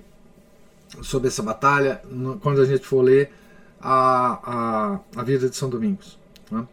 sobre 1.01 1.27
essa 1.27 1.43
batalha 1.43 2.01
quando 2.41 2.61
a 2.61 2.65
gente 2.65 2.85
for 2.85 3.01
ler 3.01 3.31
a, 3.79 4.39
a, 4.43 4.99
a 5.15 5.23
vida 5.23 5.49
de 5.49 5.55
São 5.55 5.69
Domingos. 5.69 6.17
Né? 6.49 6.67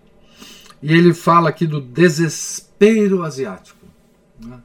E 0.83 0.93
ele 0.93 1.13
fala 1.13 1.49
aqui 1.49 1.67
do 1.67 1.81
desespero 1.81 3.23
asiático. 3.23 3.85
Né? 4.41 4.63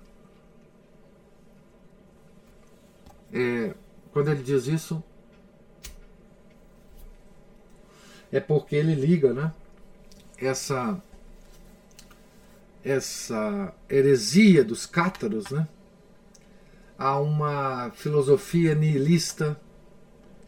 É, 3.34 3.74
quando 4.12 4.32
ele 4.32 4.42
diz 4.42 4.68
isso, 4.68 5.04
é 8.32 8.40
porque 8.40 8.76
ele 8.76 8.96
liga 8.96 9.34
né, 9.34 9.54
essa, 10.38 11.02
essa 12.84 13.74
heresia 13.90 14.64
dos 14.64 14.86
cátaros 14.86 15.50
né, 15.52 15.68
a 16.98 17.20
uma 17.20 17.92
filosofia 17.96 18.74
nihilista 18.74 19.60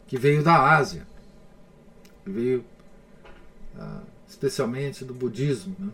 que 0.06 0.18
veio 0.18 0.42
da 0.42 0.76
Ásia, 0.76 1.06
veio 2.26 2.64
uh, 3.76 4.00
especialmente 4.28 5.04
do 5.04 5.14
budismo, 5.14 5.76
né, 5.78 5.90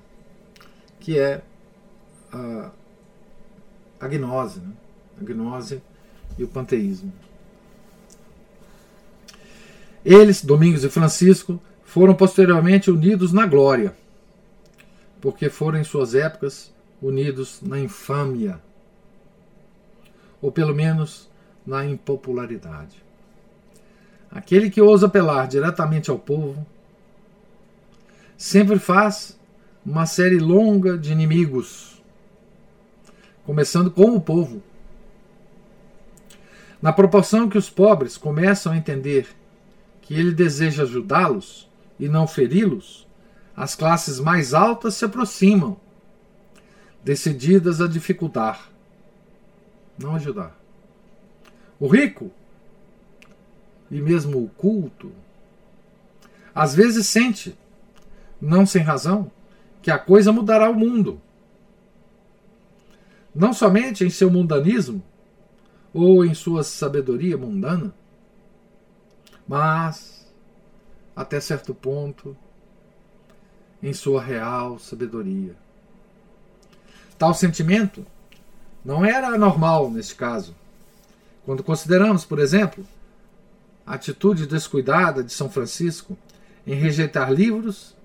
que 0.99 1.19
é 1.19 1.43
a, 2.33 2.71
a 4.01 4.09
gnose, 4.09 4.61
né, 4.61 4.73
a 5.21 5.25
gnose 5.25 5.83
e 6.39 6.45
o 6.45 6.49
panteísmo. 6.49 7.13
Eles, 10.05 10.43
Domingos 10.45 10.85
e 10.85 10.89
Francisco, 10.89 11.61
foram 11.85 12.15
posteriormente 12.15 12.91
unidos 12.91 13.33
na 13.33 13.47
glória, 13.47 13.95
porque 15.21 15.51
foram 15.51 15.79
em 15.79 15.85
suas 15.85 16.15
épocas 16.15 16.73
unidos 17.03 17.61
na 17.61 17.79
infâmia, 17.79 18.61
ou 20.47 20.53
pelo 20.53 20.73
menos 20.73 21.29
na 21.67 21.85
impopularidade. 21.85 23.03
Aquele 24.31 24.71
que 24.71 24.81
ousa 24.81 25.07
apelar 25.07 25.49
diretamente 25.49 26.09
ao 26.09 26.21
povo 26.21 26.65
sempre 28.39 28.79
faz 28.79 29.37
uma 29.85 30.07
série 30.07 30.39
longa 30.39 30.97
de 30.97 31.11
inimigos, 31.11 32.01
começando 33.45 33.91
com 33.91 34.15
o 34.15 34.21
povo. 34.21 34.63
Na 36.81 36.93
proporção 36.93 37.49
que 37.49 37.59
os 37.59 37.69
pobres 37.69 38.17
começam 38.17 38.73
a 38.73 38.77
entender 38.77 39.27
que 40.01 40.15
ele 40.15 40.31
deseja 40.31 40.85
ajudá-los 40.85 41.69
e 41.99 42.09
não 42.09 42.29
feri-los, 42.29 43.05
as 43.57 43.75
classes 43.75 44.21
mais 44.21 44.55
altas 44.55 44.95
se 44.95 45.05
aproximam, 45.05 45.77
decididas 47.03 47.81
a 47.81 47.89
dificultar, 47.89 48.76
não 49.99 50.15
ajudar. 50.15 50.59
O 51.79 51.87
rico 51.89 52.31
e 53.91 54.01
mesmo 54.01 54.43
o 54.43 54.49
culto 54.49 55.13
às 56.55 56.75
vezes 56.75 57.07
sente, 57.07 57.57
não 58.41 58.65
sem 58.65 58.83
razão, 58.83 59.31
que 59.83 59.91
a 59.91 59.99
coisa 59.99 60.33
mudará 60.33 60.71
o 60.71 60.75
mundo. 60.75 61.21
Não 63.35 63.53
somente 63.53 64.05
em 64.05 64.09
seu 64.09 64.31
mundanismo 64.31 65.03
ou 65.93 66.25
em 66.25 66.33
sua 66.33 66.65
sabedoria 66.65 67.37
mundana, 67.37 67.95
mas, 69.47 70.27
até 71.15 71.39
certo 71.39 71.75
ponto, 71.75 72.35
em 73.83 73.93
sua 73.93 74.23
real 74.23 74.79
sabedoria. 74.79 75.55
Tal 77.19 77.35
sentimento 77.35 78.05
não 78.87 79.05
era 79.05 79.37
normal 79.37 79.91
neste 79.91 80.15
caso. 80.15 80.55
Quando 81.45 81.65
consideramos, 81.65 82.25
por 82.25 82.39
exemplo, 82.39 82.87
a 83.85 83.95
atitude 83.95 84.47
descuidada 84.47 85.25
de 85.25 85.33
São 85.33 85.51
Francisco 85.51 86.17
em 86.65 86.75
rejeitar 86.75 87.33
livros 87.33 87.97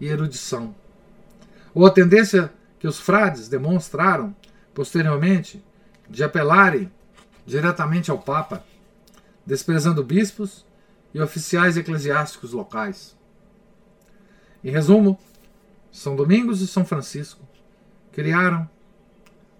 e 0.00 0.08
erudição, 0.08 0.74
ou 1.72 1.86
a 1.86 1.90
tendência 1.90 2.52
que 2.80 2.88
os 2.88 2.98
frades 2.98 3.48
demonstraram 3.48 4.34
posteriormente 4.74 5.64
de 6.10 6.24
apelarem 6.24 6.90
diretamente 7.46 8.10
ao 8.10 8.18
Papa, 8.18 8.64
desprezando 9.46 10.02
bispos 10.02 10.66
e 11.14 11.20
oficiais 11.20 11.76
eclesiásticos 11.76 12.52
locais. 12.52 13.16
Em 14.64 14.70
resumo, 14.70 15.18
São 15.92 16.16
Domingos 16.16 16.60
e 16.60 16.66
São 16.66 16.84
Francisco 16.84 17.46
criaram 18.10 18.68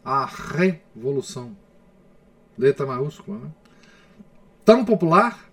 a 0.07 0.25
revolução, 0.25 1.57
letra 2.57 2.87
maiúscula, 2.87 3.41
né? 3.41 3.51
tão 4.65 4.85
popular 4.85 5.51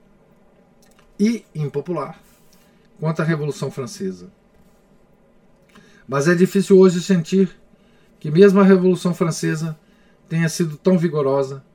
e 1.19 1.43
impopular 1.55 2.21
quanto 2.99 3.23
a 3.23 3.25
Revolução 3.25 3.71
Francesa. 3.71 4.31
Mas 6.07 6.27
é 6.27 6.35
difícil 6.35 6.77
hoje 6.77 7.01
sentir 7.01 7.49
que 8.19 8.29
mesmo 8.29 8.59
a 8.59 8.63
Revolução 8.63 9.11
Francesa 9.11 9.75
tenha 10.29 10.47
sido 10.47 10.77
tão 10.77 10.99
vigorosa 10.99 11.65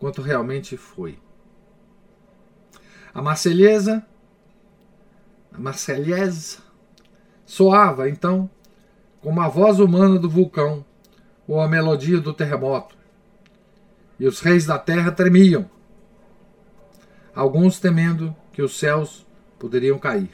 quanto 0.00 0.20
realmente 0.20 0.76
foi. 0.76 1.20
A 3.14 3.22
Marselhesa, 3.22 4.04
a 5.52 5.60
Marselhese, 5.60 6.58
soava 7.44 8.10
então 8.10 8.50
como 9.20 9.40
a 9.40 9.48
voz 9.48 9.78
humana 9.78 10.18
do 10.18 10.28
vulcão 10.28 10.84
ou 11.46 11.60
a 11.60 11.68
melodia 11.68 12.20
do 12.20 12.32
terremoto. 12.32 12.96
E 14.18 14.26
os 14.26 14.40
reis 14.40 14.64
da 14.64 14.78
terra 14.78 15.12
tremiam, 15.12 15.68
alguns 17.34 17.78
temendo 17.78 18.34
que 18.52 18.62
os 18.62 18.78
céus 18.78 19.26
poderiam 19.58 19.98
cair, 19.98 20.30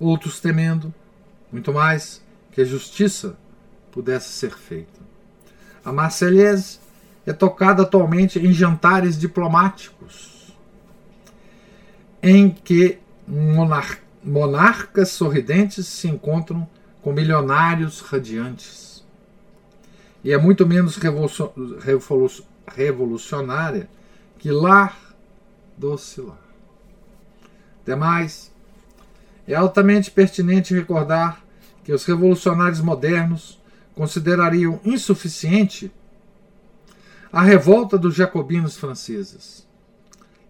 outros 0.00 0.40
temendo, 0.40 0.92
muito 1.52 1.72
mais, 1.72 2.22
que 2.50 2.60
a 2.60 2.64
justiça 2.64 3.36
pudesse 3.92 4.30
ser 4.30 4.56
feita. 4.56 5.00
A 5.84 5.92
Marselhese 5.92 6.78
é 7.26 7.32
tocada 7.32 7.82
atualmente 7.82 8.38
em 8.38 8.52
jantares 8.52 9.18
diplomáticos 9.18 10.38
em 12.22 12.50
que 12.50 12.98
monar 13.26 13.98
monarcas 14.22 15.10
sorridentes 15.10 15.86
se 15.86 16.08
encontram 16.08 16.68
com 17.00 17.12
milionários 17.12 18.00
radiantes. 18.00 18.87
E 20.28 20.32
é 20.34 20.36
muito 20.36 20.66
menos 20.66 20.98
revolucionária 22.68 23.88
que 24.38 24.50
lar 24.50 24.94
doce 25.74 26.20
lar. 26.20 26.44
Demais, 27.82 28.52
é 29.46 29.54
altamente 29.54 30.10
pertinente 30.10 30.74
recordar 30.74 31.42
que 31.82 31.94
os 31.94 32.04
revolucionários 32.04 32.82
modernos 32.82 33.58
considerariam 33.94 34.78
insuficiente 34.84 35.90
a 37.32 37.40
revolta 37.40 37.96
dos 37.96 38.14
jacobinos 38.14 38.76
franceses 38.76 39.66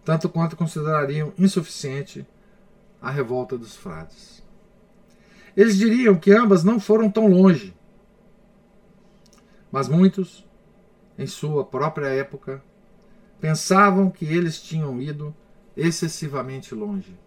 tanto 0.03 0.27
quanto 0.27 0.57
considerariam 0.57 1.31
insuficiente 1.37 2.27
a 3.01 3.09
revolta 3.09 3.57
dos 3.57 3.77
frades. 3.77 4.43
Eles 5.55 5.77
diriam 5.77 6.15
que 6.15 6.33
ambas 6.33 6.65
não 6.65 6.81
foram 6.81 7.09
tão 7.09 7.27
longe, 7.27 7.73
mas 9.71 9.87
muitos, 9.87 10.45
em 11.17 11.27
sua 11.27 11.63
própria 11.63 12.07
época, 12.07 12.63
pensavam 13.39 14.09
que 14.09 14.25
eles 14.25 14.61
tinham 14.61 15.01
ido 15.01 15.33
excessivamente 15.75 16.75
longe. 16.75 17.17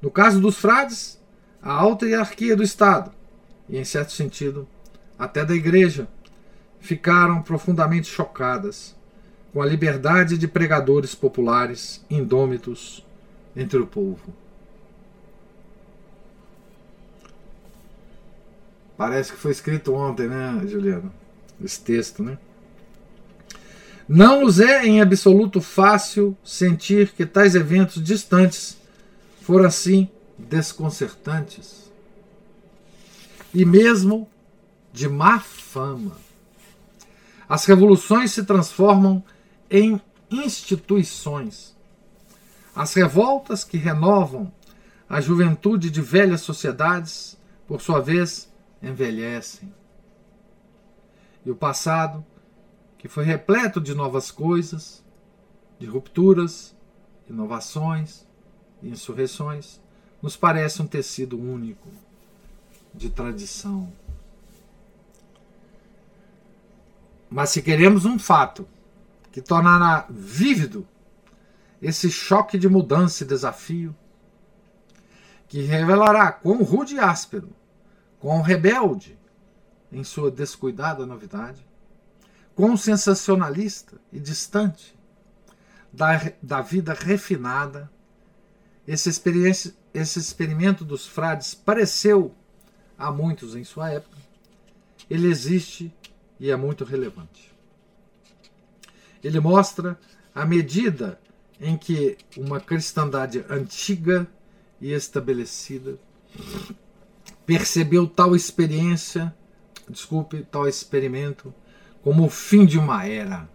No 0.00 0.10
caso 0.10 0.40
dos 0.40 0.56
frades, 0.58 1.20
a 1.62 1.72
alta 1.72 2.06
hierarquia 2.06 2.56
do 2.56 2.62
Estado, 2.62 3.12
e 3.68 3.78
em 3.78 3.84
certo 3.84 4.12
sentido, 4.12 4.66
até 5.18 5.44
da 5.44 5.54
Igreja, 5.54 6.08
ficaram 6.80 7.40
profundamente 7.42 8.08
chocadas 8.08 8.96
com 9.52 9.62
a 9.62 9.66
liberdade 9.66 10.36
de 10.36 10.48
pregadores 10.48 11.14
populares 11.14 12.04
indômitos 12.10 13.06
entre 13.54 13.78
o 13.78 13.86
povo. 13.86 14.34
Parece 18.96 19.32
que 19.32 19.38
foi 19.38 19.52
escrito 19.52 19.94
ontem, 19.94 20.28
né, 20.28 20.62
Juliano? 20.66 21.12
Esse 21.62 21.80
texto, 21.80 22.22
né? 22.22 22.38
Não 24.08 24.42
nos 24.42 24.60
é 24.60 24.84
em 24.84 25.00
absoluto 25.00 25.60
fácil 25.60 26.36
sentir 26.44 27.12
que 27.12 27.24
tais 27.24 27.54
eventos 27.54 28.02
distantes 28.02 28.76
foram 29.40 29.66
assim 29.66 30.08
desconcertantes 30.36 31.90
e 33.54 33.64
mesmo 33.64 34.28
de 34.92 35.08
má 35.08 35.38
fama 35.38 36.16
As 37.48 37.64
revoluções 37.64 38.32
se 38.32 38.44
transformam 38.44 39.22
em 39.70 40.00
instituições. 40.30 41.74
As 42.74 42.94
revoltas 42.94 43.64
que 43.64 43.76
renovam 43.76 44.52
a 45.08 45.20
juventude 45.20 45.90
de 45.90 46.00
velhas 46.00 46.40
sociedades, 46.40 47.36
por 47.66 47.82
sua 47.82 48.00
vez, 48.00 48.48
envelhecem. 48.82 49.72
E 51.44 51.50
o 51.50 51.56
passado, 51.56 52.24
que 52.98 53.08
foi 53.08 53.24
repleto 53.24 53.80
de 53.80 53.94
novas 53.94 54.30
coisas, 54.30 55.04
de 55.78 55.86
rupturas, 55.86 56.74
inovações 57.28 58.26
e 58.82 58.88
insurreições, 58.88 59.80
nos 60.20 60.36
parece 60.36 60.82
um 60.82 60.86
tecido 60.86 61.38
único 61.38 61.88
de 62.94 63.10
tradição. 63.10 63.92
Mas 67.28 67.50
se 67.50 67.62
queremos 67.62 68.04
um 68.04 68.18
fato 68.18 68.68
que 69.32 69.40
tornará 69.40 70.06
vívido 70.10 70.86
esse 71.80 72.10
choque 72.10 72.58
de 72.58 72.68
mudança 72.68 73.24
e 73.24 73.26
desafio, 73.26 73.96
que 75.48 75.62
revelará 75.62 76.30
quão 76.30 76.62
rude 76.62 76.94
e 76.94 77.00
áspero, 77.00 77.48
quão 78.22 78.40
rebelde 78.40 79.18
em 79.90 80.04
sua 80.04 80.30
descuidada 80.30 81.04
novidade, 81.04 81.66
quão 82.54 82.76
sensacionalista 82.76 84.00
e 84.12 84.20
distante 84.20 84.96
da, 85.92 86.32
da 86.40 86.60
vida 86.60 86.94
refinada, 86.94 87.90
esse, 88.86 89.10
esse 89.92 90.18
experimento 90.20 90.84
dos 90.84 91.04
frades 91.04 91.52
pareceu 91.52 92.32
a 92.96 93.10
muitos 93.10 93.56
em 93.56 93.64
sua 93.64 93.90
época, 93.90 94.16
ele 95.10 95.26
existe 95.26 95.92
e 96.38 96.48
é 96.48 96.54
muito 96.54 96.84
relevante. 96.84 97.52
Ele 99.22 99.40
mostra 99.40 99.98
a 100.32 100.46
medida 100.46 101.20
em 101.60 101.76
que 101.76 102.16
uma 102.36 102.60
cristandade 102.60 103.44
antiga 103.50 104.28
e 104.80 104.92
estabelecida 104.92 105.98
percebeu 107.52 108.06
tal 108.06 108.34
experiência, 108.34 109.34
desculpe, 109.86 110.42
tal 110.50 110.66
experimento 110.66 111.52
como 112.02 112.24
o 112.24 112.30
fim 112.30 112.64
de 112.64 112.78
uma 112.78 113.06
era. 113.06 113.46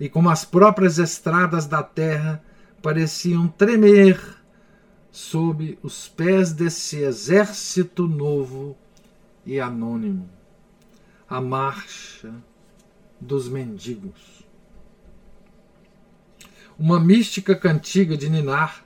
E 0.00 0.08
como 0.08 0.28
as 0.28 0.44
próprias 0.44 0.98
estradas 0.98 1.66
da 1.66 1.84
terra 1.84 2.42
pareciam 2.82 3.46
tremer 3.46 4.20
sob 5.12 5.78
os 5.84 6.08
pés 6.08 6.52
desse 6.52 6.96
exército 6.96 8.08
novo 8.08 8.76
e 9.44 9.60
anônimo 9.60 10.28
a 11.28 11.40
marcha 11.40 12.34
dos 13.20 13.48
mendigos. 13.48 14.44
Uma 16.76 16.98
mística 16.98 17.54
cantiga 17.54 18.16
de 18.16 18.28
Ninar 18.28 18.84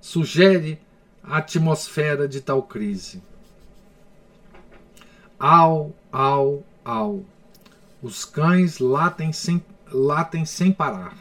sugere 0.00 0.80
a 1.22 1.38
atmosfera 1.38 2.26
de 2.26 2.40
tal 2.40 2.62
crise. 2.62 3.22
Au, 5.38 5.94
au, 6.12 6.64
au. 6.84 7.24
Os 8.02 8.24
cães 8.24 8.78
latem 8.78 9.32
sem, 9.32 9.64
latem 9.92 10.44
sem 10.44 10.72
parar. 10.72 11.16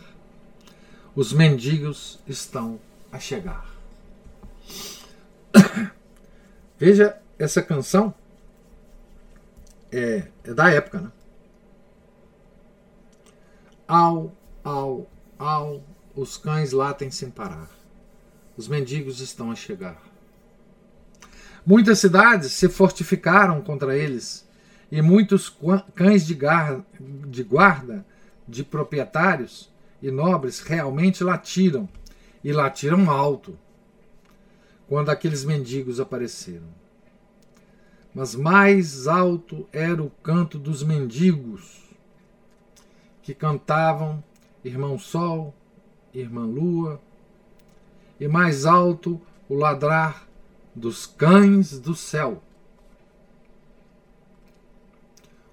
Os 1.15 1.33
mendigos 1.33 2.19
estão 2.27 2.79
a 3.11 3.19
chegar. 3.19 3.65
Veja 6.77 7.19
essa 7.37 7.61
canção 7.61 8.13
é, 9.91 10.27
é 10.43 10.53
da 10.53 10.69
época, 10.69 11.01
né? 11.01 11.11
Au, 13.87 14.31
au, 14.63 15.09
au, 15.39 15.83
os 16.15 16.37
cães 16.37 16.71
latem 16.71 17.09
sem 17.09 17.29
parar. 17.29 17.78
Os 18.60 18.68
mendigos 18.68 19.22
estão 19.22 19.49
a 19.49 19.55
chegar. 19.55 19.97
Muitas 21.66 21.99
cidades 21.99 22.51
se 22.51 22.68
fortificaram 22.68 23.62
contra 23.62 23.97
eles, 23.97 24.45
e 24.91 25.01
muitos 25.01 25.55
cães 25.95 26.28
de, 26.28 26.38
de 27.30 27.43
guarda 27.43 28.05
de 28.45 28.66
proprietários 28.66 29.72
e 30.01 30.12
nobres 30.12 30.60
realmente 30.60 31.24
latiram, 31.24 31.88
e 32.43 32.51
latiram 32.51 33.10
alto, 33.10 33.57
quando 34.89 35.07
aqueles 35.07 35.45
mendigos 35.45 36.01
apareceram 36.01 36.68
mas 38.14 38.36
mais 38.36 39.07
alto 39.07 39.66
era 39.72 40.03
o 40.03 40.10
canto 40.10 40.57
dos 40.57 40.84
mendigos, 40.84 41.86
que 43.22 43.34
cantavam 43.34 44.22
Irmão 44.66 44.99
Sol, 44.99 45.53
Irmã 46.14 46.43
Lua, 46.43 46.99
e 48.20 48.28
mais 48.28 48.65
alto 48.65 49.22
o 49.47 49.55
ladrar 49.55 50.28
dos 50.76 51.05
cães 51.05 51.80
do 51.80 51.95
céu. 51.95 52.41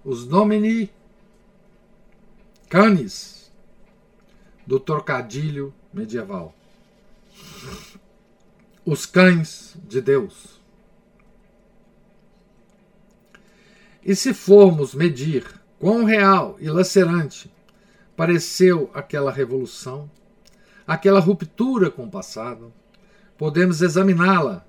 Os 0.05 0.27
Domini 0.27 0.91
Canis 2.69 3.51
do 4.67 4.81
trocadilho 4.81 5.73
medieval. 5.93 6.55
Os 8.85 9.07
cães 9.07 9.77
de 9.87 10.01
Deus. 10.01 10.61
E 14.05 14.14
se 14.14 14.33
formos 14.33 14.95
medir 14.95 15.45
quão 15.79 16.05
real 16.05 16.57
e 16.61 16.69
lacerante 16.69 17.51
pareceu 18.17 18.91
aquela 18.95 19.33
revolução, 19.33 20.11
aquela 20.87 21.20
ruptura 21.20 21.91
com 21.91 22.05
o 22.05 22.11
passado, 22.11 22.72
podemos 23.37 23.82
examiná-la 23.82 24.64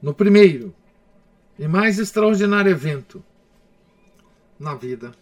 no 0.00 0.14
primeiro 0.14 0.74
e 1.58 1.68
mais 1.68 1.98
extraordinário 1.98 2.70
evento 2.70 3.22
na 4.58 4.74
vida 4.74 5.12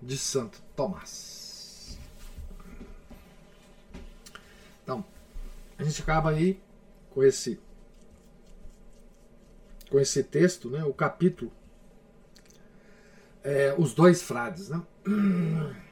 de 0.00 0.16
Santo 0.16 0.62
Tomás. 0.74 1.98
Então, 4.82 5.04
a 5.78 5.84
gente 5.84 6.00
acaba 6.00 6.30
aí 6.30 6.58
com 7.10 7.22
esse 7.22 7.60
com 9.90 10.00
esse 10.00 10.24
texto, 10.24 10.68
né, 10.68 10.84
o 10.84 10.92
capítulo, 10.92 11.52
é, 13.44 13.72
os 13.78 13.94
dois 13.94 14.20
frades. 14.20 14.68
Né? 14.68 14.82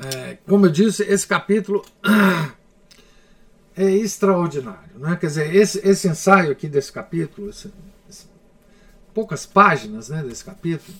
É, 0.00 0.38
como 0.46 0.66
eu 0.66 0.70
disse, 0.70 1.02
esse 1.02 1.26
capítulo 1.26 1.84
é 3.76 3.90
extraordinário. 3.90 4.96
Né? 4.96 5.16
Quer 5.16 5.26
dizer, 5.26 5.54
esse, 5.54 5.86
esse 5.86 6.08
ensaio 6.08 6.52
aqui 6.52 6.68
desse 6.68 6.92
capítulo, 6.92 7.50
esse, 7.50 7.72
esse, 8.08 8.26
poucas 9.12 9.44
páginas 9.44 10.08
né, 10.08 10.22
desse 10.22 10.44
capítulo, 10.44 10.96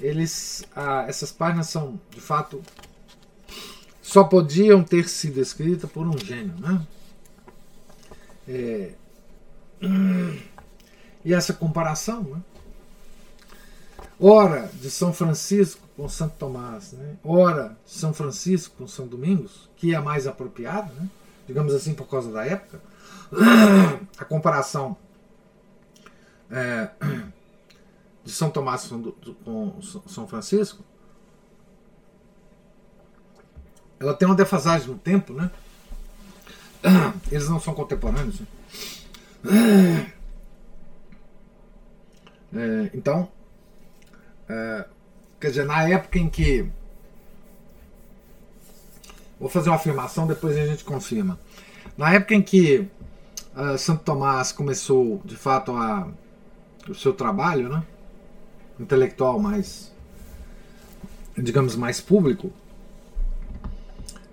eles, 0.00 0.64
ah, 0.74 1.04
essas 1.06 1.30
páginas 1.30 1.68
são, 1.68 2.00
de 2.10 2.20
fato, 2.20 2.62
só 4.00 4.24
podiam 4.24 4.82
ter 4.82 5.08
sido 5.08 5.40
escritas 5.40 5.90
por 5.90 6.06
um 6.06 6.16
gênio. 6.16 6.54
Né? 6.58 6.86
É, 8.48 8.92
e 11.24 11.34
essa 11.34 11.52
comparação, 11.52 12.22
né? 12.22 12.40
Ora 14.18 14.70
de 14.74 14.90
São 14.90 15.12
Francisco 15.12 15.86
com 15.94 16.08
Santo 16.08 16.36
Tomás, 16.38 16.92
né? 16.92 17.16
ora 17.24 17.76
de 17.84 17.92
São 17.92 18.14
Francisco 18.14 18.74
com 18.78 18.86
São 18.86 19.06
Domingos, 19.06 19.68
que 19.76 19.94
é 19.94 20.00
mais 20.00 20.26
apropriado, 20.26 20.92
né? 20.94 21.08
digamos 21.46 21.74
assim, 21.74 21.94
por 21.94 22.08
causa 22.08 22.30
da 22.32 22.44
época. 22.44 22.80
A 24.18 24.24
comparação 24.24 24.96
é, 26.50 26.90
de 28.24 28.32
São 28.32 28.50
Tomás 28.50 28.90
com 29.44 29.80
São 30.06 30.26
Francisco, 30.26 30.82
ela 33.98 34.14
tem 34.14 34.26
uma 34.26 34.34
defasagem 34.34 34.88
no 34.88 34.98
tempo, 34.98 35.32
né? 35.32 35.50
Eles 37.30 37.48
não 37.48 37.58
são 37.58 37.74
contemporâneos. 37.74 38.40
Né? 38.40 40.12
É, 42.54 42.90
então, 42.94 43.30
é, 44.48 44.84
quer 45.40 45.48
dizer, 45.50 45.64
na 45.64 45.88
época 45.88 46.18
em 46.18 46.28
que. 46.28 46.68
Vou 49.38 49.48
fazer 49.48 49.68
uma 49.68 49.76
afirmação, 49.76 50.26
depois 50.26 50.56
a 50.56 50.66
gente 50.66 50.82
confirma. 50.84 51.38
Na 51.96 52.12
época 52.12 52.34
em 52.34 52.42
que 52.42 52.88
uh, 53.54 53.76
Santo 53.76 54.02
Tomás 54.02 54.50
começou, 54.50 55.20
de 55.24 55.36
fato, 55.36 55.72
a, 55.72 56.08
o 56.88 56.94
seu 56.94 57.12
trabalho, 57.12 57.68
né, 57.68 57.82
intelectual 58.80 59.38
mais, 59.38 59.92
digamos, 61.36 61.76
mais 61.76 62.00
público, 62.00 62.50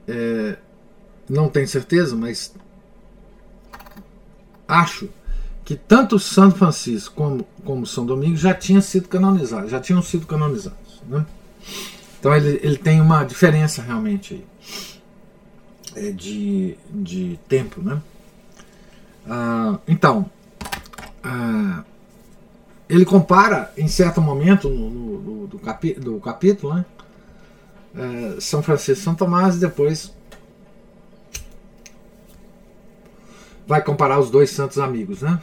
é, 0.08 0.58
não 1.30 1.50
tenho 1.50 1.68
certeza, 1.68 2.16
mas 2.16 2.54
acho 4.68 5.10
que 5.64 5.76
tanto 5.76 6.20
São 6.20 6.52
Francisco 6.52 7.16
como, 7.16 7.48
como 7.64 7.86
São 7.86 8.06
Domingos 8.06 8.40
já 8.40 8.54
tinham 8.54 8.82
sido 8.82 9.08
canonizados, 9.08 9.72
já 9.72 9.80
tinham 9.80 10.02
sido 10.02 10.28
canonizados. 10.28 11.02
Né? 11.08 11.26
Então 12.20 12.36
ele, 12.36 12.60
ele 12.62 12.78
tem 12.78 13.00
uma 13.02 13.24
diferença 13.24 13.82
realmente 13.82 14.46
aí, 15.96 16.08
é, 16.08 16.12
de, 16.12 16.78
de 16.90 17.40
tempo. 17.48 17.82
Né? 17.82 18.02
Ah, 19.28 19.80
então, 19.88 20.30
ah, 21.24 21.84
ele 22.90 23.06
compara 23.06 23.72
em 23.78 23.88
certo 23.88 24.22
momento 24.22 24.70
no, 24.70 24.90
no, 24.90 25.48
do, 25.48 25.60
capi, 25.60 25.94
do 25.94 26.20
capítulo 26.20 26.74
né, 26.76 26.86
é, 27.96 28.42
São 28.42 28.62
Francisco 28.62 29.02
e 29.02 29.04
São 29.04 29.16
Tomás 29.16 29.56
e 29.56 29.60
depois 29.60 30.14
vai 33.68 33.82
comparar 33.82 34.20
os 34.20 34.30
dois 34.30 34.50
santos 34.50 34.78
amigos, 34.78 35.22
né? 35.22 35.42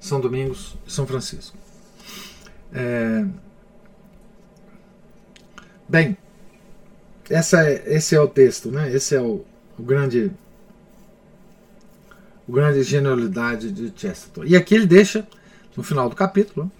São 0.00 0.20
Domingos 0.20 0.76
e 0.86 0.92
São 0.92 1.06
Francisco. 1.06 1.56
É... 2.72 3.24
Bem, 5.88 6.16
essa 7.30 7.62
é, 7.62 7.94
esse 7.94 8.14
é 8.14 8.20
o 8.20 8.28
texto, 8.28 8.70
né? 8.70 8.92
Esse 8.92 9.14
é 9.14 9.20
o, 9.20 9.44
o 9.78 9.82
grande 9.82 10.30
o 12.46 12.52
grande 12.52 12.82
genialidade 12.82 13.70
de 13.70 13.92
Chesterton. 13.94 14.44
E 14.44 14.56
aqui 14.56 14.74
ele 14.74 14.86
deixa 14.86 15.26
no 15.76 15.82
final 15.82 16.08
do 16.08 16.16
capítulo 16.16 16.70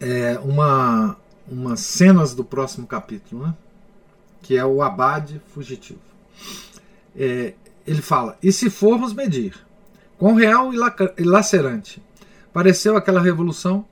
é, 0.00 0.38
uma 0.38 1.16
umas 1.46 1.80
cenas 1.80 2.34
do 2.34 2.42
próximo 2.42 2.86
capítulo, 2.86 3.46
né? 3.46 3.54
Que 4.42 4.56
é 4.56 4.64
o 4.64 4.82
abade 4.82 5.40
fugitivo. 5.52 6.00
É, 7.16 7.54
ele 7.86 8.02
fala: 8.02 8.38
E 8.42 8.52
se 8.52 8.70
formos 8.70 9.12
medir, 9.12 9.54
quão 10.18 10.34
real 10.34 10.72
e 10.72 11.24
lacerante 11.24 12.02
pareceu 12.52 12.96
aquela 12.96 13.20
revolução, 13.20 13.84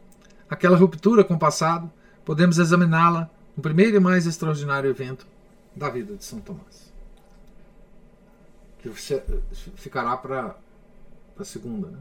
aquela 0.49 0.76
ruptura 0.76 1.24
com 1.24 1.34
o 1.34 1.38
passado, 1.38 1.90
podemos 2.24 2.59
examiná-la 2.59 3.28
no 3.57 3.62
primeiro 3.62 3.97
e 3.97 4.01
mais 4.01 4.26
extraordinário 4.26 4.88
evento 4.88 5.26
da 5.74 5.90
vida 5.90 6.14
de 6.16 6.24
São 6.24 6.40
Tomás. 6.40 6.93
Que 8.78 8.90
ficará 9.76 10.16
para 10.16 10.57
a 11.38 11.45
segunda. 11.45 11.88
Né? 11.88 11.99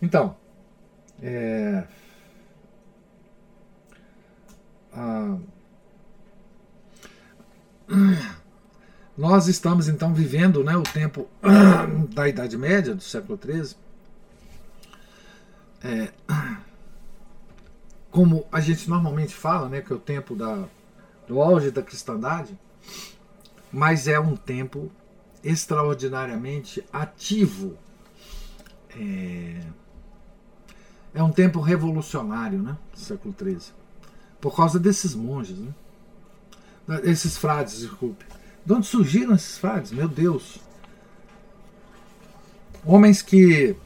Então, 0.00 0.36
é, 1.22 1.84
a, 4.92 5.38
nós 9.16 9.46
estamos 9.46 9.88
então 9.88 10.14
vivendo 10.14 10.64
né, 10.64 10.76
o 10.76 10.82
tempo 10.82 11.28
da 12.14 12.28
Idade 12.28 12.56
Média, 12.56 12.94
do 12.94 13.02
século 13.02 13.38
XIII. 13.42 13.76
É, 15.84 16.12
como 18.10 18.46
a 18.50 18.60
gente 18.60 18.88
normalmente 18.88 19.34
fala, 19.34 19.68
né, 19.68 19.80
que 19.80 19.92
é 19.92 19.96
o 19.96 19.98
tempo 19.98 20.34
da, 20.34 20.64
do 21.28 21.40
auge 21.40 21.70
da 21.70 21.82
cristandade, 21.82 22.58
mas 23.70 24.08
é 24.08 24.18
um 24.18 24.36
tempo 24.36 24.90
extraordinariamente 25.44 26.82
ativo. 26.92 27.76
É, 28.96 29.60
é 31.14 31.22
um 31.22 31.30
tempo 31.30 31.60
revolucionário, 31.60 32.62
né, 32.62 32.78
século 32.94 33.34
XIII, 33.38 33.74
por 34.40 34.56
causa 34.56 34.78
desses 34.78 35.14
monges, 35.14 35.58
né, 35.58 35.74
esses 37.04 37.36
frades, 37.36 37.80
desculpe 37.80 38.24
de 38.64 38.72
onde 38.72 38.86
surgiram 38.86 39.34
esses 39.34 39.58
frades? 39.58 39.90
Meu 39.92 40.08
Deus. 40.08 40.58
Homens 42.84 43.22
que 43.22 43.76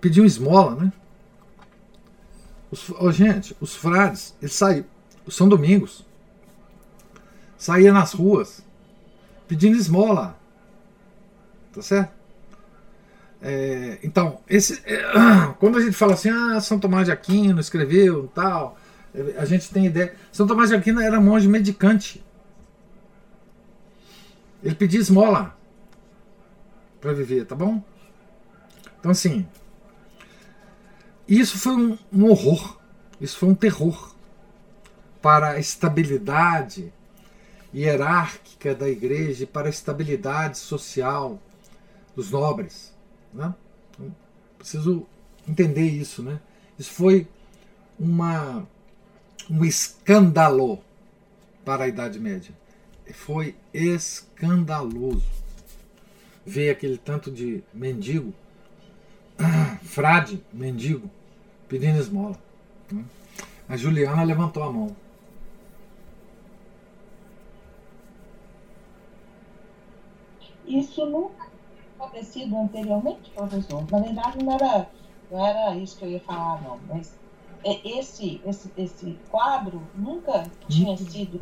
pediam 0.00 0.26
esmola, 0.26 0.74
né? 0.74 0.92
Os, 2.70 2.90
oh, 2.90 3.12
gente, 3.12 3.56
os 3.60 3.74
frades, 3.74 4.34
eles 4.40 4.54
saíram, 4.54 4.86
São 5.28 5.48
Domingos, 5.48 6.04
saía 7.58 7.92
nas 7.92 8.12
ruas 8.12 8.62
pedindo 9.46 9.76
esmola. 9.76 10.36
Tá 11.72 11.82
certo? 11.82 12.12
É, 13.40 13.98
então, 14.02 14.40
esse, 14.48 14.80
é, 14.84 15.02
quando 15.58 15.78
a 15.78 15.80
gente 15.80 15.96
fala 15.96 16.14
assim, 16.14 16.30
ah, 16.30 16.60
São 16.60 16.78
Tomás 16.78 17.06
de 17.06 17.12
Aquino 17.12 17.60
escreveu 17.60 18.28
tal, 18.34 18.78
a 19.36 19.44
gente 19.44 19.70
tem 19.70 19.86
ideia. 19.86 20.14
São 20.30 20.46
Tomás 20.46 20.70
de 20.70 20.76
Aquino 20.76 21.00
era 21.00 21.20
monge 21.20 21.48
medicante. 21.48 22.24
Ele 24.62 24.74
pedia 24.74 25.00
esmola 25.00 25.56
para 27.00 27.12
viver, 27.12 27.44
tá 27.44 27.54
bom? 27.54 27.82
Então, 28.98 29.10
assim, 29.10 29.46
isso 31.26 31.58
foi 31.58 31.74
um, 31.74 31.98
um 32.12 32.30
horror, 32.30 32.78
isso 33.20 33.36
foi 33.36 33.48
um 33.48 33.54
terror 33.54 34.14
para 35.20 35.50
a 35.50 35.58
estabilidade 35.58 36.92
hierárquica 37.74 38.74
da 38.74 38.88
igreja 38.88 39.44
e 39.44 39.46
para 39.46 39.66
a 39.66 39.70
estabilidade 39.70 40.58
social 40.58 41.40
dos 42.14 42.30
nobres. 42.30 42.94
Né? 43.32 43.54
Preciso 44.58 45.06
entender 45.48 45.86
isso. 45.86 46.22
Né? 46.22 46.38
Isso 46.78 46.92
foi 46.92 47.26
uma 47.98 48.66
um 49.50 49.64
escândalo 49.64 50.80
para 51.64 51.84
a 51.84 51.88
Idade 51.88 52.18
Média. 52.18 52.54
Foi 53.12 53.54
escandaloso 53.72 55.26
ver 56.44 56.70
aquele 56.70 56.96
tanto 56.96 57.30
de 57.30 57.62
mendigo, 57.72 58.32
frade, 59.82 60.42
mendigo, 60.52 61.10
pedindo 61.68 61.98
esmola. 61.98 62.38
Né? 62.90 63.04
A 63.68 63.76
Juliana 63.76 64.22
levantou 64.22 64.62
a 64.62 64.72
mão. 64.72 64.96
Isso 70.66 71.04
nunca 71.06 71.52
acontecido 71.98 72.56
anteriormente, 72.56 73.30
professor. 73.30 73.84
Na 73.90 74.00
verdade, 74.00 74.44
não 74.44 74.54
era, 74.54 74.90
não 75.30 75.46
era 75.46 75.76
isso 75.76 75.96
que 75.96 76.04
eu 76.04 76.10
ia 76.10 76.20
falar, 76.20 76.60
não. 76.62 76.80
Mas 76.88 77.16
esse, 77.64 78.40
esse, 78.46 78.70
esse 78.76 79.18
quadro 79.30 79.82
nunca 79.94 80.44
tinha 80.68 80.96
sido. 80.96 81.40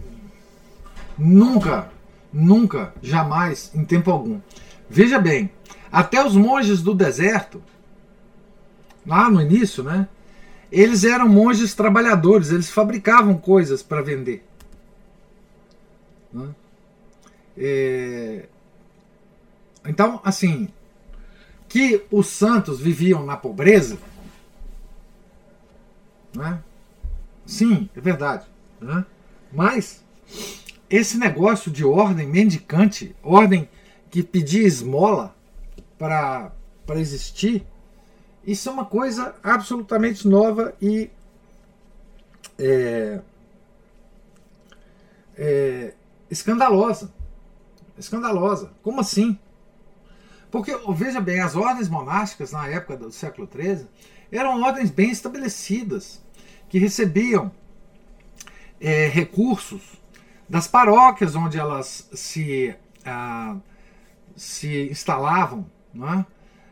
Nunca, 1.17 1.91
nunca, 2.33 2.95
jamais, 3.03 3.71
em 3.75 3.85
tempo 3.85 4.11
algum. 4.11 4.41
Veja 4.89 5.19
bem, 5.19 5.51
até 5.91 6.25
os 6.25 6.35
monges 6.35 6.83
do 6.83 6.95
deserto, 6.95 7.63
lá 9.07 9.31
no 9.31 9.41
início, 9.41 9.83
né? 9.83 10.09
Eles 10.71 11.05
eram 11.05 11.29
monges 11.29 11.75
trabalhadores, 11.75 12.51
eles 12.51 12.71
fabricavam 12.71 13.37
coisas 13.37 13.83
para 13.83 14.03
vender. 14.03 14.45
Né? 16.33 16.49
É... 17.59 18.49
Então, 19.85 20.21
assim, 20.23 20.69
que 21.69 22.05
os 22.11 22.29
santos 22.29 22.81
viviam 22.81 23.25
na 23.25 23.37
pobreza, 23.37 23.99
né? 26.35 26.63
Sim, 27.47 27.89
é 27.97 28.01
verdade. 28.01 28.47
Né? 28.81 29.05
Mas 29.53 30.05
esse 30.89 31.19
negócio 31.19 31.71
de 31.71 31.85
ordem 31.85 32.27
mendicante, 32.27 33.15
ordem 33.23 33.69
que 34.11 34.23
pedia 34.23 34.67
esmola 34.67 35.35
para 35.99 36.53
existir, 36.97 37.65
isso 38.45 38.69
é 38.69 38.73
uma 38.73 38.85
coisa 38.85 39.35
absolutamente 39.43 40.27
nova 40.27 40.75
e 40.81 41.11
é, 42.59 43.21
é, 45.37 45.95
escandalosa. 46.31 47.13
Escandalosa. 47.99 48.73
Como 48.83 49.01
assim? 49.01 49.39
Porque, 50.51 50.77
veja 50.95 51.21
bem, 51.21 51.41
as 51.41 51.55
ordens 51.55 51.89
monásticas 51.89 52.51
na 52.51 52.67
época 52.67 52.97
do 52.97 53.13
século 53.13 53.49
XIII 53.51 53.87
eram 54.39 54.63
ordens 54.63 54.91
bem 54.91 55.11
estabelecidas, 55.11 56.23
que 56.69 56.79
recebiam 56.79 57.51
é, 58.81 59.09
recursos 59.09 60.01
das 60.49 60.67
paróquias 60.67 61.35
onde 61.35 61.59
elas 61.59 62.09
se, 62.13 62.75
ah, 63.05 63.57
se 64.37 64.89
instalavam. 64.91 65.67
É? 65.95 66.25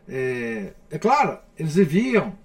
É, 0.08 0.72
é 0.90 0.98
claro, 0.98 1.38
eles 1.58 1.74
viviam 1.74 2.36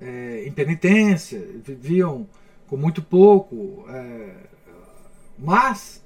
é, 0.00 0.44
em 0.46 0.52
penitência, 0.52 1.40
viviam 1.64 2.28
com 2.66 2.76
muito 2.76 3.00
pouco, 3.00 3.84
é, 3.88 4.34
mas 5.38 6.04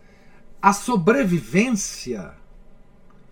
a 0.60 0.72
sobrevivência 0.72 2.34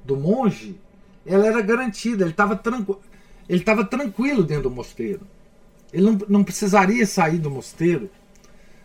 do 0.05 0.17
monge 0.17 0.81
ela 1.25 1.47
era 1.47 1.61
garantida, 1.61 2.25
ele 2.25 2.33
estava 2.33 2.57
tranquilo 2.57 3.01
ele 3.51 3.59
estava 3.59 3.85
tranquilo 3.85 4.45
dentro 4.45 4.65
do 4.65 4.71
mosteiro. 4.71 5.27
Ele 5.93 6.05
não, 6.05 6.19
não 6.29 6.45
precisaria 6.45 7.05
sair 7.05 7.39
do 7.39 7.51
mosteiro 7.51 8.09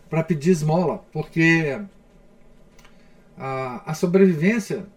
para 0.09 0.23
pedir 0.23 0.49
esmola, 0.49 1.05
porque 1.11 1.79
a, 3.37 3.91
a 3.91 3.93
sobrevivência 3.93 4.87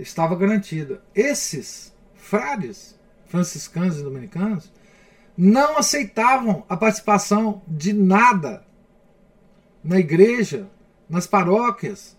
estava 0.00 0.34
garantida. 0.34 1.00
Esses 1.14 1.94
frades 2.16 2.98
franciscanos 3.26 4.00
e 4.00 4.02
dominicanos 4.02 4.72
não 5.38 5.78
aceitavam 5.78 6.64
a 6.68 6.76
participação 6.76 7.62
de 7.68 7.92
nada 7.92 8.66
na 9.82 10.00
igreja, 10.00 10.68
nas 11.08 11.24
paróquias. 11.24 12.16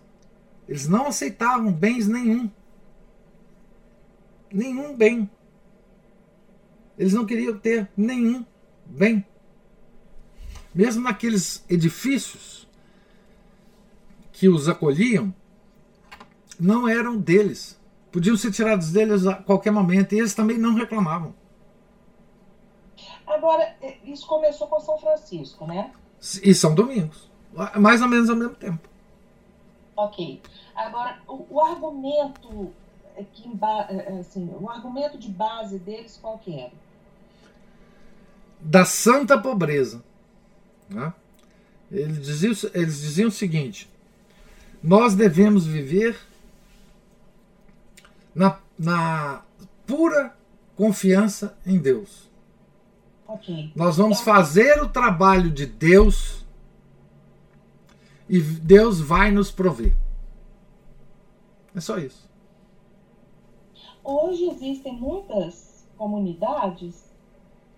Eles 0.66 0.88
não 0.88 1.08
aceitavam 1.08 1.70
bens 1.70 2.08
nenhum. 2.08 2.50
Nenhum 4.50 4.96
bem. 4.96 5.28
Eles 6.98 7.12
não 7.12 7.26
queriam 7.26 7.58
ter 7.58 7.88
nenhum 7.96 8.44
bem. 8.84 9.24
Mesmo 10.74 11.02
naqueles 11.02 11.64
edifícios 11.68 12.66
que 14.32 14.48
os 14.48 14.68
acolhiam, 14.68 15.34
não 16.58 16.88
eram 16.88 17.16
deles. 17.16 17.78
Podiam 18.12 18.36
ser 18.36 18.50
tirados 18.50 18.92
deles 18.92 19.26
a 19.26 19.34
qualquer 19.34 19.70
momento 19.70 20.14
e 20.14 20.18
eles 20.18 20.34
também 20.34 20.58
não 20.58 20.74
reclamavam. 20.74 21.34
Agora, 23.26 23.74
isso 24.04 24.26
começou 24.26 24.66
com 24.68 24.80
São 24.80 24.98
Francisco, 24.98 25.66
né? 25.66 25.92
E 26.42 26.54
São 26.54 26.74
Domingos. 26.74 27.30
Mais 27.78 28.00
ou 28.00 28.08
menos 28.08 28.30
ao 28.30 28.36
mesmo 28.36 28.54
tempo. 28.54 28.88
Ok. 29.96 30.40
Agora, 30.74 31.18
o, 31.26 31.46
o 31.50 31.60
argumento 31.60 32.72
que, 33.32 33.50
assim, 34.20 34.54
o 34.60 34.68
argumento 34.68 35.16
de 35.16 35.28
base 35.28 35.78
deles 35.78 36.18
qual 36.20 36.38
que 36.38 36.58
era? 36.58 36.72
Da 38.66 38.84
santa 38.84 39.38
pobreza. 39.38 40.02
Né? 40.90 41.12
Eles, 41.90 42.24
diziam, 42.24 42.52
eles 42.74 43.00
diziam 43.00 43.28
o 43.28 43.32
seguinte: 43.32 43.88
nós 44.82 45.14
devemos 45.14 45.66
viver 45.66 46.18
na, 48.34 48.58
na 48.78 49.42
pura 49.86 50.36
confiança 50.74 51.56
em 51.64 51.78
Deus. 51.78 52.28
Okay. 53.26 53.72
Nós 53.74 53.96
vamos 53.96 54.20
fazer 54.20 54.82
o 54.82 54.88
trabalho 54.88 55.50
de 55.50 55.66
Deus 55.66 56.44
e 58.28 58.40
Deus 58.40 59.00
vai 59.00 59.30
nos 59.30 59.50
prover. 59.50 59.96
É 61.74 61.80
só 61.80 61.98
isso. 61.98 62.28
Hoje 64.02 64.48
existem 64.50 64.94
muitas 64.94 65.84
comunidades 65.96 67.05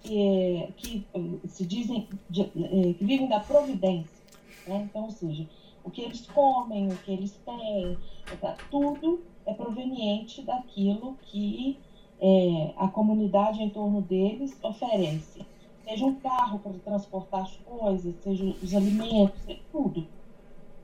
que, 0.02 0.72
que 0.76 1.06
se 1.48 1.66
dizem 1.66 2.08
eh, 2.30 2.94
que 2.94 3.04
vivem 3.04 3.28
da 3.28 3.40
providência. 3.40 4.18
Né? 4.66 4.88
Então, 4.88 5.04
ou 5.04 5.10
seja, 5.10 5.48
o 5.84 5.90
que 5.90 6.02
eles 6.02 6.26
comem, 6.26 6.88
o 6.88 6.96
que 6.98 7.12
eles 7.12 7.32
têm, 7.44 7.96
tá, 8.40 8.56
tudo 8.70 9.22
é 9.46 9.54
proveniente 9.54 10.42
daquilo 10.42 11.16
que 11.22 11.78
é, 12.20 12.72
a 12.76 12.88
comunidade 12.88 13.62
em 13.62 13.70
torno 13.70 14.02
deles 14.02 14.56
oferece. 14.62 15.46
Seja 15.84 16.04
um 16.04 16.16
carro 16.16 16.58
para 16.58 16.72
transportar 16.72 17.42
as 17.42 17.56
coisas, 17.56 18.14
seja 18.22 18.44
os 18.44 18.74
alimentos, 18.74 19.40
tudo. 19.72 20.06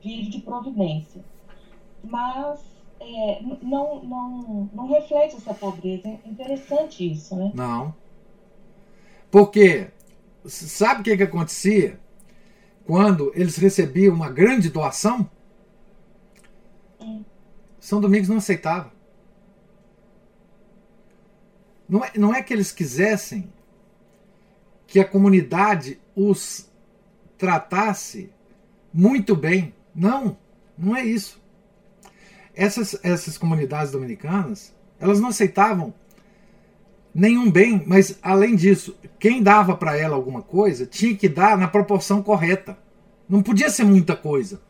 Vive 0.01 0.29
de 0.29 0.39
providência. 0.39 1.23
Mas 2.03 2.63
é, 2.99 3.41
não, 3.61 4.03
não, 4.03 4.69
não 4.73 4.87
reflete 4.87 5.35
essa 5.35 5.53
pobreza. 5.53 6.07
É 6.07 6.19
interessante 6.27 7.11
isso, 7.11 7.35
né? 7.35 7.51
Não. 7.53 7.93
Porque 9.31 9.87
sabe 10.45 11.01
o 11.01 11.03
que, 11.03 11.17
que 11.17 11.23
acontecia 11.23 11.99
quando 12.85 13.31
eles 13.35 13.57
recebiam 13.57 14.13
uma 14.13 14.29
grande 14.29 14.69
doação? 14.69 15.29
São 17.79 18.01
Domingos 18.01 18.29
não 18.29 18.37
aceitava. 18.37 18.91
Não 21.87 22.03
é, 22.03 22.11
não 22.17 22.33
é 22.33 22.41
que 22.41 22.53
eles 22.53 22.71
quisessem 22.71 23.51
que 24.87 24.99
a 24.99 25.05
comunidade 25.05 25.99
os 26.15 26.69
tratasse 27.37 28.31
muito 28.93 29.35
bem. 29.35 29.73
Não, 29.93 30.37
não 30.77 30.95
é 30.95 31.03
isso. 31.03 31.41
Essas, 32.55 32.97
essas 33.03 33.37
comunidades 33.37 33.91
dominicanas, 33.91 34.73
elas 34.99 35.19
não 35.19 35.29
aceitavam 35.29 35.93
nenhum 37.15 37.49
bem, 37.49 37.81
mas 37.87 38.19
além 38.21 38.57
disso, 38.57 38.93
quem 39.17 39.41
dava 39.41 39.77
para 39.77 39.97
ela 39.97 40.17
alguma 40.17 40.41
coisa 40.41 40.85
tinha 40.85 41.15
que 41.15 41.29
dar 41.29 41.57
na 41.57 41.65
proporção 41.65 42.21
correta. 42.21 42.77
Não 43.27 43.41
podia 43.41 43.69
ser 43.69 43.85
muita 43.85 44.17
coisa. 44.17 44.61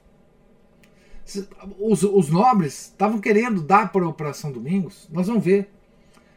Os, 1.79 2.03
os 2.03 2.29
nobres 2.29 2.83
estavam 2.83 3.19
querendo 3.19 3.63
dar 3.63 3.91
para 3.91 4.07
Operação 4.07 4.51
Domingos, 4.51 5.09
nós 5.11 5.25
vamos 5.25 5.43
ver. 5.43 5.71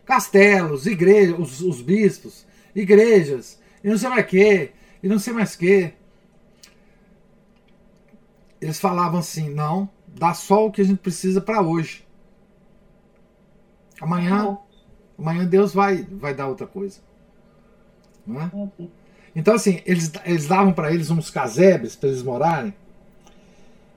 Castelos, 0.06 0.86
igrejas, 0.86 1.38
os, 1.38 1.60
os 1.60 1.82
bispos, 1.82 2.46
igrejas, 2.74 3.60
e 3.84 3.88
não 3.90 3.98
sei 3.98 4.08
mais 4.08 4.26
que, 4.26 4.70
e 5.02 5.08
não 5.08 5.18
sei 5.18 5.34
mais 5.34 5.54
que. 5.54 5.92
Eles 8.58 8.80
falavam 8.80 9.20
assim: 9.20 9.50
não, 9.50 9.90
dá 10.06 10.32
só 10.32 10.66
o 10.66 10.72
que 10.72 10.80
a 10.80 10.84
gente 10.84 11.00
precisa 11.00 11.38
para 11.38 11.60
hoje. 11.60 12.02
Amanhã, 14.00 14.56
amanhã 15.18 15.44
Deus 15.44 15.74
vai, 15.74 16.06
vai 16.10 16.34
dar 16.34 16.46
outra 16.46 16.66
coisa. 16.66 16.98
Não 18.26 18.40
é? 18.40 18.50
Então, 19.34 19.54
assim, 19.54 19.80
eles, 19.86 20.12
eles 20.24 20.46
davam 20.46 20.72
para 20.72 20.92
eles 20.92 21.10
uns 21.10 21.30
casebres 21.30 21.96
para 21.96 22.08
eles 22.08 22.22
morarem. 22.22 22.74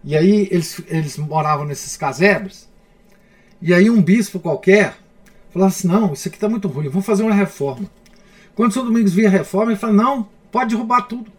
E 0.04 0.16
aí 0.18 0.48
eles, 0.52 0.82
eles 0.88 1.18
moravam 1.18 1.66
nesses 1.66 1.96
casebres. 1.96 2.70
E 3.62 3.74
aí 3.74 3.90
um 3.90 4.02
bispo 4.02 4.40
qualquer 4.40 4.98
falava 5.52 5.70
assim: 5.72 5.88
não, 5.88 6.14
isso 6.14 6.28
aqui 6.28 6.38
está 6.38 6.50
muito 6.50 6.68
ruim, 6.68 6.90
vamos 6.90 7.06
fazer 7.06 7.24
uma 7.24 7.34
reforma. 7.34 7.90
Quando 8.56 8.72
o 8.72 8.74
São 8.74 8.86
Domingos 8.86 9.14
via 9.14 9.30
reforma, 9.30 9.72
ele 9.72 9.80
falava: 9.80 10.02
não, 10.02 10.30
pode 10.52 10.74
derrubar 10.74 11.04
tudo. 11.04 11.32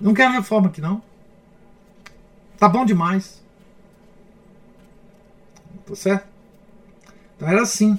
Não 0.00 0.14
quero 0.14 0.32
reforma 0.32 0.68
aqui, 0.68 0.80
não. 0.80 1.02
Tá 2.58 2.68
bom 2.68 2.84
demais. 2.84 3.40
Tá 5.86 5.94
certo? 5.94 6.26
Então 7.36 7.48
era 7.48 7.62
assim. 7.62 7.98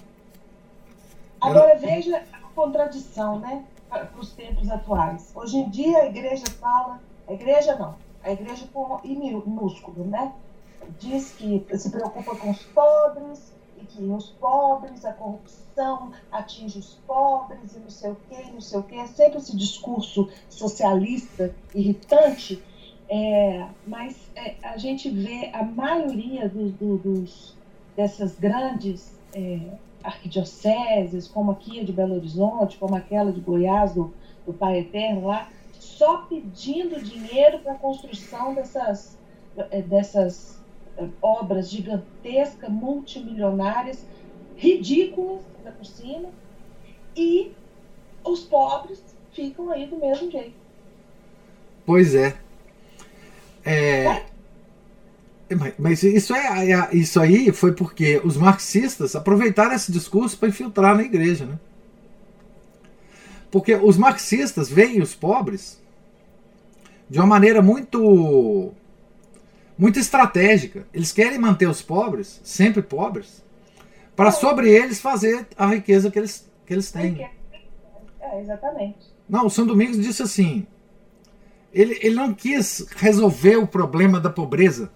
Agora 1.43 1.75
veja 1.75 2.23
a 2.31 2.39
contradição, 2.55 3.39
né? 3.39 3.65
Para 3.89 4.09
os 4.17 4.31
tempos 4.31 4.69
atuais. 4.69 5.31
Hoje 5.35 5.57
em 5.57 5.69
dia 5.69 5.99
a 5.99 6.05
igreja 6.05 6.45
fala, 6.59 7.01
a 7.27 7.33
igreja 7.33 7.75
não, 7.75 7.95
a 8.23 8.31
igreja 8.31 8.65
com 8.73 8.99
minúsculo, 9.03 10.05
né? 10.05 10.33
Diz 10.99 11.31
que 11.33 11.65
se 11.77 11.89
preocupa 11.91 12.35
com 12.35 12.49
os 12.49 12.63
pobres 12.63 13.53
e 13.77 13.85
que 13.85 14.03
os 14.03 14.29
pobres, 14.29 15.03
a 15.03 15.11
corrupção 15.11 16.11
atinge 16.31 16.79
os 16.79 16.95
pobres 17.05 17.75
e 17.75 17.79
não 17.79 17.89
sei 17.89 18.11
o 18.11 18.17
quê, 18.29 18.43
não 18.51 18.61
sei 18.61 18.79
o 18.79 18.83
quê. 18.83 18.95
É 18.95 19.07
sempre 19.07 19.39
esse 19.39 19.55
discurso 19.55 20.29
socialista 20.49 21.53
irritante, 21.75 22.63
é, 23.09 23.67
mas 23.85 24.15
é, 24.35 24.55
a 24.63 24.77
gente 24.77 25.09
vê 25.09 25.51
a 25.53 25.63
maioria 25.63 26.47
do, 26.47 26.69
do, 26.69 26.97
dos, 26.97 27.55
dessas 27.95 28.39
grandes 28.39 29.19
é, 29.33 29.59
arquidioceses, 30.03 31.27
como 31.27 31.51
aqui 31.51 31.79
a 31.79 31.83
de 31.83 31.93
Belo 31.93 32.15
Horizonte, 32.15 32.77
como 32.77 32.95
aquela 32.95 33.31
de 33.31 33.39
Goiás, 33.39 33.93
do, 33.93 34.13
do 34.45 34.53
Pai 34.53 34.79
Eterno 34.79 35.27
lá, 35.27 35.49
só 35.79 36.17
pedindo 36.23 37.01
dinheiro 37.01 37.59
para 37.59 37.73
a 37.73 37.77
construção 37.77 38.53
dessas, 38.53 39.17
é, 39.57 39.81
dessas 39.81 40.61
é, 40.97 41.07
obras 41.21 41.69
gigantescas, 41.69 42.69
multimilionárias, 42.69 44.05
ridículas 44.57 45.41
ainda 45.57 45.71
por 45.71 45.85
cima, 45.85 46.29
e 47.15 47.51
os 48.23 48.41
pobres 48.41 49.01
ficam 49.31 49.69
aí 49.71 49.87
do 49.87 49.97
mesmo 49.97 50.29
jeito. 50.29 50.53
Pois 51.85 52.15
é. 52.15 52.37
é... 53.65 54.05
é 54.05 54.32
mas 55.77 56.03
isso, 56.03 56.33
é, 56.33 56.71
é, 56.71 56.89
isso 56.95 57.19
aí 57.19 57.51
foi 57.51 57.73
porque 57.73 58.21
os 58.23 58.37
marxistas 58.37 59.15
aproveitaram 59.15 59.73
esse 59.73 59.91
discurso 59.91 60.37
para 60.37 60.49
infiltrar 60.49 60.95
na 60.95 61.03
igreja. 61.03 61.45
Né? 61.45 61.59
Porque 63.51 63.75
os 63.75 63.97
marxistas 63.97 64.69
veem 64.69 65.01
os 65.01 65.13
pobres 65.13 65.81
de 67.09 67.19
uma 67.19 67.27
maneira 67.27 67.61
muito 67.61 68.73
muito 69.77 69.99
estratégica. 69.99 70.85
Eles 70.93 71.11
querem 71.11 71.39
manter 71.39 71.67
os 71.67 71.81
pobres, 71.81 72.39
sempre 72.43 72.81
pobres, 72.81 73.43
para 74.15 74.31
sobre 74.31 74.69
eles 74.69 75.01
fazer 75.01 75.47
a 75.57 75.67
riqueza 75.67 76.11
que 76.11 76.19
eles, 76.19 76.49
que 76.65 76.73
eles 76.73 76.91
têm. 76.91 77.27
É, 78.21 78.41
exatamente. 78.41 79.11
Não, 79.27 79.47
o 79.47 79.49
São 79.49 79.65
Domingos 79.65 79.97
disse 79.97 80.23
assim: 80.23 80.65
ele, 81.73 81.97
ele 82.01 82.15
não 82.15 82.33
quis 82.33 82.85
resolver 82.95 83.57
o 83.57 83.67
problema 83.67 84.19
da 84.19 84.29
pobreza. 84.29 84.91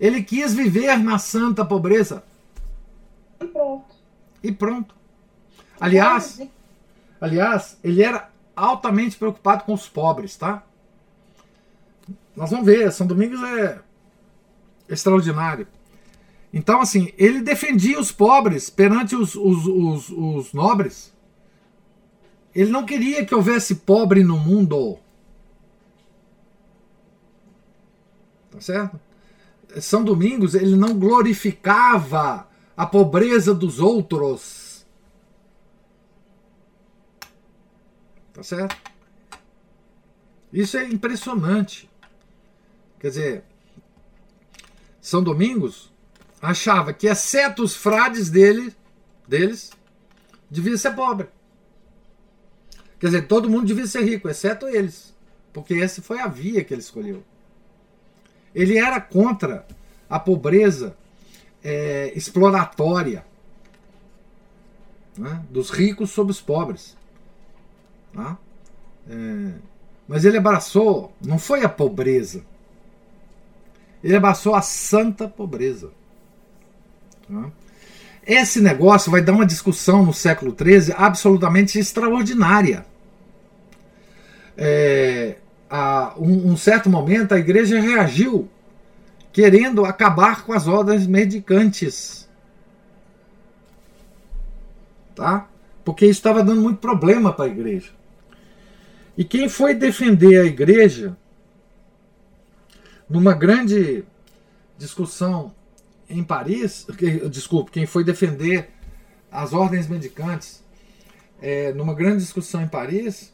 Ele 0.00 0.22
quis 0.22 0.54
viver 0.54 0.98
na 0.98 1.18
santa 1.18 1.64
pobreza. 1.64 2.22
E 3.40 3.46
pronto. 3.46 3.94
E 4.42 4.52
pronto. 4.52 4.94
Aliás, 5.80 6.40
aliás, 7.20 7.78
ele 7.82 8.02
era 8.02 8.30
altamente 8.54 9.16
preocupado 9.16 9.64
com 9.64 9.72
os 9.72 9.88
pobres, 9.88 10.36
tá? 10.36 10.62
Nós 12.34 12.50
vamos 12.50 12.66
ver, 12.66 12.92
São 12.92 13.06
Domingos 13.06 13.42
é 13.42 13.80
extraordinário. 14.88 15.66
Então, 16.52 16.80
assim, 16.80 17.12
ele 17.18 17.42
defendia 17.42 17.98
os 18.00 18.10
pobres 18.10 18.70
perante 18.70 19.14
os, 19.14 19.34
os, 19.34 19.66
os, 19.66 20.08
os 20.10 20.52
nobres. 20.52 21.12
Ele 22.54 22.70
não 22.70 22.86
queria 22.86 23.24
que 23.24 23.34
houvesse 23.34 23.76
pobre 23.76 24.24
no 24.24 24.38
mundo. 24.38 24.98
Tá 28.50 28.60
certo? 28.60 28.98
São 29.80 30.02
Domingos, 30.02 30.54
ele 30.54 30.76
não 30.76 30.98
glorificava 30.98 32.48
a 32.76 32.86
pobreza 32.86 33.54
dos 33.54 33.80
outros. 33.80 34.86
Tá 38.32 38.42
certo? 38.42 38.76
Isso 40.52 40.76
é 40.76 40.84
impressionante. 40.84 41.90
Quer 42.98 43.08
dizer, 43.08 43.44
São 45.00 45.22
Domingos 45.22 45.92
achava 46.40 46.92
que, 46.92 47.06
exceto 47.06 47.62
os 47.62 47.74
frades 47.76 48.30
dele, 48.30 48.74
deles, 49.26 49.72
devia 50.50 50.78
ser 50.78 50.92
pobre. 50.92 51.28
Quer 52.98 53.06
dizer, 53.06 53.28
todo 53.28 53.50
mundo 53.50 53.66
devia 53.66 53.86
ser 53.86 54.02
rico, 54.02 54.28
exceto 54.28 54.66
eles. 54.66 55.14
Porque 55.52 55.74
essa 55.74 56.02
foi 56.02 56.20
a 56.20 56.26
via 56.26 56.64
que 56.64 56.74
ele 56.74 56.80
escolheu. 56.80 57.24
Ele 58.54 58.78
era 58.78 59.00
contra 59.00 59.66
a 60.08 60.18
pobreza 60.18 60.96
é, 61.62 62.12
exploratória 62.14 63.24
né, 65.16 65.42
dos 65.50 65.70
ricos 65.70 66.10
sobre 66.10 66.32
os 66.32 66.40
pobres. 66.40 66.96
Tá? 68.14 68.38
É, 69.08 69.52
mas 70.06 70.24
ele 70.24 70.38
abraçou, 70.38 71.12
não 71.20 71.38
foi 71.38 71.62
a 71.64 71.68
pobreza, 71.68 72.42
ele 74.02 74.16
abraçou 74.16 74.54
a 74.54 74.62
santa 74.62 75.28
pobreza. 75.28 75.90
Tá? 77.28 77.50
Esse 78.26 78.60
negócio 78.60 79.10
vai 79.10 79.22
dar 79.22 79.32
uma 79.32 79.46
discussão 79.46 80.04
no 80.04 80.12
século 80.12 80.54
XIII 80.54 80.94
absolutamente 80.96 81.78
extraordinária. 81.78 82.86
É, 84.56 85.36
a 85.68 86.14
um, 86.16 86.52
um, 86.52 86.56
certo 86.56 86.88
momento 86.88 87.32
a 87.32 87.38
igreja 87.38 87.80
reagiu 87.80 88.48
querendo 89.32 89.84
acabar 89.84 90.44
com 90.44 90.52
as 90.52 90.66
ordens 90.66 91.06
medicantes. 91.06 92.28
Tá? 95.14 95.48
Porque 95.84 96.04
isso 96.04 96.18
estava 96.18 96.42
dando 96.42 96.60
muito 96.60 96.78
problema 96.78 97.32
para 97.32 97.44
a 97.44 97.48
igreja. 97.48 97.90
E 99.16 99.24
quem 99.24 99.48
foi 99.48 99.74
defender 99.74 100.40
a 100.40 100.44
igreja 100.44 101.16
numa 103.08 103.34
grande 103.34 104.04
discussão 104.76 105.54
em 106.08 106.22
Paris, 106.22 106.86
desculpe, 107.30 107.70
quem 107.70 107.84
foi 107.84 108.04
defender 108.04 108.70
as 109.30 109.52
ordens 109.52 109.88
mendicantes 109.88 110.62
é, 111.40 111.72
numa 111.72 111.94
grande 111.94 112.18
discussão 112.18 112.62
em 112.62 112.68
Paris 112.68 113.32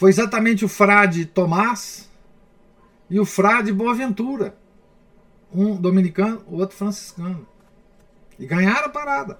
foi 0.00 0.08
exatamente 0.08 0.64
o 0.64 0.68
frade 0.68 1.26
Tomás 1.26 2.08
e 3.10 3.20
o 3.20 3.26
frade 3.26 3.70
Boaventura, 3.70 4.56
um 5.52 5.76
dominicano, 5.76 6.42
o 6.46 6.56
outro 6.56 6.74
franciscano. 6.74 7.46
E 8.38 8.46
ganharam 8.46 8.86
a 8.86 8.88
parada. 8.88 9.38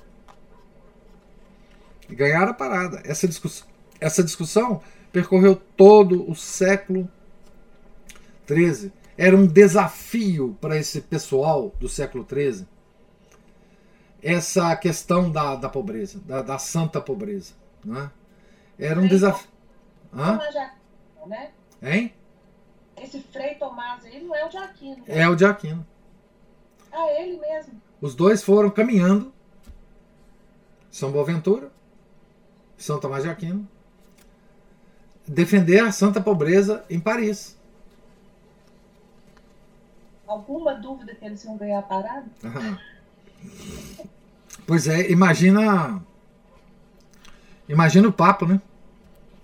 E 2.10 2.14
ganharam 2.14 2.50
a 2.50 2.52
parada. 2.52 3.00
Essa 3.06 3.26
discussão, 3.26 3.66
essa 3.98 4.22
discussão 4.22 4.82
percorreu 5.10 5.56
todo 5.56 6.30
o 6.30 6.36
século 6.36 7.08
XIII 8.46 8.92
era 9.16 9.34
um 9.34 9.46
desafio 9.46 10.58
para 10.60 10.76
esse 10.76 11.00
pessoal 11.00 11.74
do 11.80 11.88
século 11.88 12.26
XIII 12.30 12.66
essa 14.22 14.76
questão 14.76 15.30
da, 15.30 15.56
da 15.56 15.70
pobreza, 15.70 16.20
da, 16.26 16.42
da 16.42 16.58
santa 16.58 17.00
pobreza. 17.00 17.54
Né? 17.82 18.10
Era 18.78 19.00
um 19.00 19.08
desafio. 19.08 19.49
Hã? 20.12 20.38
né? 21.26 21.50
Hein? 21.82 22.14
Esse 22.96 23.20
Frei 23.20 23.54
Tomás 23.54 24.04
aí 24.04 24.22
não 24.22 24.34
é 24.34 24.44
o 24.44 24.48
de 24.48 24.56
Aquino. 24.56 24.96
Né? 24.96 25.04
É 25.06 25.28
o 25.28 25.34
de 25.34 25.44
Aquino. 25.44 25.86
Ah, 26.92 27.06
ele 27.12 27.38
mesmo. 27.38 27.80
Os 28.00 28.14
dois 28.14 28.42
foram 28.42 28.70
caminhando. 28.70 29.32
São 30.90 31.12
Boaventura, 31.12 31.70
São 32.76 32.98
Tomás 32.98 33.22
de 33.22 33.30
Aquino, 33.30 33.68
defender 35.26 35.80
a 35.84 35.92
santa 35.92 36.20
pobreza 36.20 36.84
em 36.90 36.98
Paris 36.98 37.56
alguma 40.30 40.74
dúvida 40.74 41.14
que 41.14 41.24
eles 41.24 41.42
iam 41.44 41.56
ganhar 41.56 41.80
a 41.80 41.82
parada? 41.82 42.26
Pois 44.66 44.86
é, 44.86 45.10
imagina. 45.10 46.00
Imagina 47.68 48.06
o 48.06 48.12
papo, 48.12 48.46
né? 48.46 48.60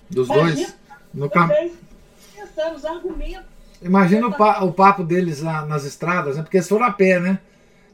Dos 0.08 0.28
imagina, 0.28 0.54
dois. 0.54 0.76
No 1.12 1.30
cam... 1.30 1.48
Pensando, 1.48 2.76
os 2.76 2.84
argumentos. 2.84 3.56
Imagina 3.82 4.26
o, 4.26 4.32
pa 4.32 4.64
o 4.64 4.72
papo 4.72 5.04
deles 5.04 5.40
lá 5.40 5.64
nas 5.66 5.84
estradas, 5.84 6.36
né? 6.36 6.42
Porque 6.42 6.56
eles 6.56 6.68
foram 6.68 6.86
a 6.86 6.92
pé, 6.92 7.20
né? 7.20 7.38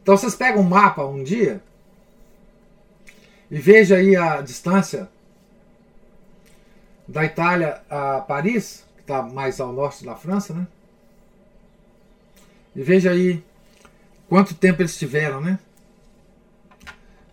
Então 0.02 0.16
vocês 0.16 0.34
pegam 0.34 0.62
um 0.62 0.68
mapa 0.68 1.04
um 1.04 1.22
dia 1.22 1.60
e 3.50 3.58
veja 3.58 3.96
aí 3.96 4.16
a 4.16 4.40
distância 4.40 5.08
da 7.06 7.24
Itália 7.24 7.82
a 7.90 8.20
Paris, 8.20 8.84
que 8.96 9.02
está 9.02 9.22
mais 9.22 9.60
ao 9.60 9.72
norte 9.72 10.04
da 10.04 10.14
França, 10.14 10.54
né? 10.54 10.66
E 12.74 12.82
veja 12.82 13.10
aí 13.10 13.44
quanto 14.28 14.54
tempo 14.54 14.80
eles 14.80 14.96
tiveram, 14.96 15.40
né? 15.40 15.58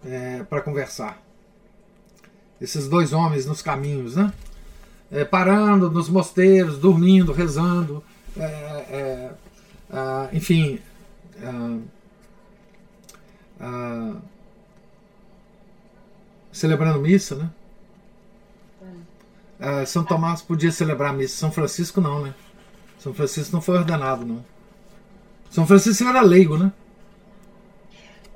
É, 0.04 0.44
para 0.44 0.62
conversar. 0.62 1.22
Esses 2.60 2.90
dois 2.90 3.14
homens 3.14 3.46
nos 3.46 3.62
caminhos, 3.62 4.16
né? 4.16 4.34
É, 5.12 5.26
parando 5.26 5.90
nos 5.90 6.08
mosteiros, 6.08 6.78
dormindo, 6.78 7.32
rezando, 7.32 8.04
é, 8.38 9.32
é 9.92 10.30
enfim. 10.34 10.80
celebrando 16.52 17.00
missa, 17.00 17.36
né? 17.36 17.50
São 19.86 20.04
Tomás 20.04 20.42
podia 20.42 20.72
celebrar 20.72 21.14
missa, 21.14 21.38
São 21.38 21.52
Francisco 21.52 22.00
não, 22.00 22.22
né? 22.22 22.34
São 23.00 23.14
Francisco 23.14 23.54
não 23.54 23.62
foi 23.62 23.78
ordenado, 23.78 24.26
não. 24.26 24.44
São 25.50 25.66
Francisco 25.66 26.04
era 26.04 26.22
leigo, 26.22 26.58
né? 26.58 26.72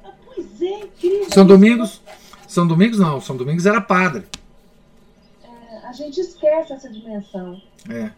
Ah, 0.04 0.12
pois 0.26 0.62
é, 0.62 0.80
incrível. 0.80 1.32
São 1.32 1.46
Domingos. 1.46 2.02
São 2.48 2.66
Domingos 2.66 3.00
não, 3.00 3.22
São 3.22 3.38
Domingos 3.38 3.66
era 3.66 3.82
padre. 3.82 4.26
A 5.94 5.96
gente 5.96 6.20
esquece 6.20 6.74
essa 6.74 6.90
dimensão. 6.90 7.62
É. 7.88 8.10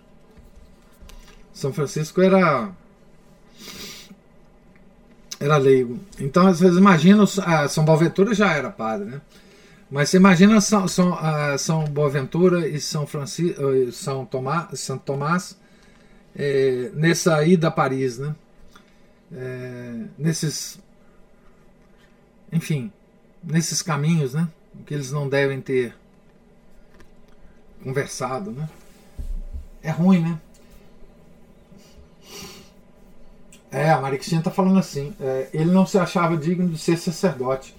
São 1.51 1.73
Francisco 1.73 2.21
era. 2.21 2.71
Era 5.37 5.57
leigo. 5.57 5.99
Então, 6.17 6.45
vocês 6.45 6.77
imaginam, 6.77 7.25
ah, 7.45 7.67
São 7.67 7.83
Boaventura 7.83 8.33
já 8.33 8.53
era 8.53 8.69
padre, 8.69 9.09
né? 9.09 9.21
Mas 9.91 10.09
você 10.09 10.15
imagina 10.15 10.61
São, 10.61 10.87
São, 10.87 11.11
uh, 11.11 11.57
São 11.59 11.83
Boaventura 11.83 12.65
e 12.65 12.79
São, 12.79 13.05
Francisco, 13.05 13.61
uh, 13.61 13.91
São 13.91 14.25
Tomás, 14.25 14.79
Santo 14.79 15.03
Tomás 15.03 15.57
é, 16.33 16.91
nessa 16.93 17.45
ida 17.45 17.67
a 17.67 17.71
Paris, 17.71 18.17
né? 18.17 18.33
é, 19.33 20.05
nesses, 20.17 20.79
enfim, 22.53 22.89
nesses 23.43 23.81
caminhos, 23.81 24.33
né? 24.33 24.47
Que 24.85 24.93
eles 24.93 25.11
não 25.11 25.27
devem 25.27 25.59
ter 25.59 25.93
conversado, 27.85 28.49
né? 28.49 28.67
É 29.83 29.91
ruim, 29.91 30.19
né? 30.19 30.39
É, 33.71 33.91
a 33.91 34.01
Maria 34.01 34.17
Cristina 34.17 34.41
está 34.41 34.49
falando 34.49 34.79
assim. 34.79 35.13
É, 35.21 35.49
ele 35.53 35.69
não 35.69 35.85
se 35.85 35.99
achava 35.99 36.35
digno 36.35 36.67
de 36.67 36.79
ser 36.79 36.97
sacerdote. 36.97 37.75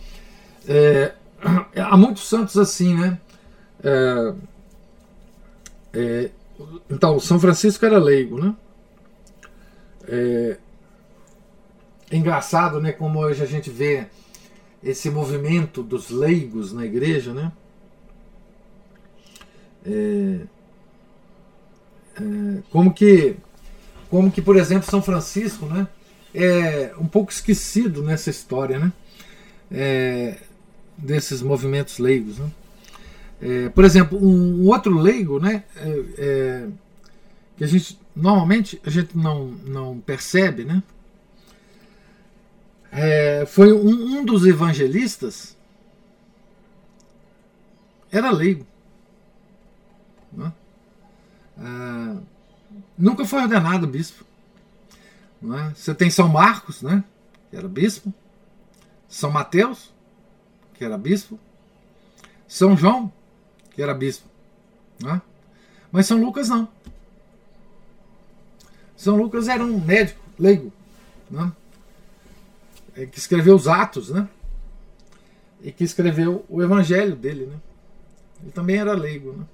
É, 0.69 1.13
há 1.77 1.97
muitos 1.97 2.29
santos 2.29 2.57
assim, 2.57 2.95
né? 2.95 3.19
É, 3.83 4.35
é 5.93 6.31
então, 6.89 7.19
São 7.19 7.41
Francisco 7.41 7.85
era 7.85 7.99
leigo, 7.99 8.41
né? 8.41 8.55
É, 10.07 10.57
é 12.13 12.17
engraçado, 12.17 12.81
né, 12.81 12.93
como 12.93 13.19
hoje 13.19 13.43
a 13.43 13.47
gente 13.47 13.69
vê 13.69 14.07
esse 14.83 15.11
movimento 15.11 15.83
dos 15.83 16.11
leigos 16.11 16.73
na 16.73 16.87
igreja, 16.87 17.33
né? 17.35 17.51
É, 19.87 20.41
é, 22.21 22.63
como 22.71 22.93
que, 22.93 23.37
como 24.11 24.31
que, 24.31 24.43
por 24.43 24.57
exemplo, 24.57 24.91
São 24.91 25.01
Francisco, 25.01 25.67
né, 25.67 25.87
é 26.35 26.93
um 26.99 27.07
pouco 27.07 27.31
esquecido 27.31 28.03
nessa 28.03 28.31
história, 28.31 28.79
né? 28.79 28.93
É, 29.71 30.39
desses 30.99 31.43
movimentos 31.43 31.99
leigos, 31.99 32.39
né? 32.39 32.51
É, 33.41 33.69
por 33.69 33.85
exemplo, 33.85 34.19
um, 34.19 34.63
um, 34.63 34.67
outro 34.69 34.97
leigo, 34.99 35.39
né, 35.39 35.65
é, 35.77 36.05
é, 36.19 36.67
que 37.57 37.65
a 37.65 37.67
gente 37.67 37.99
normalmente 38.15 38.81
a 38.85 38.91
gente 38.91 39.17
não 39.17 39.49
não 39.67 40.01
percebe, 40.01 40.65
né? 40.65 40.83
é, 42.97 43.45
foi 43.47 43.73
um, 43.73 44.19
um, 44.19 44.25
dos 44.25 44.47
evangelistas, 44.47 45.55
era 48.11 48.31
leigo. 48.31 48.67
É, 51.59 52.17
nunca 52.97 53.25
foi 53.25 53.43
ordenado 53.43 53.87
bispo. 53.87 54.25
Né? 55.41 55.73
Você 55.75 55.95
tem 55.95 56.11
São 56.11 56.29
Marcos, 56.29 56.83
né? 56.83 57.05
que 57.51 57.57
era 57.57 57.69
bispo, 57.69 58.13
São 59.09 59.31
Mateus, 59.31 59.93
que 60.75 60.85
era 60.85 60.99
bispo, 60.99 61.39
São 62.47 62.77
João, 62.77 63.13
que 63.71 63.83
era 63.83 63.95
bispo. 63.95 64.29
Né? 65.03 65.21
Mas 65.91 66.07
São 66.07 66.21
Lucas 66.21 66.49
não. 66.49 66.69
São 68.97 69.17
Lucas 69.17 69.47
era 69.49 69.63
um 69.63 69.79
médico 69.79 70.21
leigo, 70.39 70.73
né? 71.31 71.53
É, 72.95 73.05
que 73.05 73.19
escreveu 73.19 73.55
os 73.55 73.69
Atos, 73.69 74.09
né? 74.09 74.27
E 75.63 75.71
que 75.71 75.85
escreveu 75.85 76.47
o 76.49 76.63
Evangelho 76.63 77.15
dele, 77.15 77.47
né? 77.47 77.57
Ele 78.43 78.53
também 78.53 78.77
era 78.77 78.95
leigo, 78.95 79.33
né? 79.33 79.45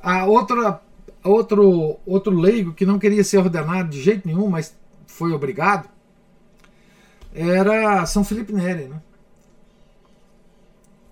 A 0.00 0.24
outra, 0.26 0.80
outro, 1.24 1.98
outro 2.06 2.32
leigo 2.36 2.74
que 2.74 2.86
não 2.86 2.98
queria 2.98 3.24
ser 3.24 3.38
ordenado 3.38 3.88
de 3.88 4.00
jeito 4.00 4.28
nenhum, 4.28 4.48
mas 4.48 4.76
foi 5.06 5.32
obrigado, 5.32 5.88
era 7.34 8.04
São 8.06 8.22
Felipe 8.22 8.52
Neri, 8.52 8.84
né? 8.84 9.02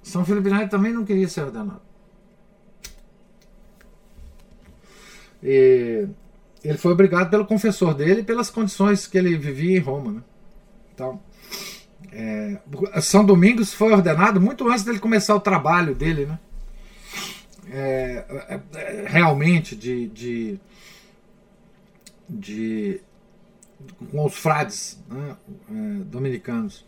São 0.03 0.25
Felipe 0.25 0.51
Neri 0.51 0.69
também 0.69 0.93
não 0.93 1.05
queria 1.05 1.29
ser 1.29 1.43
ordenado. 1.43 1.81
E 5.43 6.07
ele 6.63 6.79
foi 6.79 6.93
obrigado 6.93 7.31
pelo 7.31 7.47
confessor 7.47 7.95
dele 7.95 8.23
pelas 8.23 8.51
condições 8.51 9.07
que 9.07 9.19
ele 9.19 9.37
vivia 9.37 9.77
em 9.77 9.81
Roma. 9.81 10.13
Né? 10.13 10.23
Então, 10.95 11.21
é, 12.13 12.59
São 13.01 13.25
Domingos 13.25 13.73
foi 13.73 13.93
ordenado 13.93 14.41
muito 14.41 14.69
antes 14.69 14.85
dele 14.85 15.01
começar 15.01 15.35
o 15.35 15.41
trabalho 15.41 15.95
dele, 15.95 16.27
né? 16.27 16.39
É, 17.75 18.25
é, 18.49 18.61
é 18.75 19.09
realmente 19.09 19.75
de, 19.75 20.09
de, 20.09 20.61
de, 22.29 23.01
com 24.11 24.27
os 24.27 24.35
frades 24.35 25.03
né? 25.09 25.37
É, 25.71 26.05
dominicanos. 26.05 26.85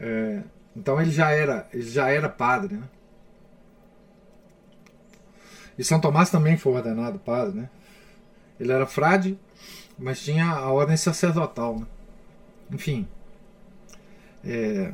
É, 0.00 0.42
então 0.74 1.00
ele 1.00 1.12
já 1.12 1.30
era 1.30 1.68
ele 1.72 1.88
já 1.88 2.08
era 2.08 2.28
padre, 2.28 2.76
né? 2.76 2.88
E 5.78 5.84
São 5.84 6.00
Tomás 6.00 6.30
também 6.30 6.56
foi 6.56 6.72
ordenado 6.72 7.18
padre, 7.18 7.60
né? 7.60 7.70
Ele 8.58 8.72
era 8.72 8.86
frade, 8.86 9.38
mas 9.98 10.22
tinha 10.22 10.46
a 10.46 10.70
ordem 10.70 10.96
sacerdotal. 10.96 11.78
Né? 11.78 11.86
Enfim. 12.72 13.06
É... 14.44 14.92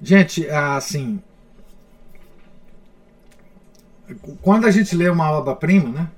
Gente, 0.00 0.48
assim. 0.48 1.22
Quando 4.42 4.66
a 4.66 4.70
gente 4.70 4.94
lê 4.96 5.08
uma 5.08 5.30
obra-prima, 5.30 5.88
né? 5.90 6.10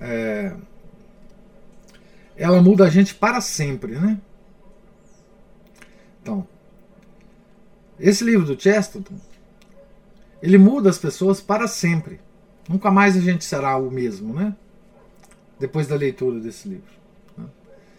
É... 0.00 0.56
Ela 2.36 2.60
muda 2.60 2.84
a 2.84 2.90
gente 2.90 3.14
para 3.14 3.40
sempre, 3.40 3.92
né? 3.92 4.20
Então, 6.22 6.46
esse 7.98 8.24
livro 8.24 8.44
do 8.44 8.60
Chesterton, 8.60 9.14
ele 10.42 10.58
muda 10.58 10.90
as 10.90 10.98
pessoas 10.98 11.40
para 11.40 11.66
sempre. 11.66 12.20
Nunca 12.68 12.90
mais 12.90 13.16
a 13.16 13.20
gente 13.20 13.44
será 13.44 13.76
o 13.76 13.90
mesmo, 13.90 14.34
né? 14.34 14.54
Depois 15.58 15.86
da 15.86 15.94
leitura 15.94 16.40
desse 16.40 16.68
livro. 16.68 16.92
Né? 17.38 17.46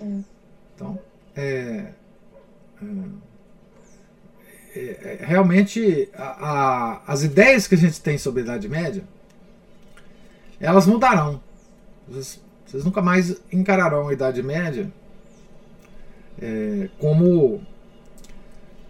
É. 0.01 0.19
Então, 0.75 0.99
é, 1.35 1.41
é, 1.41 1.93
é, 2.81 2.85
realmente 5.19 6.09
a, 6.13 6.23
a, 6.23 7.01
as 7.07 7.23
ideias 7.23 7.67
que 7.67 7.75
a 7.75 7.77
gente 7.77 8.01
tem 8.01 8.17
sobre 8.17 8.41
a 8.41 8.43
Idade 8.43 8.67
Média, 8.67 9.03
elas 10.59 10.85
mudarão. 10.85 11.41
Vocês, 12.07 12.41
vocês 12.65 12.85
nunca 12.85 13.01
mais 13.01 13.35
encararão 13.51 14.07
a 14.07 14.13
Idade 14.13 14.41
Média 14.41 14.91
é, 16.41 16.89
como, 16.99 17.61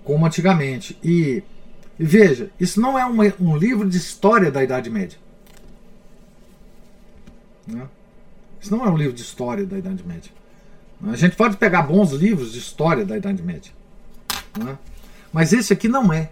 como 0.03 0.25
antigamente. 0.25 0.97
E, 1.03 1.43
e, 1.99 2.05
veja, 2.05 2.49
isso 2.59 2.79
não 2.79 2.97
é 2.97 3.05
uma, 3.05 3.23
um 3.39 3.55
livro 3.57 3.89
de 3.89 3.97
história 3.97 4.51
da 4.51 4.63
Idade 4.63 4.89
Média. 4.89 5.17
Né? 7.67 7.87
Isso 8.59 8.75
não 8.75 8.85
é 8.85 8.89
um 8.89 8.97
livro 8.97 9.13
de 9.13 9.21
história 9.21 9.65
da 9.65 9.77
Idade 9.77 10.03
Média. 10.05 10.31
A 11.03 11.15
gente 11.15 11.35
pode 11.35 11.57
pegar 11.57 11.83
bons 11.83 12.11
livros 12.11 12.51
de 12.51 12.59
história 12.59 13.05
da 13.05 13.15
Idade 13.17 13.43
Média. 13.43 13.71
Né? 14.57 14.77
Mas 15.31 15.53
esse 15.53 15.73
aqui 15.73 15.87
não 15.87 16.11
é. 16.11 16.31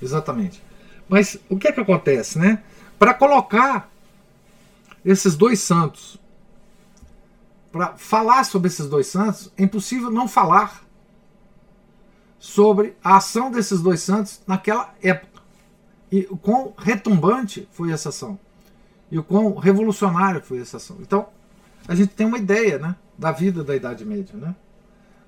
Exatamente. 0.00 0.62
Mas 1.08 1.38
o 1.48 1.58
que 1.58 1.68
é 1.68 1.72
que 1.72 1.80
acontece, 1.80 2.38
né? 2.38 2.62
Para 2.98 3.14
colocar 3.14 3.90
esses 5.04 5.34
dois 5.34 5.60
santos, 5.60 6.18
para 7.72 7.94
falar 7.96 8.44
sobre 8.44 8.68
esses 8.68 8.88
dois 8.88 9.06
santos, 9.06 9.50
é 9.56 9.62
impossível 9.62 10.10
não 10.10 10.28
falar 10.28 10.84
sobre 12.38 12.96
a 13.02 13.16
ação 13.16 13.50
desses 13.50 13.80
dois 13.80 14.00
santos 14.00 14.40
naquela 14.46 14.94
época. 15.02 15.42
E 16.10 16.26
o 16.30 16.36
quão 16.36 16.74
retumbante 16.76 17.68
foi 17.72 17.92
essa 17.92 18.08
ação 18.08 18.38
e 19.10 19.18
o 19.18 19.24
quão 19.24 19.54
revolucionário 19.54 20.40
foi 20.40 20.60
essa 20.60 20.76
ação. 20.76 20.96
Então, 21.00 21.28
a 21.88 21.94
gente 21.94 22.14
tem 22.14 22.26
uma 22.26 22.38
ideia 22.38 22.78
né, 22.78 22.94
da 23.18 23.32
vida 23.32 23.64
da 23.64 23.74
Idade 23.74 24.04
Média, 24.04 24.36
né, 24.36 24.54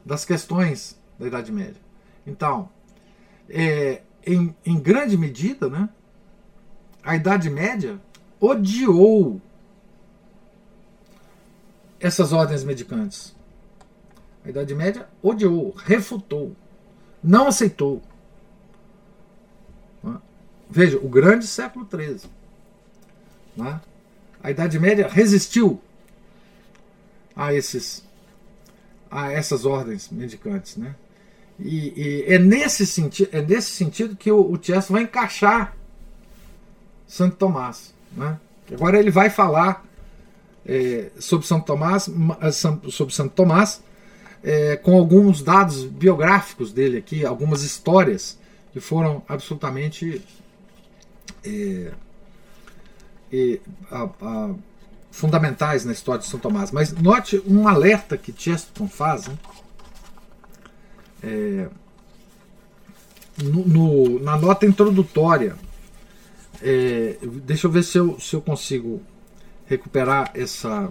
das 0.05 0.24
questões 0.24 0.96
da 1.18 1.26
Idade 1.26 1.50
Média. 1.50 1.80
Então, 2.26 2.68
é, 3.48 4.02
em, 4.26 4.54
em 4.64 4.78
grande 4.78 5.16
medida, 5.16 5.68
né, 5.68 5.88
a 7.02 7.16
Idade 7.16 7.50
Média 7.50 8.00
odiou 8.40 9.40
essas 12.00 12.32
ordens 12.32 12.64
medicantes. 12.64 13.34
A 14.44 14.48
Idade 14.48 14.74
Média 14.74 15.08
odiou, 15.22 15.72
refutou, 15.76 16.54
não 17.22 17.46
aceitou. 17.46 18.02
Veja, 20.68 20.96
o 20.96 21.08
grande 21.08 21.46
século 21.46 21.86
XIII 21.86 22.30
né? 23.56 23.80
A 24.42 24.50
Idade 24.50 24.78
Média 24.78 25.08
resistiu 25.08 25.80
a, 27.36 27.54
esses, 27.54 28.02
a 29.10 29.30
essas 29.30 29.64
ordens 29.64 30.08
mendicantes. 30.10 30.76
Né? 30.76 30.94
E, 31.59 31.92
e 31.96 32.24
é, 32.34 32.38
nesse 32.38 32.86
senti 32.86 33.28
é 33.30 33.40
nesse 33.40 33.70
sentido 33.70 34.16
que 34.16 34.30
o, 34.30 34.40
o 34.40 34.59
vai 34.90 35.03
encaixar 35.03 35.76
Santo 37.07 37.36
Tomás. 37.36 37.94
Né? 38.16 38.38
Agora 38.72 38.98
ele 38.98 39.11
vai 39.11 39.30
falar 39.30 39.84
é, 40.66 41.11
sobre 41.18 41.46
Santo 41.46 41.66
Tomás, 41.66 42.09
sobre 42.90 43.14
Santo 43.14 43.34
Tomás 43.34 43.82
é, 44.42 44.76
com 44.76 44.96
alguns 44.96 45.42
dados 45.42 45.84
biográficos 45.84 46.72
dele 46.72 46.98
aqui, 46.98 47.24
algumas 47.24 47.62
histórias 47.62 48.38
que 48.72 48.80
foram 48.80 49.22
absolutamente 49.28 50.22
é, 51.44 51.92
e, 53.32 53.61
a, 53.90 54.09
a, 54.20 54.50
fundamentais 55.11 55.84
na 55.84 55.92
história 55.92 56.20
de 56.20 56.26
São 56.26 56.40
Tomás. 56.40 56.70
Mas 56.70 56.92
note 56.92 57.42
um 57.46 57.68
alerta 57.68 58.16
que 58.16 58.34
Chesterton 58.36 58.88
faz 58.88 59.28
né? 59.28 59.38
É, 61.22 61.68
no, 63.42 63.66
no, 63.66 64.18
na 64.20 64.36
nota 64.36 64.66
introdutória. 64.66 65.56
É, 66.60 67.16
deixa 67.44 67.66
eu 67.66 67.70
ver 67.70 67.82
se 67.82 67.98
eu, 67.98 68.18
se 68.20 68.34
eu 68.34 68.42
consigo 68.42 69.02
recuperar 69.66 70.30
essa. 70.34 70.90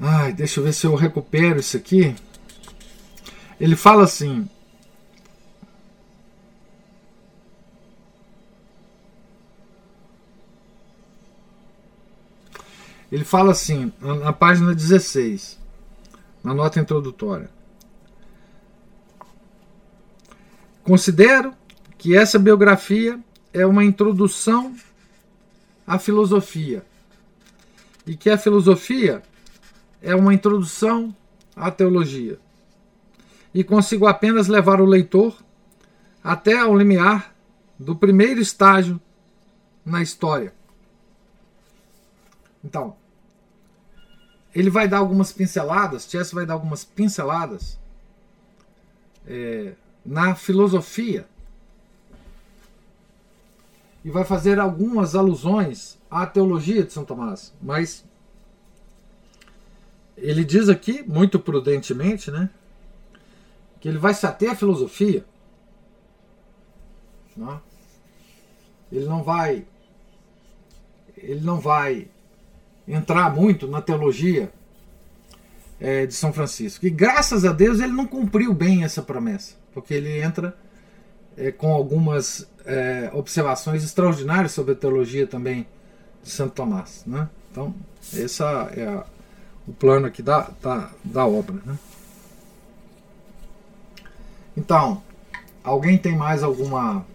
Ai, 0.00 0.32
deixa 0.32 0.60
eu 0.60 0.64
ver 0.64 0.72
se 0.72 0.86
eu 0.86 0.94
recupero 0.94 1.58
isso 1.58 1.76
aqui. 1.76 2.14
Ele 3.60 3.76
fala 3.76 4.04
assim. 4.04 4.48
Ele 13.10 13.24
fala 13.24 13.52
assim, 13.52 13.92
na 14.00 14.32
página 14.32 14.74
16, 14.74 15.58
na 16.44 16.52
nota 16.52 16.78
introdutória. 16.78 17.50
Considero 20.82 21.54
que 21.96 22.16
essa 22.16 22.38
biografia 22.38 23.18
é 23.52 23.66
uma 23.66 23.84
introdução 23.84 24.74
à 25.86 25.98
filosofia 25.98 26.84
e 28.06 28.16
que 28.16 28.30
a 28.30 28.38
filosofia 28.38 29.22
é 30.02 30.14
uma 30.14 30.32
introdução 30.32 31.14
à 31.56 31.70
teologia. 31.70 32.38
E 33.52 33.64
consigo 33.64 34.06
apenas 34.06 34.48
levar 34.48 34.80
o 34.80 34.86
leitor 34.86 35.36
até 36.22 36.64
o 36.64 36.76
limiar 36.76 37.34
do 37.78 37.96
primeiro 37.96 38.40
estágio 38.40 39.00
na 39.84 40.02
história. 40.02 40.52
Então, 42.64 42.96
ele 44.54 44.70
vai 44.70 44.88
dar 44.88 44.98
algumas 44.98 45.32
pinceladas, 45.32 46.08
Chess 46.08 46.32
vai 46.32 46.46
dar 46.46 46.54
algumas 46.54 46.84
pinceladas 46.84 47.78
é, 49.26 49.74
na 50.04 50.34
filosofia 50.34 51.28
e 54.04 54.10
vai 54.10 54.24
fazer 54.24 54.58
algumas 54.58 55.14
alusões 55.14 55.98
à 56.10 56.26
teologia 56.26 56.82
de 56.82 56.92
São 56.92 57.04
Tomás, 57.04 57.52
mas 57.60 58.04
ele 60.16 60.44
diz 60.44 60.68
aqui, 60.68 61.02
muito 61.02 61.38
prudentemente, 61.38 62.30
né, 62.30 62.50
que 63.80 63.88
ele 63.88 63.98
vai 63.98 64.14
se 64.14 64.26
ater 64.26 64.50
à 64.50 64.56
filosofia. 64.56 65.24
Né? 67.36 67.60
Ele 68.90 69.06
não 69.06 69.22
vai 69.22 69.64
ele 71.16 71.40
não 71.40 71.60
vai 71.60 72.08
entrar 72.88 73.34
muito 73.34 73.68
na 73.68 73.82
teologia 73.82 74.50
é, 75.78 76.06
de 76.06 76.14
São 76.14 76.32
Francisco. 76.32 76.86
E 76.86 76.90
graças 76.90 77.44
a 77.44 77.52
Deus 77.52 77.80
ele 77.80 77.92
não 77.92 78.06
cumpriu 78.06 78.52
bem 78.54 78.82
essa 78.82 79.02
promessa, 79.02 79.54
porque 79.72 79.94
ele 79.94 80.20
entra 80.20 80.56
é, 81.36 81.52
com 81.52 81.72
algumas 81.72 82.48
é, 82.64 83.10
observações 83.12 83.84
extraordinárias 83.84 84.52
sobre 84.52 84.72
a 84.72 84.76
teologia 84.76 85.26
também 85.26 85.66
de 86.22 86.30
Santo 86.30 86.54
Tomás. 86.54 87.04
Né? 87.06 87.28
Então, 87.50 87.74
esse 88.12 88.42
é 88.42 88.86
a, 88.86 89.04
o 89.66 89.72
plano 89.72 90.06
aqui 90.06 90.22
da, 90.22 90.50
da, 90.62 90.90
da 91.04 91.26
obra. 91.26 91.56
Né? 91.64 91.78
Então, 94.56 95.02
alguém 95.62 95.96
tem 95.96 96.16
mais 96.16 96.42
alguma 96.42 97.06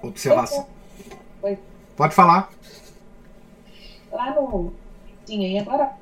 observação? 0.00 0.75
Pode 1.96 2.14
falar. 2.14 2.50
Lá 4.12 4.34
no. 4.34 4.72
Sim, 5.24 5.40
e 5.40 5.58
agora, 5.58 5.92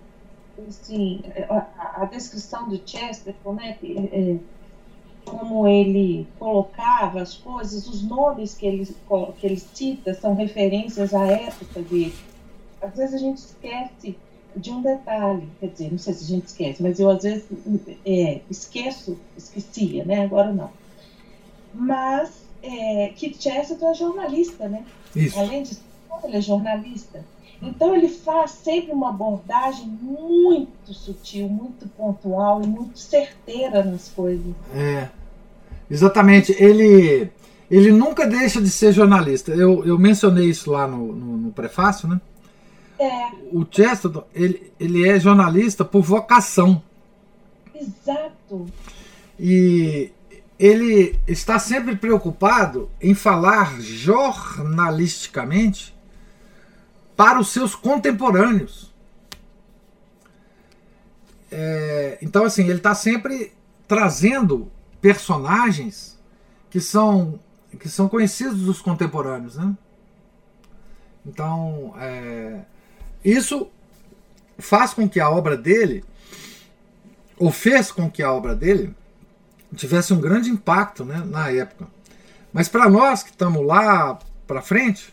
assim, 0.68 1.22
a, 1.49 2.03
a 2.03 2.05
descrição 2.07 2.68
do 2.68 2.80
Chesterton, 2.84 3.55
né? 3.55 3.76
Que, 3.80 3.97
é, 4.12 4.36
como 5.24 5.66
ele 5.66 6.26
colocava 6.38 7.22
as 7.22 7.34
coisas, 7.34 7.86
os 7.86 8.03
nomes 8.03 8.55
que 8.55 8.66
ele, 8.66 8.86
que 9.38 9.47
ele 9.47 9.57
cita 9.57 10.14
são 10.14 10.34
referências 10.34 11.14
à 11.14 11.26
época 11.26 11.80
dele. 11.80 12.14
Às 12.82 12.95
vezes 12.97 13.14
a 13.14 13.18
gente 13.18 13.38
esquece 13.38 14.18
de 14.55 14.70
um 14.70 14.82
detalhe, 14.82 15.49
quer 15.59 15.68
dizer, 15.68 15.90
não 15.90 15.99
sei 15.99 16.14
se 16.14 16.24
a 16.24 16.36
gente 16.36 16.47
esquece, 16.47 16.82
mas 16.82 17.01
eu 17.01 17.11
às 17.11 17.22
vezes 17.22 17.47
é, 18.05 18.40
esqueço, 18.51 19.18
esquecia, 19.36 20.05
né? 20.05 20.24
Agora 20.24 20.53
não. 20.53 20.70
Mas 21.72 22.43
é, 22.64 23.12
que 23.14 23.34
Chesterton 23.38 23.90
é 23.90 23.94
jornalista, 23.94 24.68
né? 24.68 24.84
Isso. 25.14 25.38
Além 25.38 25.62
de 25.62 25.76
ele 26.22 26.36
é 26.36 26.40
jornalista. 26.40 27.24
Então 27.60 27.94
ele 27.94 28.08
faz 28.08 28.50
sempre 28.52 28.92
uma 28.92 29.10
abordagem 29.10 29.86
muito 29.86 30.92
sutil, 30.92 31.48
muito 31.48 31.88
pontual 31.88 32.62
e 32.62 32.66
muito 32.66 32.98
certeira 32.98 33.82
nas 33.82 34.08
coisas. 34.08 34.54
É, 34.74 35.08
exatamente. 35.90 36.52
Ele, 36.58 37.30
ele 37.70 37.90
nunca 37.90 38.26
deixa 38.26 38.60
de 38.60 38.68
ser 38.70 38.92
jornalista. 38.92 39.52
Eu, 39.52 39.84
eu 39.84 39.98
mencionei 39.98 40.50
isso 40.50 40.70
lá 40.70 40.86
no, 40.86 41.12
no, 41.12 41.36
no 41.36 41.52
prefácio, 41.52 42.08
né? 42.08 42.20
É. 42.98 43.28
O 43.52 43.66
Chesterton, 43.68 44.24
ele, 44.34 44.72
ele 44.78 45.08
é 45.08 45.18
jornalista 45.18 45.84
por 45.84 46.02
vocação. 46.02 46.82
Exato. 47.74 48.66
E 49.38 50.12
ele 50.59 51.18
está 51.26 51.59
sempre 51.59 51.96
preocupado 51.96 52.90
em 53.00 53.14
falar 53.14 53.80
jornalisticamente 53.80 55.94
para 57.16 57.40
os 57.40 57.48
seus 57.48 57.74
contemporâneos. 57.74 58.92
É, 61.50 62.18
então, 62.20 62.44
assim, 62.44 62.64
ele 62.64 62.78
está 62.78 62.94
sempre 62.94 63.52
trazendo 63.86 64.70
personagens 65.00 66.18
que 66.70 66.80
são 66.80 67.38
que 67.78 67.88
são 67.88 68.09
conhecidos 68.09 68.61
dos 68.61 68.80
contemporâneos, 68.80 69.57
né? 69.57 69.76
Então, 71.26 71.92
é, 71.98 72.61
isso 73.24 73.68
faz 74.59 74.94
com 74.94 75.09
que 75.09 75.18
a 75.18 75.28
obra 75.28 75.57
dele, 75.57 76.05
ou 77.36 77.50
fez 77.50 77.90
com 77.90 78.09
que 78.09 78.22
a 78.22 78.32
obra 78.32 78.55
dele, 78.55 78.94
tivesse 79.74 80.12
um 80.12 80.20
grande 80.20 80.50
impacto 80.50 81.04
né, 81.04 81.22
na 81.26 81.50
época. 81.50 81.86
Mas 82.52 82.68
para 82.68 82.88
nós 82.88 83.22
que 83.22 83.30
estamos 83.30 83.64
lá 83.66 84.18
para 84.46 84.62
frente, 84.62 85.12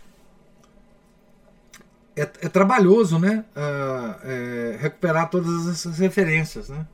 é, 2.16 2.22
é 2.22 2.50
trabalhoso, 2.50 3.18
né? 3.18 3.46
Uh, 3.56 4.16
é, 4.24 4.78
recuperar 4.80 5.30
todas 5.30 5.68
essas 5.68 5.98
referências, 5.98 6.70
né? 6.70 6.86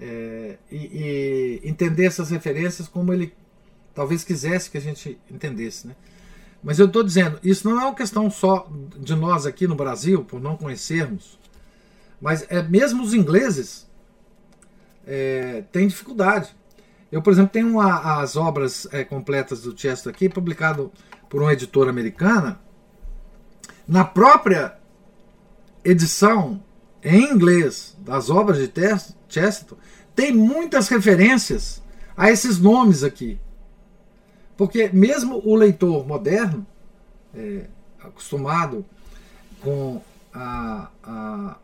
É, 0.00 0.56
e, 0.70 0.76
e, 0.76 1.68
entender 1.68 2.06
essas 2.06 2.30
referências 2.30 2.86
como 2.86 3.12
ele 3.12 3.34
talvez 3.92 4.22
quisesse 4.22 4.70
que 4.70 4.78
a 4.78 4.80
gente 4.80 5.18
entendesse, 5.28 5.88
né? 5.88 5.96
Mas 6.62 6.78
eu 6.78 6.86
estou 6.86 7.02
dizendo, 7.02 7.38
isso 7.42 7.68
não 7.68 7.80
é 7.80 7.84
uma 7.84 7.94
questão 7.94 8.30
só 8.30 8.68
de 8.96 9.14
nós 9.14 9.44
aqui 9.44 9.66
no 9.66 9.74
Brasil, 9.74 10.24
por 10.24 10.40
não 10.40 10.56
conhecermos, 10.56 11.38
mas 12.20 12.44
é 12.48 12.62
mesmo 12.62 13.02
os 13.02 13.14
ingleses 13.14 13.88
é, 15.06 15.62
têm 15.72 15.86
dificuldade. 15.86 16.56
Eu, 17.10 17.22
por 17.22 17.32
exemplo, 17.32 17.50
tenho 17.52 17.68
uma, 17.68 18.20
as 18.20 18.36
obras 18.36 18.86
é, 18.92 19.02
completas 19.02 19.62
do 19.62 19.78
Chester 19.78 20.12
aqui, 20.12 20.28
publicado 20.28 20.92
por 21.28 21.42
uma 21.42 21.52
editora 21.52 21.90
americana, 21.90 22.60
na 23.86 24.04
própria 24.04 24.78
edição 25.84 26.62
em 27.02 27.32
inglês 27.32 27.96
das 28.00 28.28
obras 28.28 28.58
de 28.58 28.70
Chesterton, 29.28 29.76
tem 30.14 30.32
muitas 30.32 30.88
referências 30.88 31.82
a 32.16 32.30
esses 32.30 32.58
nomes 32.58 33.02
aqui. 33.02 33.40
Porque 34.56 34.90
mesmo 34.92 35.40
o 35.44 35.54
leitor 35.54 36.06
moderno, 36.06 36.66
é, 37.34 37.66
acostumado 38.00 38.84
com 39.60 40.02
a, 40.34 41.56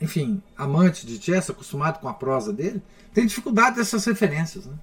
enfim, 0.00 0.42
amante 0.56 1.06
de 1.06 1.20
Chester, 1.20 1.54
acostumado 1.54 2.00
com 2.00 2.08
a 2.08 2.14
prosa 2.14 2.52
dele, 2.52 2.82
tem 3.14 3.26
dificuldade 3.26 3.76
dessas 3.76 4.04
referências. 4.04 4.66
Né? 4.66 4.74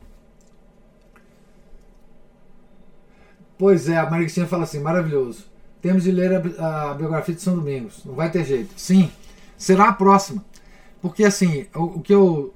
Pois 3.57 3.87
é, 3.87 3.97
a 3.97 4.09
Maricina 4.09 4.47
fala 4.47 4.63
assim, 4.63 4.79
maravilhoso. 4.79 5.45
Temos 5.81 6.03
de 6.03 6.11
ler 6.11 6.41
a, 6.59 6.91
a, 6.91 6.93
biografia 6.93 7.35
de 7.35 7.41
São 7.41 7.55
Domingos. 7.55 8.03
Não 8.05 8.15
vai 8.15 8.31
ter 8.31 8.43
jeito. 8.45 8.73
Sim, 8.75 9.11
será 9.57 9.89
a 9.89 9.93
próxima. 9.93 10.43
Porque 11.01 11.23
assim, 11.23 11.67
o, 11.75 11.83
o, 11.83 12.01
que 12.01 12.13
eu 12.13 12.53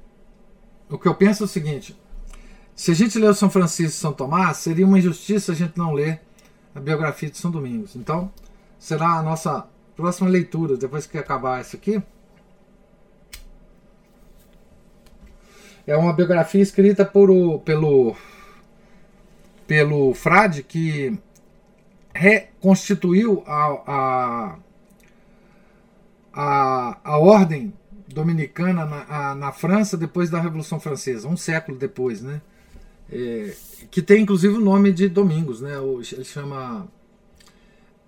o 0.89 0.97
que 0.97 1.07
eu 1.07 1.13
penso 1.13 1.43
é 1.43 1.45
o 1.45 1.49
seguinte: 1.49 1.95
se 2.75 2.91
a 2.91 2.93
gente 2.93 3.19
ler 3.19 3.29
o 3.29 3.35
São 3.35 3.49
Francisco 3.49 3.97
e 3.97 3.99
São 3.99 4.13
Tomás, 4.13 4.57
seria 4.57 4.85
uma 4.85 4.97
injustiça 4.97 5.51
a 5.51 5.55
gente 5.55 5.77
não 5.77 5.93
ler 5.93 6.21
a 6.73 6.79
biografia 6.79 7.29
de 7.29 7.37
São 7.37 7.51
Domingos. 7.51 7.95
Então, 7.95 8.31
será 8.79 9.17
a 9.17 9.23
nossa 9.23 9.67
próxima 9.95 10.29
leitura, 10.29 10.77
depois 10.77 11.05
que 11.05 11.17
acabar 11.17 11.59
isso 11.59 11.75
aqui. 11.75 12.01
É 15.87 15.95
uma 15.95 16.11
biografia 16.11 16.61
escrita 16.61 17.05
por 17.05 17.31
o, 17.31 17.59
pelo, 17.59 18.13
pelo 19.65 20.13
Frade, 20.13 20.61
que 20.61 21.17
reconstituiu 22.13 23.41
a, 23.47 23.65
a, 23.87 24.59
a, 26.33 26.97
a 27.05 27.17
ordem 27.17 27.73
dominicana 28.05 28.85
na, 28.85 29.05
a, 29.07 29.35
na 29.35 29.51
França 29.53 29.95
depois 29.95 30.29
da 30.29 30.41
Revolução 30.41 30.77
Francesa, 30.77 31.25
um 31.25 31.37
século 31.37 31.77
depois, 31.77 32.21
né? 32.21 32.41
É, 33.09 33.55
que 33.89 34.01
tem 34.01 34.23
inclusive 34.23 34.55
o 34.55 34.59
nome 34.59 34.91
de 34.91 35.07
Domingos, 35.07 35.61
né? 35.61 35.77
Ele 36.11 36.25
chama 36.25 36.85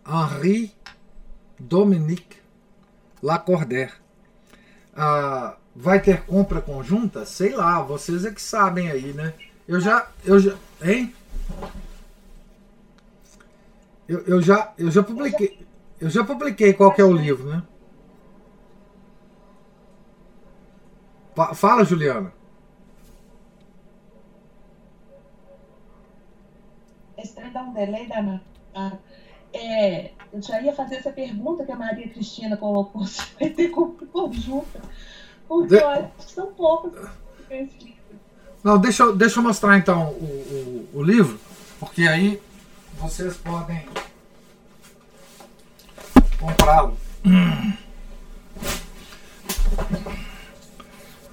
Henri 0.05 0.73
Dominique 1.57 2.39
Lacordaire. 3.23 3.93
Ah, 4.93 5.55
vai 5.79 6.01
ter 6.01 6.25
compra 6.25 6.61
conjunta? 6.61 7.25
Sei 7.25 7.55
lá, 7.55 7.81
vocês 7.81 8.25
é 8.25 8.31
que 8.31 8.41
sabem 8.41 8.91
aí, 8.91 9.13
né? 9.13 9.33
Eu 9.65 9.79
já, 9.79 10.09
eu 10.25 10.37
já, 10.37 10.57
hein? 10.81 11.15
Eu, 14.05 14.19
eu, 14.25 14.41
já, 14.41 14.73
eu 14.77 14.91
já 14.91 15.01
publiquei. 15.01 15.65
Eu 16.01 16.09
já 16.09 16.23
publiquei 16.23 16.73
qual 16.73 16.93
que 16.93 16.99
é 16.99 17.05
o 17.05 17.13
livro, 17.13 17.47
né? 17.49 17.63
Fala, 21.53 21.85
Juliana. 21.85 22.33
Trem 27.35 27.51
dá 27.53 27.63
um 27.63 27.73
delay 27.73 28.05
danado. 28.07 28.41
Ah, 28.75 28.97
é, 29.53 30.11
eu 30.33 30.41
já 30.41 30.61
ia 30.61 30.73
fazer 30.73 30.95
essa 30.95 31.11
pergunta 31.11 31.65
que 31.65 31.71
a 31.71 31.75
Maria 31.75 32.09
Cristina 32.09 32.57
colocou, 32.57 33.05
se 33.05 33.21
vai 33.39 33.49
ter 33.49 33.69
conjunta. 33.69 34.81
Porque 35.49 35.75
de... 35.75 35.81
eu 35.81 35.89
acho 35.89 36.09
que 36.17 36.31
são 36.31 36.53
poucos 36.53 36.93
Não, 38.63 38.77
deixa, 38.77 39.03
eu, 39.03 39.15
deixa 39.15 39.39
eu 39.39 39.43
mostrar 39.43 39.77
então 39.79 40.09
o, 40.11 40.87
o, 40.93 40.99
o 40.99 41.03
livro, 41.03 41.39
porque 41.79 42.03
aí 42.03 42.39
vocês 42.99 43.35
podem 43.35 43.85
comprá-lo. 46.39 46.95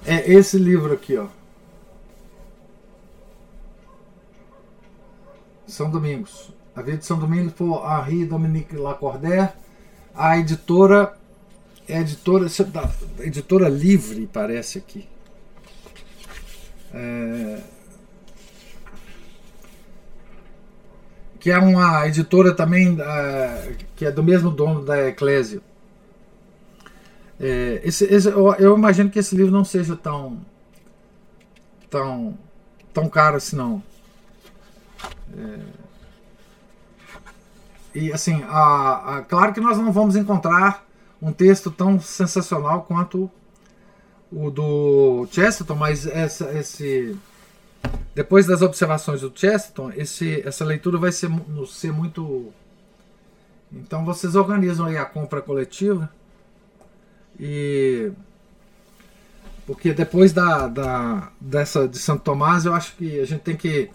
É 0.03 0.31
esse 0.31 0.57
livro 0.57 0.93
aqui, 0.93 1.17
ó. 1.17 1.27
São 5.67 5.91
Domingos. 5.91 6.49
A 6.75 6.81
vida 6.81 6.97
de 6.97 7.05
São 7.05 7.19
Domingos 7.19 7.53
por 7.53 7.83
Henri 7.85 8.25
Dominique 8.25 8.75
Lacordaire. 8.75 9.49
A 10.15 10.37
editora 10.37 11.15
é 11.87 12.01
editora, 12.01 12.47
editora 13.19 13.69
livre, 13.69 14.29
parece 14.31 14.77
aqui. 14.77 15.07
É, 16.93 17.61
que 21.39 21.51
é 21.51 21.57
uma 21.57 22.07
editora 22.07 22.53
também 22.53 22.97
é, 22.99 23.75
que 23.95 24.05
é 24.05 24.11
do 24.11 24.23
mesmo 24.23 24.51
dono 24.51 24.83
da 24.83 25.07
Eclésia. 25.07 25.61
É, 27.39 27.81
esse, 27.83 28.05
esse, 28.05 28.27
eu, 28.27 28.53
eu, 28.55 28.75
imagino 28.75 29.09
que 29.09 29.19
esse 29.19 29.35
livro 29.35 29.51
não 29.51 29.63
seja 29.63 29.95
tão 29.95 30.41
tão 31.89 32.37
tão 32.91 33.07
caro 33.07 33.37
assim 33.37 33.55
não. 33.55 33.83
É, 35.37 35.59
e 37.93 38.11
assim, 38.11 38.43
a, 38.47 39.17
a, 39.17 39.21
claro 39.21 39.53
que 39.53 39.61
nós 39.61 39.77
não 39.77 39.91
vamos 39.91 40.15
encontrar 40.15 40.86
um 41.21 41.31
texto 41.31 41.71
tão 41.71 41.99
sensacional 41.99 42.83
quanto 42.83 43.29
o 44.31 44.49
do 44.49 45.27
Chesterton, 45.31 45.75
mas 45.75 46.05
essa, 46.05 46.51
esse 46.57 47.17
depois 48.13 48.45
das 48.47 48.61
observações 48.61 49.21
do 49.21 49.31
Chesterton, 49.33 49.91
esse, 49.95 50.41
essa 50.45 50.65
leitura 50.65 50.97
vai 50.97 51.11
ser, 51.11 51.29
ser 51.67 51.91
muito. 51.91 52.51
Então 53.71 54.03
vocês 54.03 54.35
organizam 54.35 54.87
aí 54.87 54.97
a 54.97 55.05
compra 55.05 55.41
coletiva 55.41 56.09
e 57.39 58.11
porque 59.65 59.93
depois 59.93 60.31
da, 60.31 60.67
da 60.67 61.31
dessa 61.39 61.87
de 61.87 61.99
Santo 61.99 62.23
Tomás 62.23 62.65
eu 62.65 62.73
acho 62.73 62.95
que 62.95 63.19
a 63.19 63.25
gente 63.25 63.41
tem 63.41 63.55
que 63.55 63.91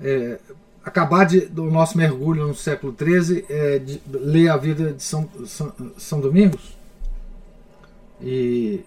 é, 0.00 0.38
acabar 0.84 1.24
de, 1.24 1.46
do 1.46 1.70
nosso 1.70 1.96
mergulho 1.96 2.46
no 2.46 2.54
século 2.54 2.94
XIII, 2.96 3.44
é, 3.48 3.78
de 3.78 4.00
ler 4.10 4.48
a 4.48 4.56
vida 4.56 4.92
de 4.92 5.02
São, 5.02 5.28
São, 5.46 5.72
São 5.96 6.20
Domingos. 6.20 6.76
E 8.20 8.80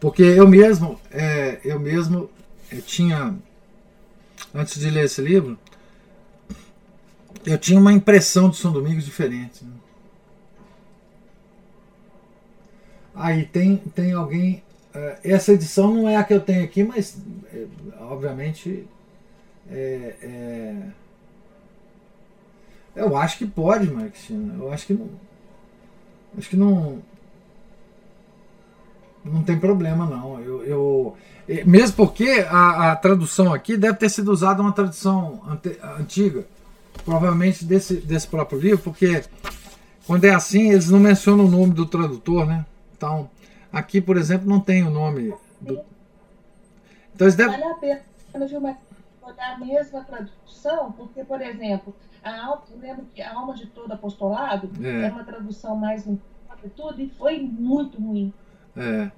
porque 0.00 0.22
eu 0.22 0.46
mesmo, 0.46 1.00
é, 1.10 1.60
eu 1.64 1.80
mesmo 1.80 2.28
eu 2.70 2.82
tinha, 2.82 3.34
antes 4.54 4.78
de 4.78 4.90
ler 4.90 5.04
esse 5.04 5.20
livro, 5.22 5.58
eu 7.46 7.56
tinha 7.58 7.80
uma 7.80 7.92
impressão 7.92 8.50
de 8.50 8.56
São 8.56 8.72
Domingos 8.72 9.04
diferente. 9.04 9.64
Né? 9.64 9.72
Aí 13.14 13.44
tem, 13.46 13.76
tem 13.76 14.12
alguém. 14.12 14.62
É, 14.92 15.18
essa 15.24 15.52
edição 15.52 15.94
não 15.94 16.08
é 16.08 16.16
a 16.16 16.24
que 16.24 16.34
eu 16.34 16.40
tenho 16.40 16.64
aqui, 16.64 16.82
mas 16.82 17.16
é, 17.52 17.66
obviamente 18.00 18.86
é, 19.70 20.16
é, 20.22 20.76
eu 22.96 23.16
acho 23.16 23.38
que 23.38 23.46
pode, 23.46 23.90
Marquinhos. 23.90 24.60
Eu 24.60 24.72
acho 24.72 24.86
que 24.86 24.94
não. 24.94 25.08
Acho 26.38 26.48
que 26.48 26.56
não. 26.56 27.02
Não 29.24 29.42
tem 29.42 29.58
problema, 29.58 30.04
não. 30.06 30.38
Eu, 30.40 30.64
eu 30.64 31.16
mesmo 31.66 31.96
porque 31.96 32.44
a, 32.48 32.92
a, 32.92 32.96
tradução 32.96 33.52
aqui 33.52 33.76
deve 33.76 33.98
ter 33.98 34.08
sido 34.08 34.30
usada 34.30 34.62
uma 34.62 34.72
tradução 34.72 35.42
ante, 35.46 35.78
antiga, 35.98 36.46
provavelmente 37.04 37.64
desse, 37.64 37.96
desse 37.96 38.26
próprio 38.26 38.58
livro, 38.58 38.78
porque 38.78 39.24
quando 40.06 40.24
é 40.24 40.34
assim, 40.34 40.70
eles 40.70 40.90
não 40.90 41.00
mencionam 41.00 41.46
o 41.46 41.50
nome 41.50 41.72
do 41.72 41.86
tradutor, 41.86 42.46
né? 42.46 42.64
Então, 42.96 43.30
aqui, 43.72 44.00
por 44.00 44.16
exemplo, 44.16 44.48
não 44.48 44.60
tem 44.60 44.84
o 44.84 44.90
nome 44.90 45.34
do. 45.60 45.80
Então, 47.14 47.26
eles 47.26 47.34
devem. 47.34 47.58
Vale 49.24 49.32
a 49.32 49.34
pena, 49.34 49.34
viu, 49.34 49.34
olhar 49.34 49.54
a 49.54 49.58
mesma 49.58 50.04
tradução, 50.04 50.92
porque, 50.92 51.24
por 51.24 51.40
exemplo, 51.40 51.94
a 52.22 52.46
alma, 52.46 52.62
eu 52.70 52.78
lembro 52.78 53.06
que 53.14 53.22
a 53.22 53.34
alma 53.34 53.54
de 53.54 53.66
todo 53.66 53.92
apostolado 53.92 54.70
é, 54.82 55.06
é 55.06 55.10
uma 55.10 55.24
tradução 55.24 55.76
mais 55.76 56.06
e 56.64 56.68
tudo, 56.70 57.00
e 57.00 57.08
foi 57.10 57.40
muito 57.40 58.00
ruim. 58.00 58.32
É. 58.76 59.10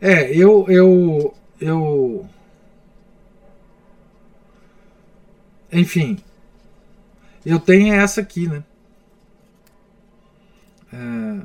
É, 0.00 0.34
eu, 0.34 0.66
eu, 0.68 1.34
eu. 1.60 2.26
Enfim, 5.72 6.18
eu 7.44 7.58
tenho 7.60 7.94
essa 7.94 8.20
aqui, 8.20 8.48
né? 8.48 8.64
É, 10.92 11.42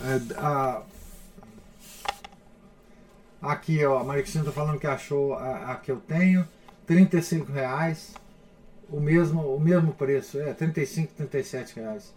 é, 0.00 0.38
a, 0.38 0.82
Aqui, 3.42 3.84
ó, 3.84 3.98
a 3.98 4.04
Marixinha 4.04 4.44
tá 4.44 4.52
falando 4.52 4.78
que 4.78 4.86
achou 4.86 5.34
a, 5.34 5.72
a, 5.72 5.74
que 5.74 5.90
eu 5.90 5.96
tenho. 5.96 6.46
35 6.86 7.50
reais. 7.50 8.14
O 8.88 9.00
mesmo, 9.00 9.40
o 9.54 9.58
mesmo 9.58 9.92
preço, 9.92 10.38
é 10.38 10.52
35, 10.54 11.12
37 11.16 11.76
reais. 11.76 12.14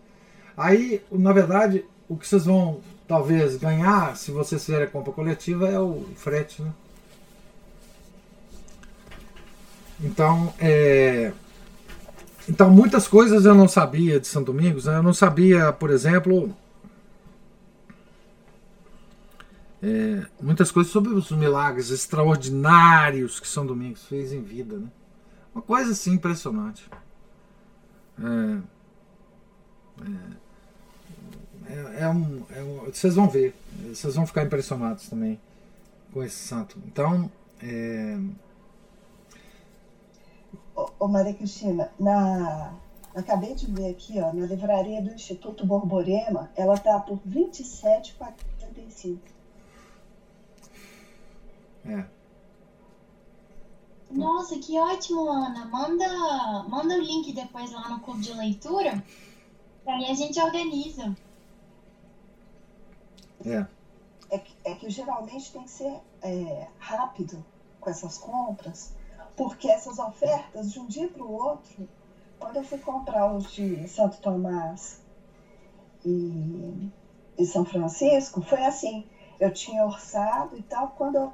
Aí, 0.55 1.01
na 1.11 1.33
verdade, 1.33 1.83
o 2.07 2.15
que 2.15 2.27
vocês 2.27 2.45
vão 2.45 2.81
talvez 3.07 3.55
ganhar, 3.55 4.15
se 4.15 4.29
vocês 4.31 4.63
fizerem 4.63 4.85
a 4.85 4.89
compra 4.89 5.11
coletiva, 5.13 5.69
é 5.69 5.79
o 5.79 6.05
frete, 6.15 6.61
né? 6.61 6.71
Então, 10.01 10.53
é, 10.59 11.31
então 12.47 12.69
muitas 12.69 13.07
coisas 13.07 13.45
eu 13.45 13.55
não 13.55 13.67
sabia 13.67 14.19
de 14.19 14.27
São 14.27 14.43
Domingos. 14.43 14.85
Né? 14.85 14.97
Eu 14.97 15.03
não 15.03 15.13
sabia, 15.13 15.71
por 15.71 15.89
exemplo, 15.89 16.53
é, 19.85 20.25
muitas 20.41 20.71
coisas 20.71 20.91
sobre 20.91 21.13
os 21.13 21.29
milagres 21.29 21.91
extraordinários 21.91 23.39
que 23.39 23.47
São 23.47 23.63
Domingos 23.63 24.03
fez 24.05 24.33
em 24.33 24.41
vida. 24.41 24.79
Né? 24.79 24.87
Uma 25.53 25.61
coisa 25.61 25.91
assim 25.91 26.13
impressionante. 26.13 26.89
É, 28.19 28.61
é, 31.69 31.73
é, 31.73 32.01
é 32.01 32.09
um, 32.09 32.43
é 32.49 32.63
um, 32.63 32.85
vocês 32.85 33.13
vão 33.13 33.29
ver, 33.29 33.53
vocês 33.93 34.15
vão 34.15 34.25
ficar 34.25 34.43
impressionados 34.43 35.07
também 35.07 35.39
com 36.11 36.23
esse 36.23 36.47
santo. 36.47 36.79
Então, 36.87 37.29
é... 37.61 38.17
Ô, 40.75 40.89
ô 40.99 41.07
Maria 41.07 41.35
Cristina, 41.35 41.91
na, 41.99 42.73
acabei 43.13 43.53
de 43.53 43.67
ver 43.67 43.91
aqui, 43.91 44.19
ó, 44.19 44.33
na 44.33 44.47
livraria 44.47 44.99
do 44.99 45.13
Instituto 45.13 45.63
Borborema, 45.63 46.49
ela 46.55 46.73
está 46.73 46.99
por 46.99 47.19
R$ 47.23 47.49
27,45. 47.51 49.34
É. 51.85 52.05
Nossa, 54.09 54.57
que 54.57 54.77
ótimo, 54.79 55.29
Ana. 55.29 55.65
Manda, 55.65 56.63
manda 56.69 56.95
o 56.95 57.01
link 57.01 57.33
depois 57.33 57.71
lá 57.71 57.89
no 57.89 57.99
clube 57.99 58.21
de 58.21 58.33
leitura. 58.33 59.03
Aí 59.85 60.05
a 60.05 60.13
gente 60.13 60.39
organiza. 60.39 61.15
É. 63.45 63.65
É 64.29 64.39
que, 64.39 64.55
é 64.63 64.73
que 64.73 64.89
geralmente 64.89 65.51
tem 65.51 65.63
que 65.63 65.69
ser 65.69 66.01
é, 66.21 66.67
rápido 66.79 67.45
com 67.79 67.89
essas 67.89 68.17
compras, 68.17 68.91
porque 69.35 69.67
essas 69.67 69.99
ofertas, 69.99 70.71
de 70.71 70.79
um 70.79 70.87
dia 70.87 71.07
para 71.07 71.23
o 71.23 71.31
outro, 71.31 71.87
quando 72.39 72.57
eu 72.57 72.63
fui 72.63 72.79
comprar 72.79 73.31
os 73.31 73.51
de 73.51 73.87
Santo 73.87 74.19
Tomás 74.19 74.99
e, 76.03 76.91
e 77.37 77.45
São 77.45 77.63
Francisco, 77.63 78.41
foi 78.41 78.63
assim. 78.63 79.05
Eu 79.39 79.53
tinha 79.53 79.85
orçado 79.85 80.57
e 80.57 80.63
tal. 80.63 80.89
Quando 80.97 81.15
eu 81.15 81.33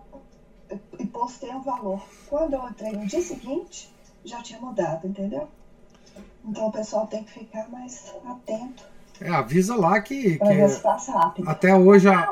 e 0.99 1.05
postei 1.05 1.53
o 1.53 1.61
valor. 1.61 2.01
Quando 2.27 2.53
eu 2.53 2.67
entrei 2.69 2.91
no 2.91 3.05
dia 3.05 3.21
seguinte, 3.21 3.91
já 4.23 4.41
tinha 4.41 4.59
mudado, 4.59 5.07
entendeu? 5.07 5.47
Então 6.45 6.67
o 6.67 6.71
pessoal 6.71 7.07
tem 7.07 7.23
que 7.23 7.31
ficar 7.31 7.69
mais 7.69 8.13
atento. 8.25 8.83
É, 9.19 9.29
avisa 9.29 9.75
lá 9.75 10.01
que, 10.01 10.37
que 10.37 10.45
ver 10.45 10.69
se 10.69 10.79
passa 10.79 11.11
rápido. 11.11 11.47
até 11.47 11.75
hoje, 11.75 12.09
a, 12.09 12.27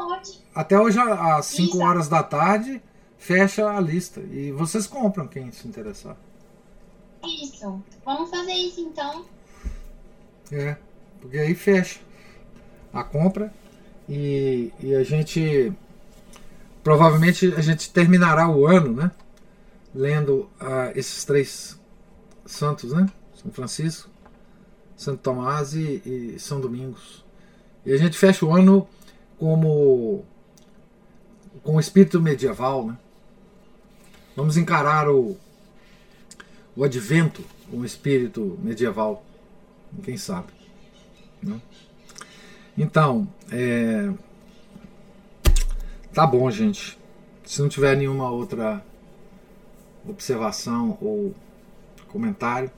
até 0.55 0.79
hoje 0.79 0.97
às 0.99 1.45
5 1.45 1.77
horas 1.83 2.09
da 2.09 2.23
tarde 2.23 2.81
fecha 3.17 3.69
a 3.69 3.79
lista 3.79 4.21
e 4.21 4.51
vocês 4.51 4.87
compram 4.87 5.27
quem 5.27 5.51
se 5.51 5.67
interessar. 5.67 6.17
Isso. 7.23 7.83
Vamos 8.03 8.29
fazer 8.31 8.53
isso 8.53 8.81
então. 8.81 9.25
É, 10.51 10.77
porque 11.21 11.37
aí 11.37 11.53
fecha 11.53 11.99
a 12.91 13.03
compra 13.03 13.53
e, 14.07 14.73
e 14.79 14.95
a 14.95 15.03
gente 15.03 15.71
provavelmente 16.89 17.53
a 17.55 17.61
gente 17.61 17.91
terminará 17.91 18.49
o 18.49 18.65
ano, 18.65 18.93
né? 18.93 19.11
Lendo 19.93 20.49
uh, 20.59 20.89
esses 20.95 21.23
três 21.23 21.79
santos, 22.47 22.91
né? 22.93 23.07
São 23.35 23.51
Francisco, 23.51 24.09
Santo 24.97 25.19
Tomás 25.21 25.75
e, 25.75 26.01
e, 26.03 26.39
São 26.39 26.59
Domingos. 26.59 27.23
E 27.85 27.93
a 27.93 27.97
gente 27.97 28.17
fecha 28.17 28.43
o 28.43 28.55
ano 28.55 28.87
como 29.37 30.25
com 31.61 31.75
o 31.75 31.79
espírito 31.79 32.19
medieval, 32.19 32.87
né? 32.87 32.97
Vamos 34.35 34.57
encarar 34.57 35.07
o, 35.07 35.37
o 36.75 36.83
advento 36.83 37.43
com 37.69 37.77
o 37.77 37.85
espírito 37.85 38.57
medieval, 38.63 39.23
quem 40.01 40.17
sabe. 40.17 40.51
Né? 41.39 41.61
Então, 42.75 43.31
é, 43.51 44.11
tá 46.13 46.25
bom, 46.25 46.49
gente. 46.49 46.97
Se 47.45 47.61
não 47.61 47.69
tiver 47.69 47.95
nenhuma 47.95 48.29
outra 48.29 48.83
observação 50.07 50.97
ou 51.01 51.33
comentário, 52.07 52.71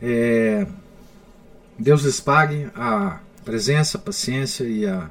é, 0.00 0.66
Deus 1.78 2.02
lhes 2.02 2.20
pague 2.20 2.68
a 2.74 3.20
presença, 3.44 3.98
a 3.98 4.00
paciência 4.00 4.64
e 4.64 4.86
a 4.86 5.10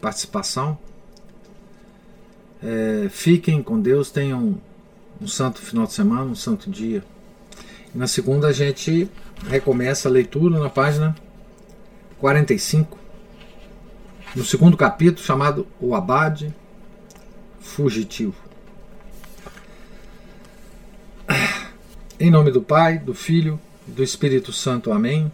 participação. 0.00 0.78
É, 2.62 3.08
fiquem 3.08 3.62
com 3.62 3.80
Deus, 3.80 4.10
tenham 4.10 4.60
um 5.20 5.26
santo 5.26 5.60
final 5.60 5.86
de 5.86 5.92
semana, 5.92 6.24
um 6.24 6.34
santo 6.34 6.70
dia. 6.70 7.04
E 7.94 7.98
na 7.98 8.06
segunda 8.06 8.48
a 8.48 8.52
gente 8.52 9.10
recomeça 9.46 10.08
a 10.08 10.12
leitura 10.12 10.58
na 10.58 10.68
página 10.70 11.16
45, 12.18 12.97
no 14.38 14.44
segundo 14.44 14.76
capítulo 14.76 15.26
chamado 15.26 15.66
O 15.80 15.96
Abade 15.96 16.54
Fugitivo. 17.58 18.36
Em 22.20 22.30
nome 22.30 22.52
do 22.52 22.62
Pai, 22.62 23.00
do 23.00 23.12
Filho 23.14 23.58
e 23.88 23.90
do 23.90 24.00
Espírito 24.00 24.52
Santo. 24.52 24.92
Amém. 24.92 25.32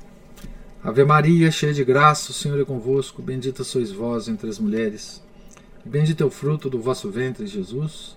Ave 0.82 1.04
Maria, 1.04 1.50
cheia 1.50 1.74
de 1.74 1.84
graça, 1.84 2.30
o 2.30 2.34
Senhor 2.34 2.58
é 2.58 2.64
convosco. 2.64 3.20
Bendita 3.20 3.62
sois 3.62 3.92
vós 3.92 4.26
entre 4.26 4.48
as 4.48 4.58
mulheres. 4.58 5.22
E 5.84 5.88
bendito 5.88 6.22
é 6.22 6.26
o 6.26 6.30
fruto 6.30 6.70
do 6.70 6.80
vosso 6.80 7.10
ventre, 7.10 7.46
Jesus. 7.46 8.16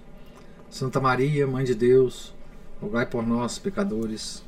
Santa 0.69 1.01
Maria, 1.01 1.45
Mãe 1.45 1.65
de 1.65 1.75
Deus, 1.75 2.33
rogai 2.81 3.05
por 3.05 3.27
nós, 3.27 3.59
pecadores, 3.59 4.41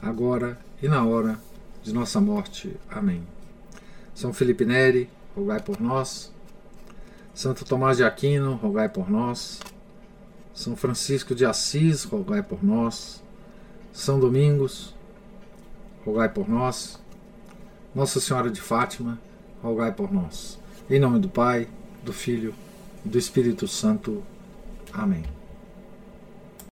agora 0.00 0.56
e 0.80 0.86
na 0.86 1.04
hora 1.04 1.36
de 1.82 1.92
nossa 1.92 2.20
morte. 2.20 2.76
Amém. 2.88 3.24
São 4.14 4.32
Felipe 4.32 4.64
Neri, 4.64 5.10
rogai 5.40 5.60
por 5.60 5.80
nós. 5.80 6.30
Santo 7.34 7.64
Tomás 7.64 7.96
de 7.96 8.04
Aquino, 8.04 8.54
rogai 8.56 8.88
por 8.88 9.10
nós. 9.10 9.60
São 10.52 10.76
Francisco 10.76 11.34
de 11.34 11.46
Assis, 11.46 12.04
rogai 12.04 12.42
por 12.42 12.62
nós. 12.62 13.22
São 13.92 14.20
Domingos, 14.20 14.94
rogai 16.04 16.28
por 16.28 16.48
nós. 16.48 17.00
Nossa 17.94 18.20
Senhora 18.20 18.50
de 18.50 18.60
Fátima, 18.60 19.18
rogai 19.62 19.92
por 19.92 20.12
nós. 20.12 20.58
Em 20.88 21.00
nome 21.00 21.18
do 21.18 21.28
Pai, 21.28 21.66
do 22.04 22.12
Filho 22.12 22.54
e 23.04 23.08
do 23.08 23.18
Espírito 23.18 23.66
Santo. 23.66 24.22
Amém. 24.92 25.39